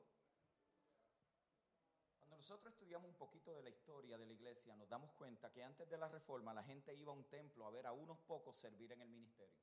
Cuando 2.19 2.37
nosotros 2.37 2.73
estudiamos 2.73 3.09
un 3.09 3.17
poquito 3.17 3.53
de 3.53 3.65
la 3.65 3.71
historia 3.71 4.17
de 4.17 4.27
la 4.27 4.33
iglesia, 4.33 4.77
nos 4.77 4.89
damos 4.89 5.11
cuenta 5.13 5.51
que 5.51 5.65
antes 5.65 5.89
de 5.91 5.99
la 5.99 6.09
reforma 6.09 6.55
la 6.55 6.63
gente 6.63 6.95
iba 6.95 7.13
a 7.13 7.17
un 7.17 7.25
templo 7.25 7.67
a 7.67 7.71
ver 7.71 7.87
a 7.87 7.93
unos 7.93 8.19
pocos 8.21 8.57
servir 8.57 8.93
en 8.93 9.03
el 9.03 9.09
ministerio. 9.09 9.61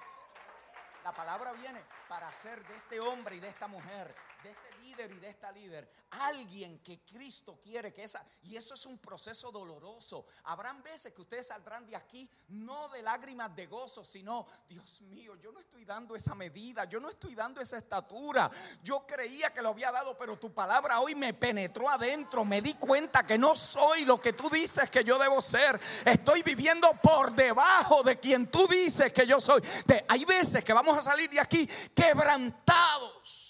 La 1.03 1.13
palabra 1.13 1.51
viene 1.53 1.83
para 2.07 2.27
hacer 2.27 2.63
de 2.67 2.75
este 2.75 2.99
hombre 2.99 3.35
y 3.35 3.39
de 3.39 3.47
esta 3.47 3.67
mujer, 3.67 4.13
de 4.43 4.49
este 4.51 4.71
líder 4.81 5.11
y 5.11 5.19
de 5.19 5.29
esta 5.29 5.51
líder, 5.51 5.89
alguien 6.11 6.79
que 6.79 6.99
Cristo 6.99 7.59
quiere 7.63 7.93
que 7.93 8.03
esa. 8.03 8.23
Y 8.43 8.55
eso 8.55 8.73
es 8.73 8.85
un 8.85 8.97
proceso 8.97 9.51
doloroso. 9.51 10.25
Habrán 10.43 10.83
veces 10.83 11.13
que 11.13 11.21
ustedes 11.21 11.47
saldrán 11.47 11.85
de 11.85 11.95
aquí 11.95 12.29
no 12.49 12.89
de 12.89 13.01
lágrimas 13.01 13.55
de 13.55 13.67
gozo, 13.67 14.03
sino, 14.03 14.45
Dios 14.67 15.01
mío, 15.01 15.35
yo 15.35 15.51
no 15.51 15.59
estoy 15.59 15.85
dando 15.85 16.15
esa 16.15 16.35
medida, 16.35 16.85
yo 16.85 16.99
no 16.99 17.09
estoy 17.09 17.35
dando 17.35 17.61
esa 17.61 17.77
estatura. 17.77 18.49
Yo 18.83 19.05
creía 19.05 19.53
que 19.53 19.61
lo 19.61 19.69
había 19.69 19.91
dado, 19.91 20.17
pero 20.17 20.37
tu 20.37 20.53
palabra 20.53 20.99
hoy 20.99 21.15
me 21.15 21.33
penetró 21.33 21.89
adentro. 21.89 22.43
Me 22.43 22.61
di 22.61 22.73
cuenta 22.75 23.25
que 23.25 23.37
no 23.37 23.55
soy 23.55 24.05
lo 24.05 24.19
que 24.19 24.33
tú 24.33 24.49
dices 24.49 24.89
que 24.89 25.03
yo 25.03 25.17
debo 25.17 25.41
ser. 25.41 25.79
Estoy 26.05 26.43
viviendo 26.43 26.91
por 27.01 27.33
debajo 27.33 28.03
de 28.03 28.19
quien 28.19 28.47
tú 28.47 28.67
dices 28.67 29.13
que 29.13 29.25
yo 29.25 29.39
soy. 29.39 29.61
Hay 30.07 30.25
veces 30.25 30.63
que 30.63 30.73
vamos 30.73 30.97
a 30.97 31.01
salir 31.01 31.29
de 31.29 31.39
aquí 31.39 31.67
quebrantados. 31.95 33.40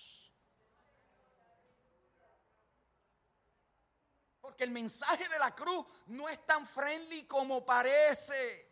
Porque 4.52 4.66
el 4.66 4.72
mensaje 4.72 5.30
de 5.30 5.40
la 5.40 5.56
cruz 5.56 5.86
no 6.08 6.28
es 6.28 6.46
tan 6.46 6.68
friendly 6.68 7.24
como 7.24 7.66
parece. 7.66 8.70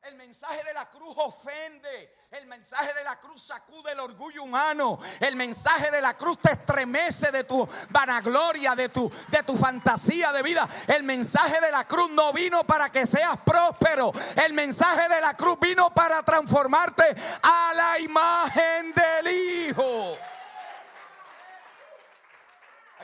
El 0.00 0.14
mensaje 0.14 0.64
de 0.64 0.72
la 0.72 0.88
cruz 0.88 1.14
ofende. 1.18 2.10
El 2.30 2.46
mensaje 2.46 2.94
de 2.94 3.04
la 3.04 3.20
cruz 3.20 3.42
sacude 3.42 3.92
el 3.92 4.00
orgullo 4.00 4.44
humano. 4.44 4.98
El 5.20 5.36
mensaje 5.36 5.90
de 5.90 6.00
la 6.00 6.16
cruz 6.16 6.38
te 6.38 6.52
estremece 6.52 7.30
de 7.30 7.44
tu 7.44 7.68
vanagloria, 7.90 8.74
de 8.74 8.88
tu, 8.88 9.12
de 9.28 9.42
tu 9.42 9.54
fantasía 9.54 10.32
de 10.32 10.42
vida. 10.42 10.66
El 10.86 11.02
mensaje 11.02 11.60
de 11.60 11.70
la 11.70 11.86
cruz 11.86 12.08
no 12.08 12.32
vino 12.32 12.64
para 12.64 12.90
que 12.90 13.04
seas 13.04 13.36
próspero. 13.44 14.12
El 14.42 14.54
mensaje 14.54 15.10
de 15.10 15.20
la 15.20 15.36
cruz 15.36 15.60
vino 15.60 15.92
para 15.92 16.22
transformarte 16.22 17.04
a 17.42 17.74
la 17.74 17.98
imagen 17.98 18.94
del 18.94 19.68
Hijo. 19.68 20.16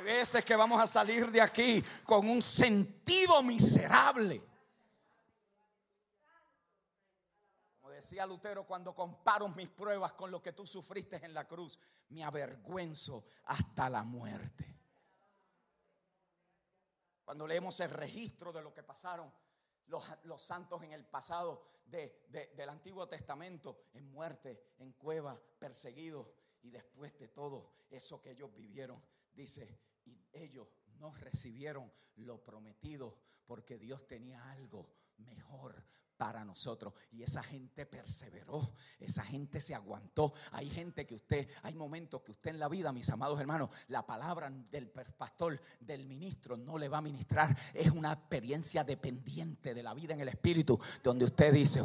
Hay 0.00 0.06
veces 0.06 0.42
que 0.46 0.56
vamos 0.56 0.80
a 0.82 0.86
salir 0.86 1.30
de 1.30 1.42
aquí 1.42 1.82
con 2.04 2.26
un 2.26 2.40
sentido 2.40 3.42
miserable. 3.42 4.42
Como 7.78 7.90
decía 7.90 8.24
Lutero, 8.24 8.64
cuando 8.66 8.94
comparo 8.94 9.48
mis 9.48 9.68
pruebas 9.68 10.14
con 10.14 10.30
lo 10.30 10.40
que 10.40 10.54
tú 10.54 10.66
sufriste 10.66 11.16
en 11.22 11.34
la 11.34 11.46
cruz, 11.46 11.78
me 12.08 12.24
avergüenzo 12.24 13.24
hasta 13.44 13.90
la 13.90 14.02
muerte. 14.02 14.74
Cuando 17.26 17.46
leemos 17.46 17.78
el 17.80 17.90
registro 17.90 18.52
de 18.54 18.62
lo 18.62 18.72
que 18.72 18.82
pasaron 18.82 19.30
los, 19.88 20.02
los 20.24 20.40
santos 20.40 20.82
en 20.82 20.92
el 20.94 21.04
pasado 21.04 21.62
de- 21.84 22.24
de- 22.30 22.46
del 22.56 22.70
Antiguo 22.70 23.06
Testamento, 23.06 23.82
en 23.92 24.10
muerte, 24.10 24.72
en 24.78 24.92
cueva, 24.94 25.38
perseguidos, 25.58 26.26
y 26.62 26.70
después 26.70 27.18
de 27.18 27.28
todo 27.28 27.70
eso 27.90 28.22
que 28.22 28.30
ellos 28.30 28.50
vivieron, 28.54 29.02
dice, 29.34 29.78
ellos 30.32 30.68
no 30.98 31.12
recibieron 31.12 31.90
lo 32.16 32.42
prometido 32.44 33.16
porque 33.46 33.78
Dios 33.78 34.06
tenía 34.06 34.50
algo 34.50 34.88
mejor 35.18 35.84
para 36.20 36.44
nosotros. 36.44 36.92
Y 37.12 37.22
esa 37.22 37.42
gente 37.42 37.86
perseveró, 37.86 38.74
esa 38.98 39.24
gente 39.24 39.58
se 39.58 39.74
aguantó. 39.74 40.34
Hay 40.52 40.68
gente 40.68 41.06
que 41.06 41.14
usted, 41.14 41.48
hay 41.62 41.74
momentos 41.74 42.20
que 42.20 42.32
usted 42.32 42.50
en 42.50 42.58
la 42.58 42.68
vida, 42.68 42.92
mis 42.92 43.08
amados 43.08 43.40
hermanos, 43.40 43.70
la 43.88 44.04
palabra 44.04 44.50
del 44.70 44.90
pastor, 44.90 45.58
del 45.80 46.04
ministro, 46.04 46.58
no 46.58 46.76
le 46.76 46.88
va 46.88 46.98
a 46.98 47.00
ministrar. 47.00 47.56
Es 47.72 47.90
una 47.90 48.12
experiencia 48.12 48.84
dependiente 48.84 49.72
de 49.72 49.82
la 49.82 49.94
vida 49.94 50.12
en 50.12 50.20
el 50.20 50.28
Espíritu, 50.28 50.78
donde 51.02 51.24
usted 51.24 51.54
dice, 51.54 51.80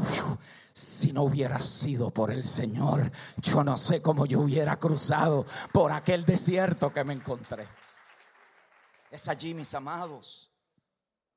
si 0.73 1.13
no 1.13 1.23
hubiera 1.23 1.61
sido 1.61 2.11
por 2.11 2.29
el 2.29 2.43
Señor, 2.43 3.09
yo 3.37 3.63
no 3.63 3.77
sé 3.77 4.01
cómo 4.01 4.25
yo 4.25 4.41
hubiera 4.41 4.77
cruzado 4.77 5.45
por 5.71 5.93
aquel 5.93 6.25
desierto 6.25 6.91
que 6.91 7.05
me 7.05 7.13
encontré. 7.13 7.65
Es 9.15 9.29
allí, 9.29 9.53
mis 9.53 9.73
amados. 9.73 10.51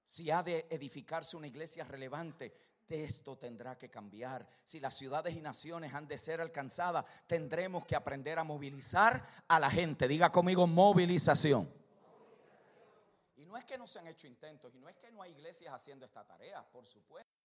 Si 0.04 0.32
ha 0.32 0.42
de 0.42 0.66
edificarse 0.68 1.36
una 1.36 1.46
iglesia 1.46 1.84
relevante, 1.84 2.52
esto 2.88 3.38
tendrá 3.38 3.78
que 3.78 3.88
cambiar. 3.88 4.44
Si 4.64 4.80
las 4.80 4.94
ciudades 4.94 5.36
y 5.36 5.40
naciones 5.40 5.94
han 5.94 6.08
de 6.08 6.18
ser 6.18 6.40
alcanzadas, 6.40 7.04
tendremos 7.28 7.86
que 7.86 7.94
aprender 7.94 8.36
a 8.40 8.42
movilizar 8.42 9.22
a 9.46 9.60
la 9.60 9.70
gente. 9.70 10.08
Diga 10.08 10.32
conmigo 10.32 10.66
movilización. 10.66 11.72
Y 13.36 13.44
no 13.46 13.56
es 13.56 13.64
que 13.64 13.78
no 13.78 13.86
se 13.86 14.00
han 14.00 14.08
hecho 14.08 14.26
intentos, 14.26 14.74
y 14.74 14.80
no 14.80 14.88
es 14.88 14.96
que 14.96 15.12
no 15.12 15.22
hay 15.22 15.30
iglesias 15.30 15.72
haciendo 15.72 16.04
esta 16.04 16.26
tarea, 16.26 16.68
por 16.68 16.84
supuesto. 16.84 17.38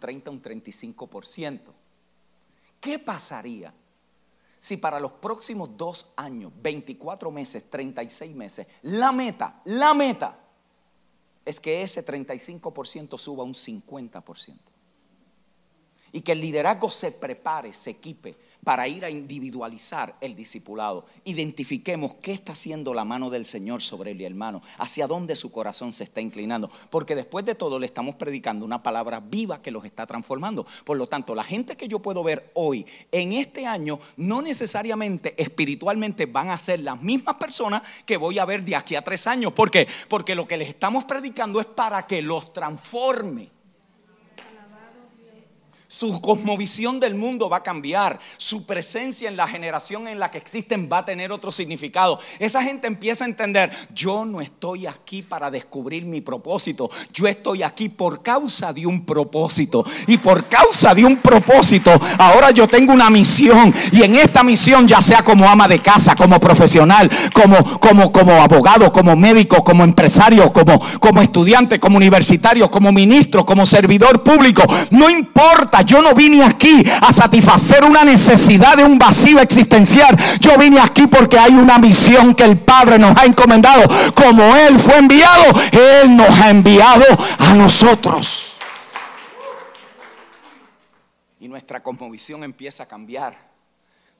30 0.00 0.30
un 0.30 0.42
35%. 0.42 1.60
¿Qué 2.80 2.98
pasaría 2.98 3.72
si 4.58 4.76
para 4.76 4.98
los 4.98 5.12
próximos 5.12 5.76
dos 5.76 6.12
años, 6.16 6.52
24 6.60 7.30
meses, 7.30 7.70
36 7.70 8.34
meses, 8.34 8.66
la 8.82 9.12
meta, 9.12 9.60
la 9.66 9.94
meta 9.94 10.38
es 11.44 11.60
que 11.60 11.82
ese 11.82 12.04
35% 12.04 13.18
suba 13.18 13.44
un 13.44 13.54
50%? 13.54 14.56
Y 16.12 16.22
que 16.22 16.32
el 16.32 16.40
liderazgo 16.40 16.90
se 16.90 17.12
prepare, 17.12 17.72
se 17.72 17.90
equipe 17.90 18.36
para 18.64 18.88
ir 18.88 19.04
a 19.04 19.10
individualizar 19.10 20.16
el 20.20 20.36
discipulado. 20.36 21.06
Identifiquemos 21.24 22.14
qué 22.22 22.32
está 22.32 22.52
haciendo 22.52 22.94
la 22.94 23.04
mano 23.04 23.30
del 23.30 23.44
Señor 23.44 23.82
sobre 23.82 24.12
el 24.12 24.20
hermano, 24.20 24.62
hacia 24.78 25.06
dónde 25.06 25.36
su 25.36 25.50
corazón 25.50 25.92
se 25.92 26.04
está 26.04 26.20
inclinando. 26.20 26.70
Porque 26.90 27.14
después 27.14 27.44
de 27.44 27.54
todo 27.54 27.78
le 27.78 27.86
estamos 27.86 28.14
predicando 28.16 28.64
una 28.64 28.82
palabra 28.82 29.20
viva 29.20 29.62
que 29.62 29.70
los 29.70 29.84
está 29.84 30.06
transformando. 30.06 30.66
Por 30.84 30.96
lo 30.96 31.06
tanto, 31.06 31.34
la 31.34 31.44
gente 31.44 31.76
que 31.76 31.88
yo 31.88 32.00
puedo 32.00 32.22
ver 32.22 32.50
hoy, 32.54 32.86
en 33.12 33.32
este 33.32 33.66
año, 33.66 33.98
no 34.16 34.42
necesariamente 34.42 35.34
espiritualmente 35.40 36.26
van 36.26 36.50
a 36.50 36.58
ser 36.58 36.80
las 36.80 37.00
mismas 37.00 37.36
personas 37.36 37.82
que 38.04 38.16
voy 38.16 38.38
a 38.38 38.44
ver 38.44 38.64
de 38.64 38.76
aquí 38.76 38.96
a 38.96 39.02
tres 39.02 39.26
años. 39.26 39.52
¿Por 39.52 39.70
qué? 39.70 39.86
Porque 40.08 40.34
lo 40.34 40.46
que 40.46 40.56
les 40.56 40.68
estamos 40.68 41.04
predicando 41.04 41.60
es 41.60 41.66
para 41.66 42.06
que 42.06 42.22
los 42.22 42.52
transforme. 42.52 43.59
Su 45.92 46.20
cosmovisión 46.20 47.00
del 47.00 47.16
mundo 47.16 47.48
va 47.48 47.56
a 47.56 47.62
cambiar. 47.64 48.20
Su 48.36 48.64
presencia 48.64 49.28
en 49.28 49.36
la 49.36 49.48
generación 49.48 50.06
en 50.06 50.20
la 50.20 50.30
que 50.30 50.38
existen 50.38 50.88
va 50.90 50.98
a 50.98 51.04
tener 51.04 51.32
otro 51.32 51.50
significado. 51.50 52.20
Esa 52.38 52.62
gente 52.62 52.86
empieza 52.86 53.24
a 53.24 53.26
entender, 53.26 53.72
yo 53.92 54.24
no 54.24 54.40
estoy 54.40 54.86
aquí 54.86 55.22
para 55.22 55.50
descubrir 55.50 56.04
mi 56.04 56.20
propósito. 56.20 56.88
Yo 57.12 57.26
estoy 57.26 57.64
aquí 57.64 57.88
por 57.88 58.22
causa 58.22 58.72
de 58.72 58.86
un 58.86 59.04
propósito. 59.04 59.84
Y 60.06 60.16
por 60.18 60.44
causa 60.44 60.94
de 60.94 61.04
un 61.04 61.16
propósito, 61.16 61.90
ahora 62.18 62.52
yo 62.52 62.68
tengo 62.68 62.92
una 62.92 63.10
misión. 63.10 63.74
Y 63.90 64.04
en 64.04 64.14
esta 64.14 64.44
misión, 64.44 64.86
ya 64.86 65.02
sea 65.02 65.24
como 65.24 65.48
ama 65.48 65.66
de 65.66 65.80
casa, 65.80 66.14
como 66.14 66.38
profesional, 66.38 67.10
como, 67.34 67.80
como, 67.80 68.12
como 68.12 68.40
abogado, 68.40 68.92
como 68.92 69.16
médico, 69.16 69.64
como 69.64 69.82
empresario, 69.82 70.52
como, 70.52 70.78
como 71.00 71.20
estudiante, 71.20 71.80
como 71.80 71.96
universitario, 71.96 72.70
como 72.70 72.92
ministro, 72.92 73.44
como 73.44 73.66
servidor 73.66 74.22
público, 74.22 74.62
no 74.90 75.10
importa 75.10 75.79
yo 75.82 76.02
no 76.02 76.14
vine 76.14 76.44
aquí 76.44 76.82
a 77.00 77.12
satisfacer 77.12 77.84
una 77.84 78.04
necesidad 78.04 78.76
de 78.76 78.84
un 78.84 78.98
vacío 78.98 79.40
existencial. 79.40 80.16
Yo 80.40 80.56
vine 80.58 80.80
aquí 80.80 81.06
porque 81.06 81.38
hay 81.38 81.52
una 81.54 81.78
misión 81.78 82.34
que 82.34 82.44
el 82.44 82.58
Padre 82.58 82.98
nos 82.98 83.16
ha 83.16 83.24
encomendado. 83.24 83.82
Como 84.14 84.56
Él 84.56 84.78
fue 84.78 84.98
enviado, 84.98 85.44
Él 85.72 86.16
nos 86.16 86.30
ha 86.38 86.50
enviado 86.50 87.04
a 87.38 87.54
nosotros. 87.54 88.60
Y 91.40 91.48
nuestra 91.48 91.82
cosmovisión 91.82 92.44
empieza 92.44 92.82
a 92.84 92.86
cambiar. 92.86 93.36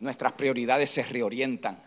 Nuestras 0.01 0.33
prioridades 0.33 0.91
se 0.91 1.03
reorientan. 1.03 1.79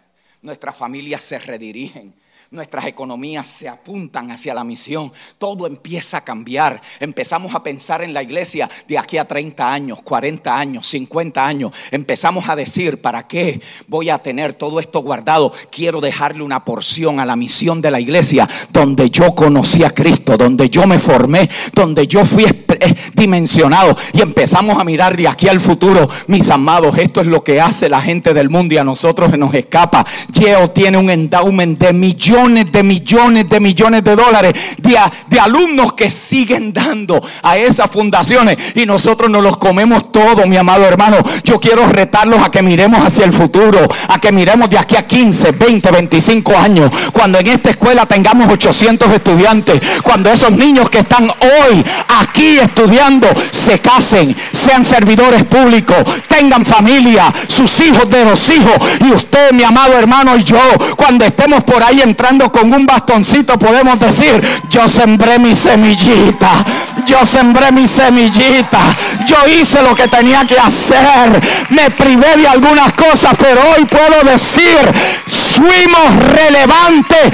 Nuestras 0.42 0.76
familias 0.76 1.24
se 1.24 1.40
redirigen 1.40 2.14
nuestras 2.54 2.86
economías 2.86 3.48
se 3.48 3.68
apuntan 3.68 4.30
hacia 4.30 4.54
la 4.54 4.64
misión, 4.64 5.12
todo 5.40 5.66
empieza 5.66 6.18
a 6.18 6.22
cambiar. 6.22 6.80
Empezamos 7.00 7.56
a 7.56 7.64
pensar 7.64 8.04
en 8.04 8.14
la 8.14 8.22
iglesia 8.22 8.70
de 8.88 9.00
aquí 9.00 9.18
a 9.18 9.26
30 9.26 9.74
años, 9.74 10.04
40 10.04 10.56
años, 10.56 10.86
50 10.86 11.44
años. 11.44 11.72
Empezamos 11.90 12.48
a 12.48 12.56
decir, 12.56 13.02
¿para 13.02 13.28
qué 13.28 13.60
voy 13.88 14.12
a 14.12 14.20
tener 14.20 14.54
todo 14.54 14.80
esto 14.80 15.00
guardado? 15.00 15.52
Quiero 15.72 16.00
dejarle 16.00 16.44
una 16.44 16.64
porción 16.64 17.20
a 17.20 17.26
la 17.26 17.36
misión 17.36 17.82
de 17.82 17.90
la 17.90 18.00
iglesia 18.00 18.48
donde 18.70 19.10
yo 19.10 19.34
conocí 19.34 19.84
a 19.84 19.90
Cristo, 19.90 20.38
donde 20.38 20.70
yo 20.70 20.86
me 20.86 21.00
formé, 21.00 21.50
donde 21.74 22.06
yo 22.06 22.24
fui 22.24 22.44
eh, 22.44 22.96
dimensionado 23.16 23.98
y 24.14 24.22
empezamos 24.22 24.80
a 24.80 24.84
mirar 24.84 25.18
de 25.18 25.28
aquí 25.28 25.48
al 25.48 25.60
futuro, 25.60 26.08
mis 26.28 26.48
amados, 26.52 27.00
esto 27.00 27.20
es 27.20 27.28
lo 27.28 27.44
que 27.44 27.60
hace 27.60 27.90
la 27.90 28.02
gente 28.02 28.32
del 28.32 28.52
mundo 28.52 28.76
y 28.76 28.78
a 28.78 28.84
nosotros 28.84 29.36
nos 29.40 29.56
escapa. 29.56 30.06
Yeo 30.32 30.70
tiene 30.70 31.00
un 31.00 31.10
endowment 31.10 31.80
de 31.80 31.94
millones 31.94 32.43
de 32.44 32.84
millones 32.84 33.48
de 33.48 33.60
millones 33.62 34.04
de 34.04 34.16
dólares 34.16 34.54
de, 34.78 34.98
de 35.28 35.40
alumnos 35.40 35.94
que 35.94 36.10
siguen 36.10 36.74
dando 36.74 37.22
a 37.42 37.58
esas 37.58 37.90
fundaciones 37.90 38.58
y 38.76 38.86
nosotros 38.86 39.30
nos 39.30 39.42
los 39.42 39.58
comemos 39.58 40.12
todos, 40.12 40.46
mi 40.46 40.58
amado 40.58 40.84
hermano. 40.84 41.18
Yo 41.44 41.60
quiero 41.60 41.88
retarlos 41.88 42.42
a 42.44 42.52
que 42.52 42.62
miremos 42.62 43.00
hacia 43.02 43.24
el 43.24 43.32
futuro, 43.32 43.88
a 44.10 44.20
que 44.20 44.32
miremos 44.34 44.70
de 44.70 44.78
aquí 44.78 44.98
a 44.98 45.08
15, 45.08 45.54
20, 45.54 45.92
25 45.92 46.58
años, 46.58 46.92
cuando 47.14 47.40
en 47.40 47.48
esta 47.48 47.70
escuela 47.70 48.06
tengamos 48.06 48.52
800 48.52 49.14
estudiantes, 49.14 49.82
cuando 50.04 50.30
esos 50.30 50.52
niños 50.52 50.90
que 50.90 51.00
están 51.00 51.30
hoy 51.30 51.84
aquí 52.20 52.60
estudiando 52.60 53.28
se 53.52 53.80
casen, 53.80 54.36
sean 54.52 54.84
servidores 54.84 55.46
públicos, 55.46 55.98
tengan 56.28 56.66
familia, 56.66 57.32
sus 57.48 57.80
hijos 57.80 58.10
de 58.10 58.26
los 58.26 58.50
hijos 58.50 58.76
y 59.00 59.12
usted, 59.12 59.54
mi 59.54 59.64
amado 59.64 59.94
hermano, 59.98 60.36
y 60.36 60.44
yo, 60.44 60.60
cuando 60.98 61.24
estemos 61.24 61.64
por 61.64 61.82
ahí 61.82 62.02
entrando 62.02 62.33
con 62.40 62.74
un 62.74 62.86
bastoncito 62.86 63.58
podemos 63.58 64.00
decir, 64.00 64.42
yo 64.70 64.88
sembré 64.88 65.40
mi 65.40 65.56
semillita, 65.56 66.64
yo 67.06 67.26
sembré 67.26 67.72
mi 67.72 67.88
semillita, 67.88 68.80
yo 69.26 69.38
hice 69.48 69.82
lo 69.82 69.96
que 69.96 70.08
tenía 70.08 70.46
que 70.46 70.58
hacer, 70.58 71.42
me 71.70 71.92
privé 71.92 72.38
de 72.38 72.48
algunas 72.48 72.94
cosas, 72.94 73.34
pero 73.38 73.62
hoy 73.72 73.86
puedo 73.86 74.24
decir, 74.24 74.80
fuimos 75.28 76.16
relevantes 76.34 77.34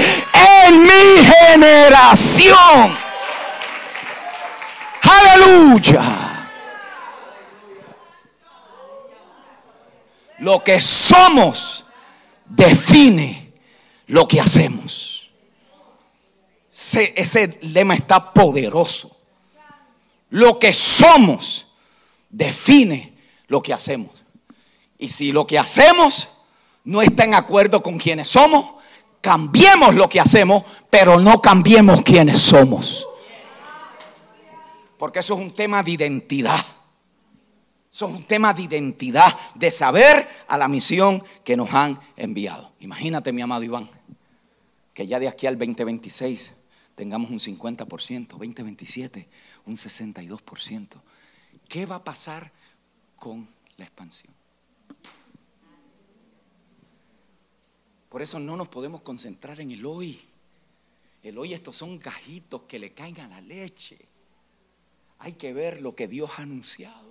en 0.66 0.82
mi 0.82 1.30
generación. 1.48 2.96
Aleluya. 5.02 6.02
Lo 10.38 10.62
que 10.64 10.80
somos 10.80 11.84
define 12.46 13.49
lo 14.10 14.26
que 14.26 14.40
hacemos. 14.40 15.30
Ese, 16.72 17.58
lema 17.62 17.94
está 17.94 18.32
poderoso. 18.32 19.16
Lo 20.30 20.58
que 20.58 20.72
somos 20.72 21.66
define 22.28 23.14
lo 23.46 23.62
que 23.62 23.72
hacemos. 23.72 24.10
Y 24.98 25.08
si 25.08 25.32
lo 25.32 25.46
que 25.46 25.58
hacemos 25.58 26.28
no 26.84 27.02
está 27.02 27.24
en 27.24 27.34
acuerdo 27.34 27.82
con 27.82 27.98
quienes 27.98 28.28
somos, 28.28 28.72
cambiemos 29.20 29.94
lo 29.94 30.08
que 30.08 30.20
hacemos, 30.20 30.64
pero 30.88 31.20
no 31.20 31.40
cambiemos 31.40 32.02
quienes 32.02 32.40
somos. 32.40 33.06
Porque 34.98 35.20
eso 35.20 35.34
es 35.34 35.40
un 35.40 35.54
tema 35.54 35.82
de 35.82 35.92
identidad. 35.92 36.60
Es 37.92 38.02
un 38.02 38.24
tema 38.24 38.54
de 38.54 38.62
identidad, 38.62 39.36
de 39.54 39.70
saber 39.70 40.26
a 40.46 40.56
la 40.56 40.68
misión 40.68 41.22
que 41.44 41.56
nos 41.56 41.72
han 41.74 41.98
enviado. 42.16 42.72
Imagínate, 42.80 43.32
mi 43.32 43.42
amado 43.42 43.64
Iván 43.64 43.88
que 45.00 45.06
ya 45.06 45.18
de 45.18 45.28
aquí 45.28 45.46
al 45.46 45.58
2026 45.58 46.52
tengamos 46.94 47.30
un 47.30 47.38
50%, 47.38 48.26
2027 48.26 49.28
un 49.64 49.74
62%. 49.74 50.88
¿Qué 51.68 51.86
va 51.86 51.96
a 51.96 52.04
pasar 52.04 52.52
con 53.16 53.48
la 53.76 53.84
expansión? 53.84 54.34
Por 58.08 58.20
eso 58.20 58.38
no 58.40 58.56
nos 58.56 58.68
podemos 58.68 59.02
concentrar 59.02 59.60
en 59.60 59.70
el 59.70 59.86
hoy. 59.86 60.20
El 61.22 61.38
hoy 61.38 61.54
estos 61.54 61.76
son 61.76 61.98
gajitos 61.98 62.62
que 62.62 62.78
le 62.78 62.92
caen 62.92 63.20
a 63.20 63.28
la 63.28 63.40
leche. 63.40 63.98
Hay 65.20 65.32
que 65.32 65.54
ver 65.54 65.80
lo 65.80 65.94
que 65.94 66.08
Dios 66.08 66.30
ha 66.36 66.42
anunciado. 66.42 67.09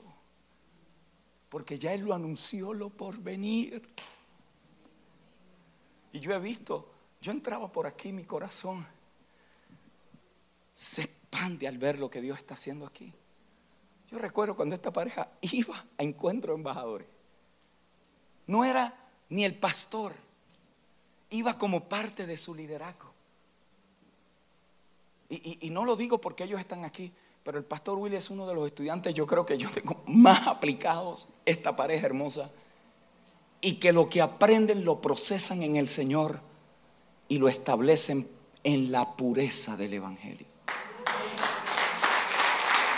Porque 1.50 1.80
ya 1.80 1.94
Él 1.94 2.02
lo 2.02 2.14
anunció 2.14 2.74
lo 2.74 2.90
por 2.90 3.18
venir. 3.18 3.82
Y 6.12 6.20
yo 6.20 6.34
he 6.34 6.40
visto 6.40 7.00
yo 7.22 7.32
entraba 7.32 7.72
por 7.72 7.86
aquí, 7.86 8.14
mi 8.14 8.24
corazón 8.24 8.86
se 10.74 11.02
expande 11.02 11.68
al 11.68 11.78
ver 11.78 12.00
lo 12.00 12.10
que 12.10 12.22
Dios 12.22 12.38
está 12.38 12.54
haciendo 12.54 12.86
aquí. 12.86 13.12
Yo 14.10 14.18
recuerdo 14.18 14.56
cuando 14.56 14.76
esta 14.76 14.92
pareja 14.92 15.30
iba 15.42 15.86
a 15.98 16.04
encuentro 16.04 16.54
de 16.54 16.60
embajadores. 16.60 17.08
No 18.48 18.64
era 18.64 18.96
ni 19.30 19.44
el 19.44 19.56
pastor, 19.56 20.16
iba 21.30 21.58
como 21.58 21.88
parte 21.88 22.26
de 22.26 22.38
su 22.38 22.56
liderazgo. 22.56 23.10
Y, 25.32 25.68
y, 25.68 25.70
no 25.70 25.86
lo 25.86 25.96
digo 25.96 26.20
porque 26.20 26.46
ellos 26.46 26.60
están 26.60 26.84
aquí, 26.84 27.14
pero 27.44 27.58
el 27.58 27.64
pastor 27.64 27.98
Willy 27.98 28.16
es 28.16 28.30
uno 28.30 28.48
de 28.48 28.54
los 28.54 28.66
estudiantes, 28.66 29.14
yo 29.14 29.26
creo 29.26 29.46
que 29.46 29.58
yo 29.58 29.70
tengo 29.70 30.04
más 30.08 30.48
aplicados, 30.48 31.28
esta 31.46 31.76
pareja 31.76 32.06
hermosa, 32.06 32.52
y 33.62 33.76
que 33.76 33.92
lo 33.92 34.10
que 34.10 34.22
aprenden 34.22 34.86
lo 34.86 35.02
procesan 35.02 35.64
en 35.64 35.76
el 35.76 35.88
Señor 35.88 36.40
y 37.28 37.38
lo 37.38 37.50
establecen 37.50 38.28
en 38.64 38.92
la 38.92 39.16
pureza 39.16 39.76
del 39.78 39.94
Evangelio. 39.94 40.48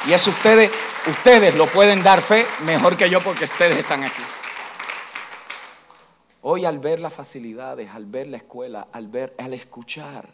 Y 0.08 0.14
eso 0.14 0.32
ustedes, 0.32 0.72
ustedes 1.08 1.56
lo 1.56 1.68
pueden 1.68 2.02
dar 2.02 2.22
fe 2.22 2.46
mejor 2.64 2.98
que 2.98 3.10
yo 3.10 3.22
porque 3.22 3.46
ustedes 3.46 3.78
están 3.78 4.04
aquí. 4.04 4.24
Hoy 6.44 6.66
al 6.66 6.80
ver 6.80 7.00
las 7.00 7.14
facilidades, 7.14 7.92
al 7.92 8.06
ver 8.06 8.28
la 8.28 8.38
escuela, 8.38 8.88
al 8.92 9.08
ver, 9.08 9.36
al 9.38 9.54
escuchar, 9.54 10.28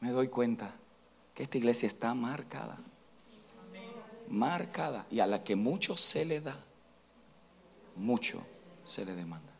me 0.00 0.10
doy 0.10 0.28
cuenta 0.28 0.72
que 1.34 1.42
esta 1.42 1.58
iglesia 1.58 1.86
está 1.86 2.14
marcada. 2.14 2.78
marcada. 4.28 5.06
Y 5.10 5.20
a 5.20 5.26
la 5.26 5.44
que 5.44 5.56
mucho 5.56 5.96
se 5.96 6.24
le 6.24 6.40
da, 6.40 6.58
mucho 7.96 8.42
se 8.84 9.04
le 9.04 9.14
demanda. 9.14 9.52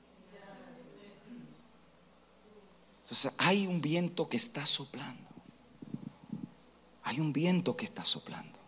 Entonces 3.03 3.35
hay 3.37 3.67
un 3.67 3.81
viento 3.83 4.29
que 4.29 4.37
está 4.37 4.65
soplando. 4.65 5.23
Hay 7.03 7.21
un 7.21 7.33
viento 7.33 7.77
que 7.77 7.85
está 7.85 8.05
soplando. 8.05 8.59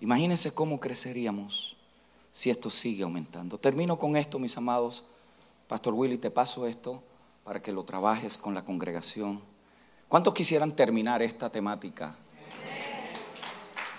Imagínense 0.00 0.52
cómo 0.52 0.78
creceríamos 0.78 1.76
si 2.30 2.50
esto 2.50 2.68
sigue 2.68 3.04
aumentando. 3.04 3.58
Termino 3.58 3.98
con 3.98 4.16
esto, 4.16 4.38
mis 4.38 4.56
amados. 4.56 5.04
Pastor 5.66 5.94
Willy, 5.94 6.18
te 6.18 6.30
paso 6.30 6.66
esto 6.66 7.02
para 7.44 7.62
que 7.62 7.72
lo 7.72 7.84
trabajes 7.84 8.36
con 8.36 8.52
la 8.52 8.64
congregación. 8.64 9.40
¿Cuántos 10.12 10.34
quisieran 10.34 10.72
terminar 10.72 11.22
esta 11.22 11.48
temática? 11.48 12.14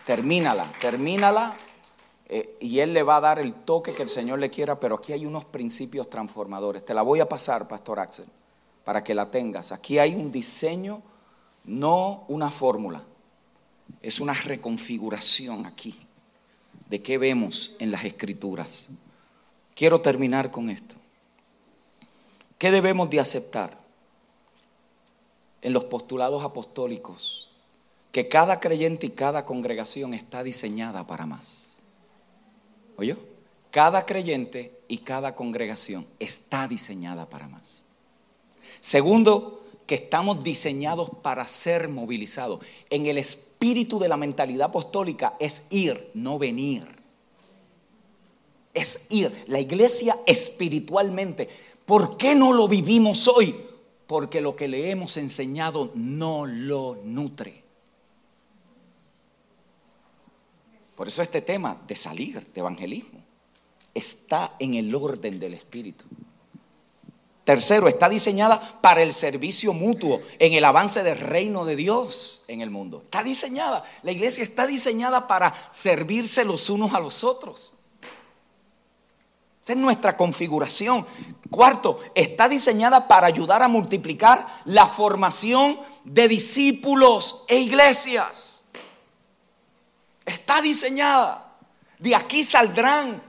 Termínala, 0.06 0.72
termínala. 0.80 1.56
Eh, 2.30 2.56
y 2.62 2.78
Él 2.78 2.94
le 2.94 3.02
va 3.02 3.18
a 3.18 3.22
dar 3.22 3.40
el 3.40 3.56
toque 3.56 3.96
que 3.96 4.04
el 4.04 4.10
Señor 4.10 4.38
le 4.38 4.52
quiera, 4.52 4.80
pero 4.80 4.98
aquí 4.98 5.12
hay 5.12 5.26
unos 5.26 5.44
principios 5.44 6.12
transformadores. 6.12 6.86
Te 6.86 6.94
la 6.94 7.02
voy 7.02 7.20
a 7.20 7.28
pasar, 7.28 7.68
Pastor 7.68 8.00
Axel, 8.00 8.28
para 8.86 9.04
que 9.04 9.16
la 9.16 9.32
tengas. 9.32 9.72
Aquí 9.72 9.98
hay 9.98 10.14
un 10.14 10.32
diseño, 10.32 11.02
no 11.64 12.26
una 12.28 12.52
fórmula. 12.52 13.02
Es 14.00 14.20
una 14.20 14.36
reconfiguración 14.36 15.66
aquí 15.66 16.00
de 16.92 17.02
qué 17.02 17.18
vemos 17.18 17.76
en 17.80 17.90
las 17.90 18.06
escrituras. 18.06 18.90
Quiero 19.74 20.00
terminar 20.00 20.52
con 20.52 20.70
esto. 20.70 20.94
¿Qué 22.60 22.70
debemos 22.70 23.10
de 23.10 23.20
aceptar 23.20 23.83
en 25.64 25.74
los 25.74 25.86
postulados 25.86 26.44
apostólicos? 26.44 27.50
Que 28.12 28.30
cada 28.30 28.60
creyente 28.60 29.08
y 29.08 29.10
cada 29.10 29.44
congregación 29.46 30.14
está 30.14 30.44
diseñada 30.44 31.08
para 31.08 31.26
más. 31.26 31.82
¿Oye? 32.98 33.18
Cada 33.72 34.06
creyente 34.06 34.80
y 34.88 35.00
cada 35.00 35.36
congregación 35.36 36.06
está 36.20 36.68
diseñada 36.68 37.28
para 37.28 37.48
más. 37.48 37.84
Segundo, 38.80 39.64
que 39.88 39.96
estamos 39.96 40.44
diseñados 40.44 41.10
para 41.24 41.48
ser 41.48 41.90
movilizados. 41.90 42.60
En 42.92 43.08
el 43.08 43.18
espíritu 43.18 43.98
de 43.98 44.10
la 44.10 44.18
mentalidad 44.18 44.68
apostólica 44.68 45.34
es 45.40 45.66
ir, 45.72 46.12
no 46.14 46.38
venir. 46.38 46.86
Es 48.76 49.08
ir. 49.10 49.32
La 49.48 49.60
iglesia 49.60 50.20
espiritualmente 50.28 51.50
¿Por 51.86 52.18
qué 52.18 52.36
no 52.36 52.54
lo 52.54 52.68
vivimos 52.68 53.28
hoy? 53.28 53.56
Porque 54.08 54.42
lo 54.42 54.56
que 54.56 54.68
le 54.68 54.90
hemos 54.90 55.18
enseñado 55.18 55.92
no 55.96 56.46
lo 56.46 56.98
nutre. 57.04 57.64
Por 60.96 61.08
eso 61.08 61.22
este 61.22 61.42
tema 61.42 61.82
de 61.88 61.96
salir, 61.96 62.46
de 62.54 62.60
evangelismo, 62.60 63.20
está 63.94 64.56
en 64.60 64.76
el 64.76 64.94
orden 64.94 65.40
del 65.40 65.54
Espíritu. 65.54 66.06
Tercero, 67.44 67.90
está 67.90 68.08
diseñada 68.08 68.80
para 68.82 69.02
el 69.02 69.12
servicio 69.12 69.74
mutuo, 69.74 70.22
en 70.40 70.54
el 70.54 70.64
avance 70.64 71.04
del 71.04 71.18
reino 71.18 71.66
de 71.66 71.76
Dios 71.76 72.46
en 72.48 72.62
el 72.62 72.70
mundo. 72.70 73.02
Está 73.04 73.22
diseñada, 73.22 73.84
la 74.02 74.12
iglesia 74.14 74.44
está 74.44 74.66
diseñada 74.66 75.28
para 75.28 75.54
servirse 75.70 76.46
los 76.46 76.70
unos 76.70 76.94
a 76.94 77.00
los 77.02 77.24
otros. 77.24 77.76
Esa 79.64 79.74
es 79.74 79.80
nuestra 79.80 80.18
configuración. 80.18 81.08
Cuarto, 81.50 81.98
está 82.14 82.50
diseñada 82.50 83.08
para 83.08 83.28
ayudar 83.28 83.64
a 83.64 83.70
multiplicar 83.70 84.46
la 84.66 84.88
formación 84.88 85.80
de 86.04 86.28
discípulos 86.28 87.46
e 87.48 87.60
iglesias. 87.60 88.66
Está 90.26 90.62
diseñada. 90.62 91.56
De 91.98 92.14
aquí 92.14 92.44
saldrán 92.44 93.24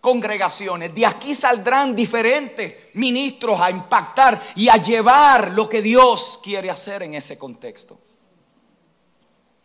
congregaciones, 0.00 0.94
de 0.94 1.04
aquí 1.04 1.34
saldrán 1.34 1.94
diferentes 1.94 2.94
ministros 2.94 3.60
a 3.60 3.70
impactar 3.70 4.40
y 4.56 4.70
a 4.70 4.76
llevar 4.76 5.50
lo 5.50 5.68
que 5.68 5.82
Dios 5.82 6.40
quiere 6.42 6.70
hacer 6.70 7.02
en 7.02 7.12
ese 7.12 7.36
contexto. 7.36 7.98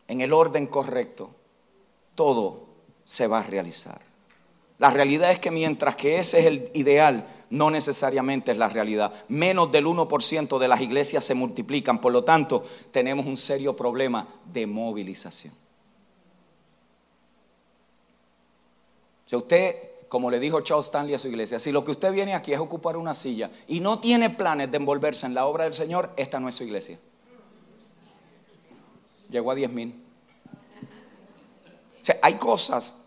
En 0.06 0.20
el 0.20 0.34
orden 0.34 0.68
correcto, 0.68 1.30
todo 2.14 2.68
se 3.06 3.26
va 3.28 3.40
a 3.40 3.44
realizar. 3.44 4.13
La 4.84 4.90
realidad 4.90 5.32
es 5.32 5.40
que 5.40 5.50
mientras 5.50 5.96
que 5.96 6.20
ese 6.20 6.42
es 6.42 6.46
el 6.46 6.70
ideal, 6.74 7.26
no 7.52 7.72
necesariamente 7.72 8.52
es 8.52 8.58
la 8.58 8.68
realidad. 8.68 9.14
Menos 9.30 9.72
del 9.72 9.86
1% 9.86 10.60
de 10.60 10.68
las 10.68 10.82
iglesias 10.82 11.24
se 11.24 11.34
multiplican, 11.34 12.02
por 12.02 12.12
lo 12.12 12.26
tanto, 12.26 12.66
tenemos 12.92 13.26
un 13.26 13.38
serio 13.38 13.78
problema 13.78 14.28
de 14.52 14.68
movilización. 14.68 15.54
Si 19.26 19.38
usted, 19.38 19.78
como 20.10 20.30
le 20.30 20.38
dijo 20.38 20.60
Charles 20.60 20.88
Stanley 20.88 21.16
a 21.16 21.20
su 21.20 21.30
iglesia, 21.30 21.60
si 21.60 21.72
lo 21.72 21.86
que 21.86 21.92
usted 21.92 22.12
viene 22.12 22.36
aquí 22.36 22.52
es 22.52 22.60
ocupar 22.60 22.98
una 22.98 23.14
silla 23.14 23.50
y 23.70 23.80
no 23.80 24.00
tiene 24.00 24.32
planes 24.32 24.70
de 24.70 24.76
envolverse 24.76 25.26
en 25.26 25.34
la 25.34 25.46
obra 25.46 25.64
del 25.64 25.74
Señor, 25.74 26.12
esta 26.18 26.42
no 26.42 26.50
es 26.50 26.56
su 26.56 26.66
iglesia. 26.66 27.00
Llegó 29.30 29.50
a 29.50 29.56
10 29.56 29.72
mil. 29.72 30.04
O 32.02 32.04
sea, 32.04 32.18
hay 32.22 32.34
cosas 32.34 33.03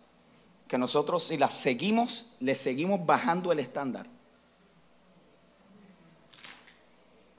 que 0.69 0.79
nosotros 0.79 1.23
si 1.23 1.37
las 1.37 1.55
seguimos, 1.55 2.33
le 2.41 2.55
seguimos 2.55 3.05
bajando 3.05 3.53
el 3.53 3.61
estándar. 3.61 4.07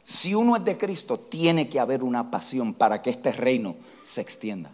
Si 0.03 0.33
uno 0.33 0.55
es 0.55 0.63
de 0.63 0.77
Cristo, 0.77 1.19
tiene 1.19 1.67
que 1.67 1.79
haber 1.79 2.03
una 2.03 2.31
pasión 2.31 2.73
para 2.73 3.01
que 3.01 3.09
este 3.09 3.33
reino 3.33 3.75
se 4.03 4.21
extienda. 4.21 4.71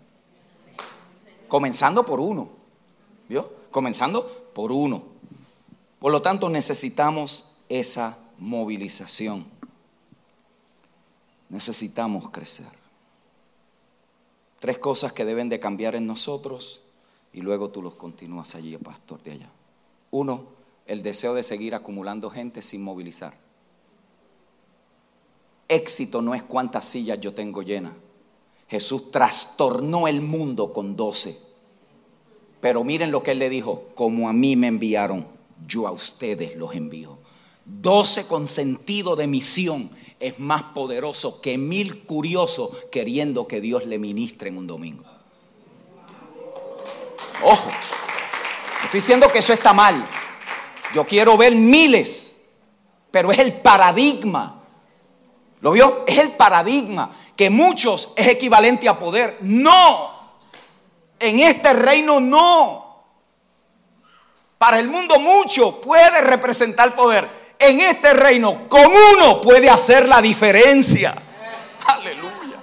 Comenzando 1.47 2.05
por 2.05 2.19
uno. 2.19 2.49
¿Vio? 3.27 3.51
Comenzando 3.71 4.27
por 4.53 4.71
uno. 4.71 5.03
Por 5.97 6.11
lo 6.11 6.21
tanto, 6.21 6.49
necesitamos 6.49 7.55
esa 7.67 8.19
movilización. 8.37 9.47
Necesitamos 11.49 12.29
crecer. 12.29 12.67
Tres 14.59 14.77
cosas 14.77 15.13
que 15.13 15.25
deben 15.25 15.49
de 15.49 15.59
cambiar 15.59 15.95
en 15.95 16.05
nosotros 16.05 16.83
y 17.33 17.41
luego 17.41 17.69
tú 17.69 17.81
los 17.81 17.95
continúas 17.95 18.55
allí, 18.55 18.77
pastor 18.77 19.21
de 19.23 19.31
allá. 19.31 19.49
Uno, 20.11 20.45
el 20.85 21.01
deseo 21.01 21.33
de 21.33 21.43
seguir 21.43 21.73
acumulando 21.73 22.29
gente 22.29 22.61
sin 22.61 22.83
movilizar. 22.83 23.33
Éxito 25.67 26.21
no 26.21 26.35
es 26.35 26.43
cuántas 26.43 26.85
sillas 26.85 27.19
yo 27.19 27.33
tengo 27.33 27.63
llenas. 27.63 27.93
Jesús 28.67 29.11
trastornó 29.11 30.07
el 30.07 30.21
mundo 30.21 30.71
con 30.71 30.95
doce. 30.95 31.37
Pero 32.61 32.83
miren 32.83 33.11
lo 33.11 33.23
que 33.23 33.31
él 33.31 33.39
le 33.39 33.49
dijo, 33.49 33.89
como 33.95 34.29
a 34.29 34.33
mí 34.33 34.55
me 34.55 34.67
enviaron, 34.67 35.25
yo 35.67 35.87
a 35.87 35.91
ustedes 35.91 36.55
los 36.55 36.75
envío. 36.75 37.17
Doce 37.65 38.27
con 38.27 38.47
sentido 38.47 39.15
de 39.15 39.27
misión 39.27 39.89
es 40.19 40.39
más 40.39 40.63
poderoso 40.63 41.41
que 41.41 41.57
mil 41.57 42.05
curiosos 42.05 42.69
queriendo 42.91 43.47
que 43.47 43.61
Dios 43.61 43.85
le 43.85 43.99
ministre 43.99 44.49
en 44.49 44.57
un 44.57 44.67
domingo. 44.67 45.03
Ojo, 47.43 47.69
estoy 48.83 48.99
diciendo 48.99 49.31
que 49.31 49.39
eso 49.39 49.53
está 49.53 49.73
mal. 49.73 50.03
Yo 50.93 51.05
quiero 51.05 51.35
ver 51.37 51.55
miles, 51.55 52.45
pero 53.11 53.31
es 53.31 53.39
el 53.39 53.53
paradigma. 53.53 54.61
¿Lo 55.61 55.71
vio? 55.71 56.03
Es 56.07 56.17
el 56.17 56.31
paradigma 56.31 57.09
que 57.35 57.49
muchos 57.49 58.13
es 58.15 58.27
equivalente 58.27 58.87
a 58.87 58.97
poder. 58.97 59.37
No, 59.41 60.37
en 61.19 61.39
este 61.39 61.73
reino 61.73 62.19
no. 62.19 63.03
Para 64.57 64.79
el 64.79 64.87
mundo 64.87 65.19
mucho 65.19 65.81
puede 65.81 66.21
representar 66.21 66.95
poder. 66.95 67.29
En 67.59 67.79
este 67.81 68.13
reino 68.13 68.67
con 68.69 68.85
uno 68.85 69.41
puede 69.41 69.69
hacer 69.69 70.07
la 70.07 70.21
diferencia. 70.21 71.15
Aleluya. 71.87 72.57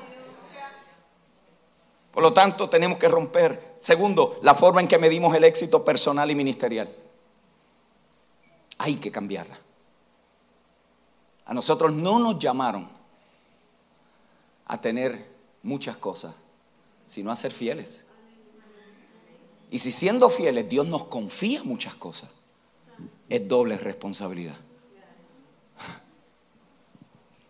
Por 2.12 2.22
lo 2.22 2.32
tanto, 2.32 2.68
tenemos 2.68 2.98
que 2.98 3.08
romper 3.08 3.69
Segundo, 3.80 4.38
la 4.42 4.54
forma 4.54 4.80
en 4.82 4.88
que 4.88 4.98
medimos 4.98 5.34
el 5.34 5.44
éxito 5.44 5.84
personal 5.84 6.30
y 6.30 6.34
ministerial. 6.34 6.94
Hay 8.78 8.96
que 8.96 9.10
cambiarla. 9.10 9.58
A 11.46 11.54
nosotros 11.54 11.92
no 11.92 12.18
nos 12.18 12.38
llamaron 12.38 12.88
a 14.66 14.80
tener 14.80 15.26
muchas 15.62 15.96
cosas, 15.96 16.34
sino 17.06 17.32
a 17.32 17.36
ser 17.36 17.52
fieles. 17.52 18.04
Y 19.70 19.78
si 19.78 19.90
siendo 19.90 20.28
fieles 20.28 20.68
Dios 20.68 20.86
nos 20.86 21.06
confía 21.06 21.62
muchas 21.64 21.94
cosas, 21.94 22.30
es 23.28 23.48
doble 23.48 23.76
responsabilidad. 23.76 24.56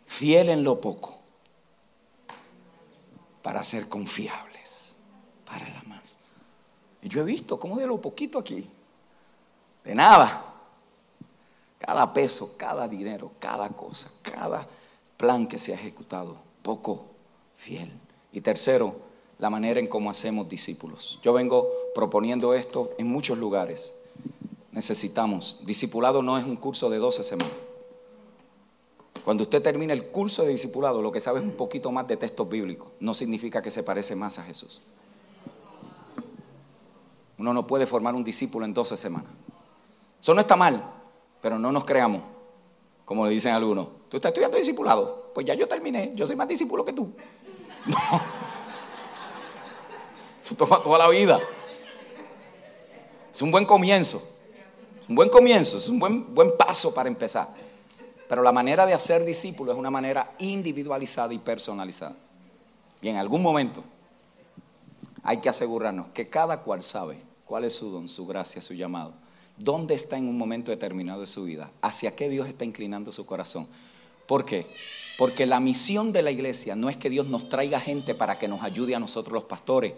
Fiel 0.07 0.51
en 0.51 0.64
lo 0.64 0.81
poco 0.81 1.18
para 3.43 3.64
ser 3.64 3.89
confiables 3.89 4.97
para 5.51 5.68
la 5.68 5.80
y 7.03 7.09
yo 7.09 7.22
he 7.22 7.24
visto 7.24 7.59
cómo 7.59 7.76
de 7.76 7.86
lo 7.86 8.01
poquito 8.01 8.38
aquí, 8.38 8.68
de 9.84 9.94
nada, 9.94 10.44
cada 11.78 12.12
peso, 12.12 12.55
cada 12.59 12.86
dinero, 12.86 13.32
cada 13.38 13.68
cosa, 13.70 14.11
cada 14.22 14.66
plan 15.16 15.46
que 15.46 15.59
se 15.59 15.72
ha 15.72 15.76
ejecutado, 15.76 16.36
poco 16.62 17.07
fiel. 17.55 17.90
Y 18.32 18.42
tercero, 18.42 18.94
la 19.38 19.51
manera 19.51 19.80
en 19.80 19.86
cómo 19.86 20.11
hacemos 20.11 20.48
discípulos. 20.48 21.18
Yo 21.22 21.32
vengo 21.32 21.68
proponiendo 21.94 22.55
esto 22.55 22.92
en 22.98 23.07
muchos 23.09 23.38
lugares. 23.38 23.94
Necesitamos, 24.72 25.61
discipulado 25.64 26.22
no 26.22 26.38
es 26.38 26.44
un 26.44 26.57
curso 26.57 26.90
de 26.90 26.98
12 26.98 27.24
semanas. 27.24 27.53
Cuando 29.24 29.43
usted 29.43 29.62
termina 29.62 29.93
el 29.93 30.06
curso 30.06 30.43
de 30.43 30.51
discipulado, 30.51 31.02
lo 31.02 31.12
que 31.12 31.20
sabe 31.20 31.40
es 31.40 31.44
un 31.44 31.52
poquito 31.52 31.90
más 31.90 32.06
de 32.06 32.16
textos 32.16 32.48
bíblicos. 32.48 32.89
No 33.01 33.14
significa 33.14 33.62
que 33.62 33.70
se 33.70 33.82
parece 33.82 34.14
más 34.16 34.39
a 34.39 34.44
Jesús. 34.44 34.81
Uno 37.41 37.55
no 37.55 37.67
puede 37.67 37.87
formar 37.87 38.15
un 38.15 38.23
discípulo 38.23 38.67
en 38.67 38.75
12 38.75 38.99
semanas. 38.99 39.31
Eso 40.21 40.35
no 40.35 40.43
está 40.43 40.57
mal, 40.57 40.85
pero 41.41 41.59
no 41.59 41.73
nos 41.73 41.87
creamos, 41.87 42.21
como 43.07 43.25
le 43.25 43.33
dicen 43.33 43.55
algunos. 43.55 43.89
Tú 44.11 44.19
estás 44.19 44.29
estudiando 44.29 44.59
discipulado. 44.59 45.31
Pues 45.33 45.47
ya 45.47 45.55
yo 45.55 45.67
terminé, 45.67 46.12
yo 46.15 46.27
soy 46.27 46.37
más 46.37 46.47
discípulo 46.47 46.85
que 46.85 46.93
tú. 46.93 47.11
No. 47.87 48.21
Eso 50.39 50.55
toma 50.55 50.83
toda 50.83 50.99
la 50.99 51.09
vida. 51.09 51.41
Es 53.33 53.41
un 53.41 53.51
buen 53.51 53.65
comienzo. 53.65 54.19
Es 55.01 55.09
un 55.09 55.15
buen 55.15 55.31
comienzo, 55.31 55.79
es 55.79 55.89
un 55.89 55.99
buen, 55.99 56.35
buen 56.35 56.59
paso 56.59 56.93
para 56.93 57.09
empezar. 57.09 57.49
Pero 58.29 58.43
la 58.43 58.53
manera 58.53 58.85
de 58.85 58.93
hacer 58.93 59.25
discípulos 59.25 59.75
es 59.75 59.79
una 59.79 59.91
manera 59.91 60.35
individualizada 60.41 61.33
y 61.33 61.39
personalizada. 61.39 62.17
Y 63.01 63.09
en 63.09 63.17
algún 63.17 63.41
momento 63.41 63.83
hay 65.23 65.39
que 65.39 65.49
asegurarnos 65.49 66.09
que 66.12 66.29
cada 66.29 66.61
cual 66.61 66.83
sabe 66.83 67.30
cuál 67.51 67.64
es 67.64 67.74
su 67.74 67.90
don, 67.90 68.09
su 68.09 68.28
gracia, 68.28 68.62
su 68.62 68.74
llamado. 68.74 69.12
¿Dónde 69.56 69.97
está 69.97 70.16
en 70.16 70.28
un 70.28 70.39
momento 70.39 70.70
determinado 70.70 71.22
de 71.22 71.27
su 71.27 71.43
vida? 71.43 71.68
¿Hacia 71.82 72.14
qué 72.14 72.28
Dios 72.28 72.47
está 72.47 72.64
inclinando 72.64 73.10
su 73.10 73.27
corazón? 73.27 73.66
¿Por 74.28 74.44
qué? 74.44 74.68
Porque 75.18 75.47
la 75.47 75.59
misión 75.59 76.12
de 76.12 76.22
la 76.22 76.31
iglesia 76.31 76.77
no 76.77 76.89
es 76.89 76.97
que 76.97 77.10
Dios 77.10 77.27
nos 77.27 77.48
traiga 77.48 77.81
gente 77.81 78.14
para 78.14 78.39
que 78.39 78.47
nos 78.47 78.62
ayude 78.62 78.94
a 78.94 79.01
nosotros 79.01 79.32
los 79.32 79.44
pastores. 79.44 79.94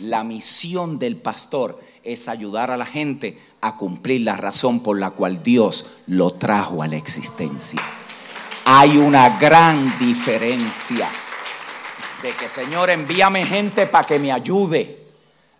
La 0.00 0.24
misión 0.24 0.98
del 0.98 1.16
pastor 1.16 1.80
es 2.04 2.28
ayudar 2.28 2.70
a 2.70 2.76
la 2.76 2.84
gente 2.84 3.38
a 3.62 3.78
cumplir 3.78 4.20
la 4.20 4.36
razón 4.36 4.82
por 4.82 4.98
la 4.98 5.12
cual 5.12 5.42
Dios 5.42 6.00
lo 6.06 6.32
trajo 6.32 6.82
a 6.82 6.86
la 6.86 6.96
existencia. 6.96 7.80
Hay 8.66 8.98
una 8.98 9.38
gran 9.38 9.98
diferencia 9.98 11.08
de 12.22 12.32
que 12.32 12.50
Señor 12.50 12.90
envíame 12.90 13.46
gente 13.46 13.86
para 13.86 14.06
que 14.06 14.18
me 14.18 14.30
ayude, 14.30 14.98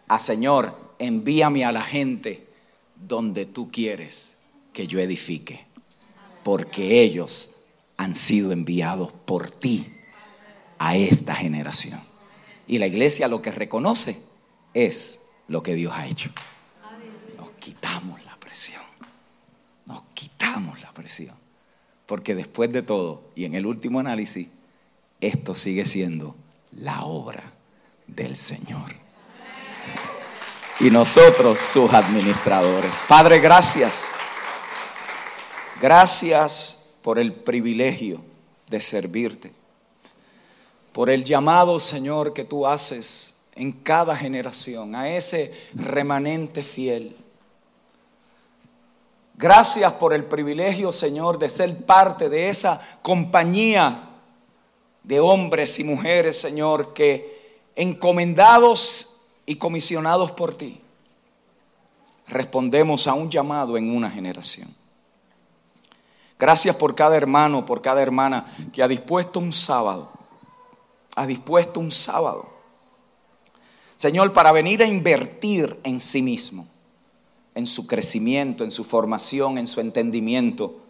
a 0.06 0.18
Señor 0.18 0.79
envíame 1.00 1.64
a 1.64 1.72
la 1.72 1.82
gente 1.82 2.46
donde 2.94 3.46
tú 3.46 3.72
quieres 3.72 4.36
que 4.72 4.86
yo 4.86 5.00
edifique, 5.00 5.66
porque 6.44 7.02
ellos 7.02 7.64
han 7.96 8.14
sido 8.14 8.52
enviados 8.52 9.10
por 9.10 9.50
ti 9.50 9.92
a 10.78 10.96
esta 10.96 11.34
generación. 11.34 12.00
Y 12.68 12.78
la 12.78 12.86
iglesia 12.86 13.26
lo 13.26 13.42
que 13.42 13.50
reconoce 13.50 14.16
es 14.74 15.32
lo 15.48 15.64
que 15.64 15.74
Dios 15.74 15.92
ha 15.96 16.06
hecho 16.06 16.30
quitamos 17.60 18.24
la 18.24 18.36
presión. 18.36 18.82
Nos 19.86 20.02
quitamos 20.14 20.80
la 20.80 20.92
presión. 20.92 21.36
Porque 22.06 22.34
después 22.34 22.72
de 22.72 22.82
todo, 22.82 23.30
y 23.36 23.44
en 23.44 23.54
el 23.54 23.66
último 23.66 24.00
análisis, 24.00 24.48
esto 25.20 25.54
sigue 25.54 25.86
siendo 25.86 26.34
la 26.72 27.04
obra 27.04 27.44
del 28.08 28.36
Señor. 28.36 28.90
Y 30.80 30.90
nosotros 30.90 31.58
sus 31.58 31.92
administradores. 31.92 33.02
Padre, 33.06 33.38
gracias. 33.38 34.06
Gracias 35.80 36.94
por 37.02 37.18
el 37.18 37.32
privilegio 37.32 38.20
de 38.68 38.80
servirte. 38.80 39.52
Por 40.92 41.10
el 41.10 41.24
llamado, 41.24 41.78
Señor, 41.78 42.32
que 42.32 42.44
tú 42.44 42.66
haces 42.66 43.42
en 43.54 43.72
cada 43.72 44.16
generación 44.16 44.94
a 44.94 45.08
ese 45.08 45.52
remanente 45.74 46.62
fiel 46.62 47.16
Gracias 49.40 49.94
por 49.94 50.12
el 50.12 50.24
privilegio, 50.24 50.92
Señor, 50.92 51.38
de 51.38 51.48
ser 51.48 51.74
parte 51.86 52.28
de 52.28 52.50
esa 52.50 52.78
compañía 53.00 54.10
de 55.02 55.18
hombres 55.18 55.78
y 55.78 55.84
mujeres, 55.84 56.38
Señor, 56.38 56.92
que 56.92 57.58
encomendados 57.74 59.19
y 59.46 59.56
comisionados 59.56 60.32
por 60.32 60.54
ti, 60.54 60.80
respondemos 62.28 63.06
a 63.06 63.14
un 63.14 63.30
llamado 63.30 63.76
en 63.76 63.94
una 63.94 64.10
generación. 64.10 64.74
Gracias 66.38 66.76
por 66.76 66.94
cada 66.94 67.16
hermano, 67.16 67.66
por 67.66 67.82
cada 67.82 68.00
hermana 68.00 68.46
que 68.72 68.82
ha 68.82 68.88
dispuesto 68.88 69.40
un 69.40 69.52
sábado, 69.52 70.10
ha 71.16 71.26
dispuesto 71.26 71.80
un 71.80 71.90
sábado, 71.90 72.48
Señor, 73.96 74.32
para 74.32 74.50
venir 74.52 74.82
a 74.82 74.86
invertir 74.86 75.78
en 75.84 76.00
sí 76.00 76.22
mismo 76.22 76.66
en 77.54 77.66
su 77.66 77.86
crecimiento, 77.86 78.64
en 78.64 78.70
su 78.70 78.84
formación, 78.84 79.58
en 79.58 79.66
su 79.66 79.80
entendimiento. 79.80 80.80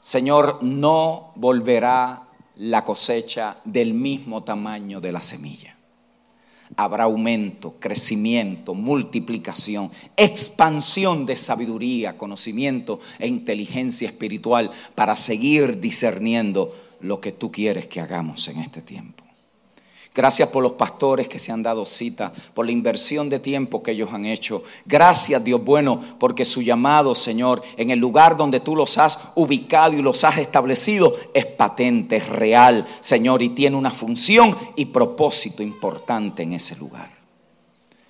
Señor, 0.00 0.62
no 0.62 1.32
volverá 1.36 2.28
la 2.56 2.84
cosecha 2.84 3.56
del 3.64 3.94
mismo 3.94 4.44
tamaño 4.44 5.00
de 5.00 5.12
la 5.12 5.22
semilla. 5.22 5.73
Habrá 6.76 7.04
aumento, 7.04 7.76
crecimiento, 7.80 8.74
multiplicación, 8.74 9.90
expansión 10.16 11.26
de 11.26 11.36
sabiduría, 11.36 12.18
conocimiento 12.18 13.00
e 13.18 13.28
inteligencia 13.28 14.08
espiritual 14.08 14.70
para 14.94 15.16
seguir 15.16 15.80
discerniendo 15.80 16.74
lo 17.00 17.20
que 17.20 17.32
tú 17.32 17.50
quieres 17.50 17.86
que 17.86 18.00
hagamos 18.00 18.48
en 18.48 18.60
este 18.60 18.82
tiempo. 18.82 19.23
Gracias 20.14 20.48
por 20.50 20.62
los 20.62 20.72
pastores 20.72 21.26
que 21.26 21.40
se 21.40 21.50
han 21.50 21.64
dado 21.64 21.84
cita, 21.84 22.32
por 22.54 22.64
la 22.64 22.70
inversión 22.70 23.28
de 23.28 23.40
tiempo 23.40 23.82
que 23.82 23.90
ellos 23.90 24.10
han 24.12 24.26
hecho. 24.26 24.62
Gracias, 24.86 25.42
Dios 25.42 25.64
bueno, 25.64 26.00
porque 26.20 26.44
su 26.44 26.62
llamado, 26.62 27.16
Señor, 27.16 27.62
en 27.76 27.90
el 27.90 27.98
lugar 27.98 28.36
donde 28.36 28.60
tú 28.60 28.76
los 28.76 28.96
has 28.98 29.32
ubicado 29.34 29.94
y 29.94 30.02
los 30.02 30.22
has 30.22 30.38
establecido, 30.38 31.12
es 31.34 31.46
patente, 31.46 32.16
es 32.16 32.28
real, 32.28 32.86
Señor, 33.00 33.42
y 33.42 33.48
tiene 33.48 33.76
una 33.76 33.90
función 33.90 34.56
y 34.76 34.84
propósito 34.86 35.64
importante 35.64 36.44
en 36.44 36.52
ese 36.52 36.76
lugar. 36.76 37.23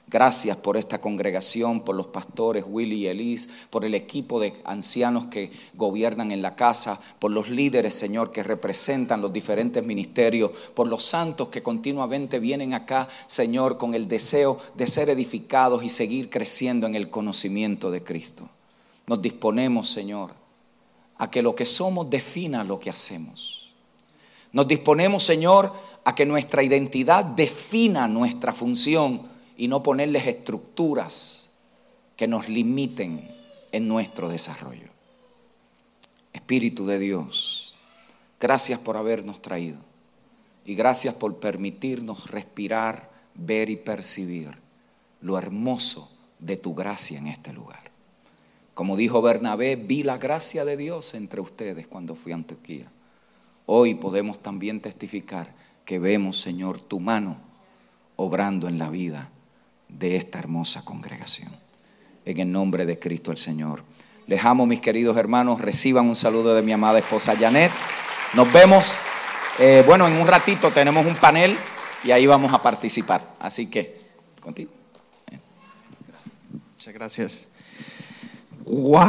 Gracias 0.07 0.59
por 0.59 0.77
esta 0.77 1.01
congregación, 1.01 1.83
por 1.83 1.95
los 1.95 2.07
pastores 2.07 2.65
Willy 2.69 2.97
y 2.97 3.07
Elise, 3.07 3.49
por 3.71 3.87
el 3.87 3.95
equipo 3.95 4.39
de 4.39 4.55
ancianos 4.65 5.25
que 5.25 5.51
gobiernan 5.75 6.31
en 6.31 6.43
la 6.43 6.55
casa, 6.55 7.01
por 7.19 7.31
los 7.31 7.49
líderes, 7.49 7.95
Señor, 7.95 8.31
que 8.31 8.43
representan 8.43 9.23
los 9.23 9.33
diferentes 9.33 9.83
ministerios, 9.83 10.51
por 10.75 10.89
los 10.89 11.03
santos 11.03 11.49
que 11.49 11.63
continuamente 11.63 12.39
vienen 12.39 12.75
acá, 12.75 13.09
Señor, 13.27 13.79
con 13.79 13.95
el 13.95 14.07
deseo 14.07 14.61
de 14.75 14.87
ser 14.87 15.09
edificados 15.09 15.83
y 15.83 15.89
seguir 15.89 16.29
creciendo 16.29 16.87
en 16.87 16.95
el 16.95 17.09
conocimiento 17.09 17.91
de 17.91 18.05
Cristo. 18.05 18.49
Nos 19.07 19.23
disponemos, 19.23 19.89
Señor, 19.89 20.33
a 21.17 21.31
que 21.31 21.43
lo 21.43 21.55
que 21.55 21.65
somos 21.65 22.11
defina 22.11 22.63
lo 22.63 22.79
que 22.79 22.91
hacemos. 22.91 23.73
Nos 24.53 24.69
disponemos, 24.69 25.25
Señor, 25.25 25.73
a 26.05 26.15
que 26.15 26.27
nuestra 26.27 26.63
identidad 26.63 27.25
defina 27.25 28.07
nuestra 28.07 28.53
función 28.53 29.34
y 29.57 29.69
no 29.69 29.83
ponerles 29.83 30.27
estructuras 30.27 31.53
que 32.17 32.27
nos 32.27 32.49
limiten 32.49 33.29
en 33.73 33.89
nuestro 33.89 34.29
desarrollo. 34.29 34.89
Espíritu 36.33 36.87
de 36.87 36.99
Dios, 36.99 37.77
gracias 38.41 38.81
por 38.81 38.97
habernos 38.97 39.41
traído 39.41 39.79
y 40.65 40.75
gracias 40.75 41.15
por 41.15 41.37
permitirnos 41.39 42.31
respirar, 42.31 43.11
ver 43.35 43.71
y 43.71 43.77
percibir 43.77 44.51
lo 45.21 45.39
hermoso 45.39 46.11
de 46.39 46.57
tu 46.57 46.75
gracia 46.75 47.19
en 47.19 47.29
este 47.29 47.53
lugar. 47.53 47.91
Como 48.75 48.97
dijo 48.97 49.23
Bernabé, 49.23 49.77
vi 49.77 50.03
la 50.03 50.19
gracia 50.19 50.65
de 50.65 50.77
Dios 50.77 51.15
entre 51.15 51.41
ustedes 51.41 51.87
cuando 51.87 52.17
fui 52.17 52.33
a 52.33 52.37
Antioquía. 52.37 52.91
Hoy 53.67 53.95
podemos 53.95 54.41
también 54.41 54.81
testificar 54.81 55.55
que 55.85 55.99
vemos, 55.99 56.41
Señor, 56.41 56.81
tu 56.81 56.99
mano 56.99 57.37
obrando 58.17 58.69
en 58.69 58.79
la 58.79 58.91
vida 58.91 59.31
de 59.99 60.17
esta 60.17 60.39
hermosa 60.39 60.85
congregación. 60.85 61.51
En 62.25 62.41
el 62.41 62.51
nombre 62.51 62.87
de 62.87 62.99
Cristo 62.99 63.31
el 63.31 63.39
Señor. 63.39 63.83
Les 64.27 64.45
amo, 64.45 64.67
mis 64.67 64.81
queridos 64.81 65.17
hermanos. 65.17 65.61
Reciban 65.61 66.07
un 66.07 66.15
saludo 66.15 66.55
de 66.55 66.63
mi 66.63 66.73
amada 66.73 66.99
esposa 66.99 67.37
Janet. 67.37 67.73
Nos 68.35 68.53
vemos. 68.53 68.97
Eh, 69.59 69.85
bueno, 69.87 70.09
en 70.09 70.15
un 70.15 70.27
ratito 70.27 70.71
tenemos 70.71 71.07
un 71.07 71.15
panel 71.15 71.57
y 72.03 72.11
ahí 72.11 72.27
vamos 72.27 72.53
a 72.53 72.61
participar. 72.61 73.37
Así 73.39 73.71
que, 73.71 74.01
contigo. 74.41 74.73
Muchas 76.73 76.95
gracias. 76.95 77.49
¡Wow! 78.65 79.05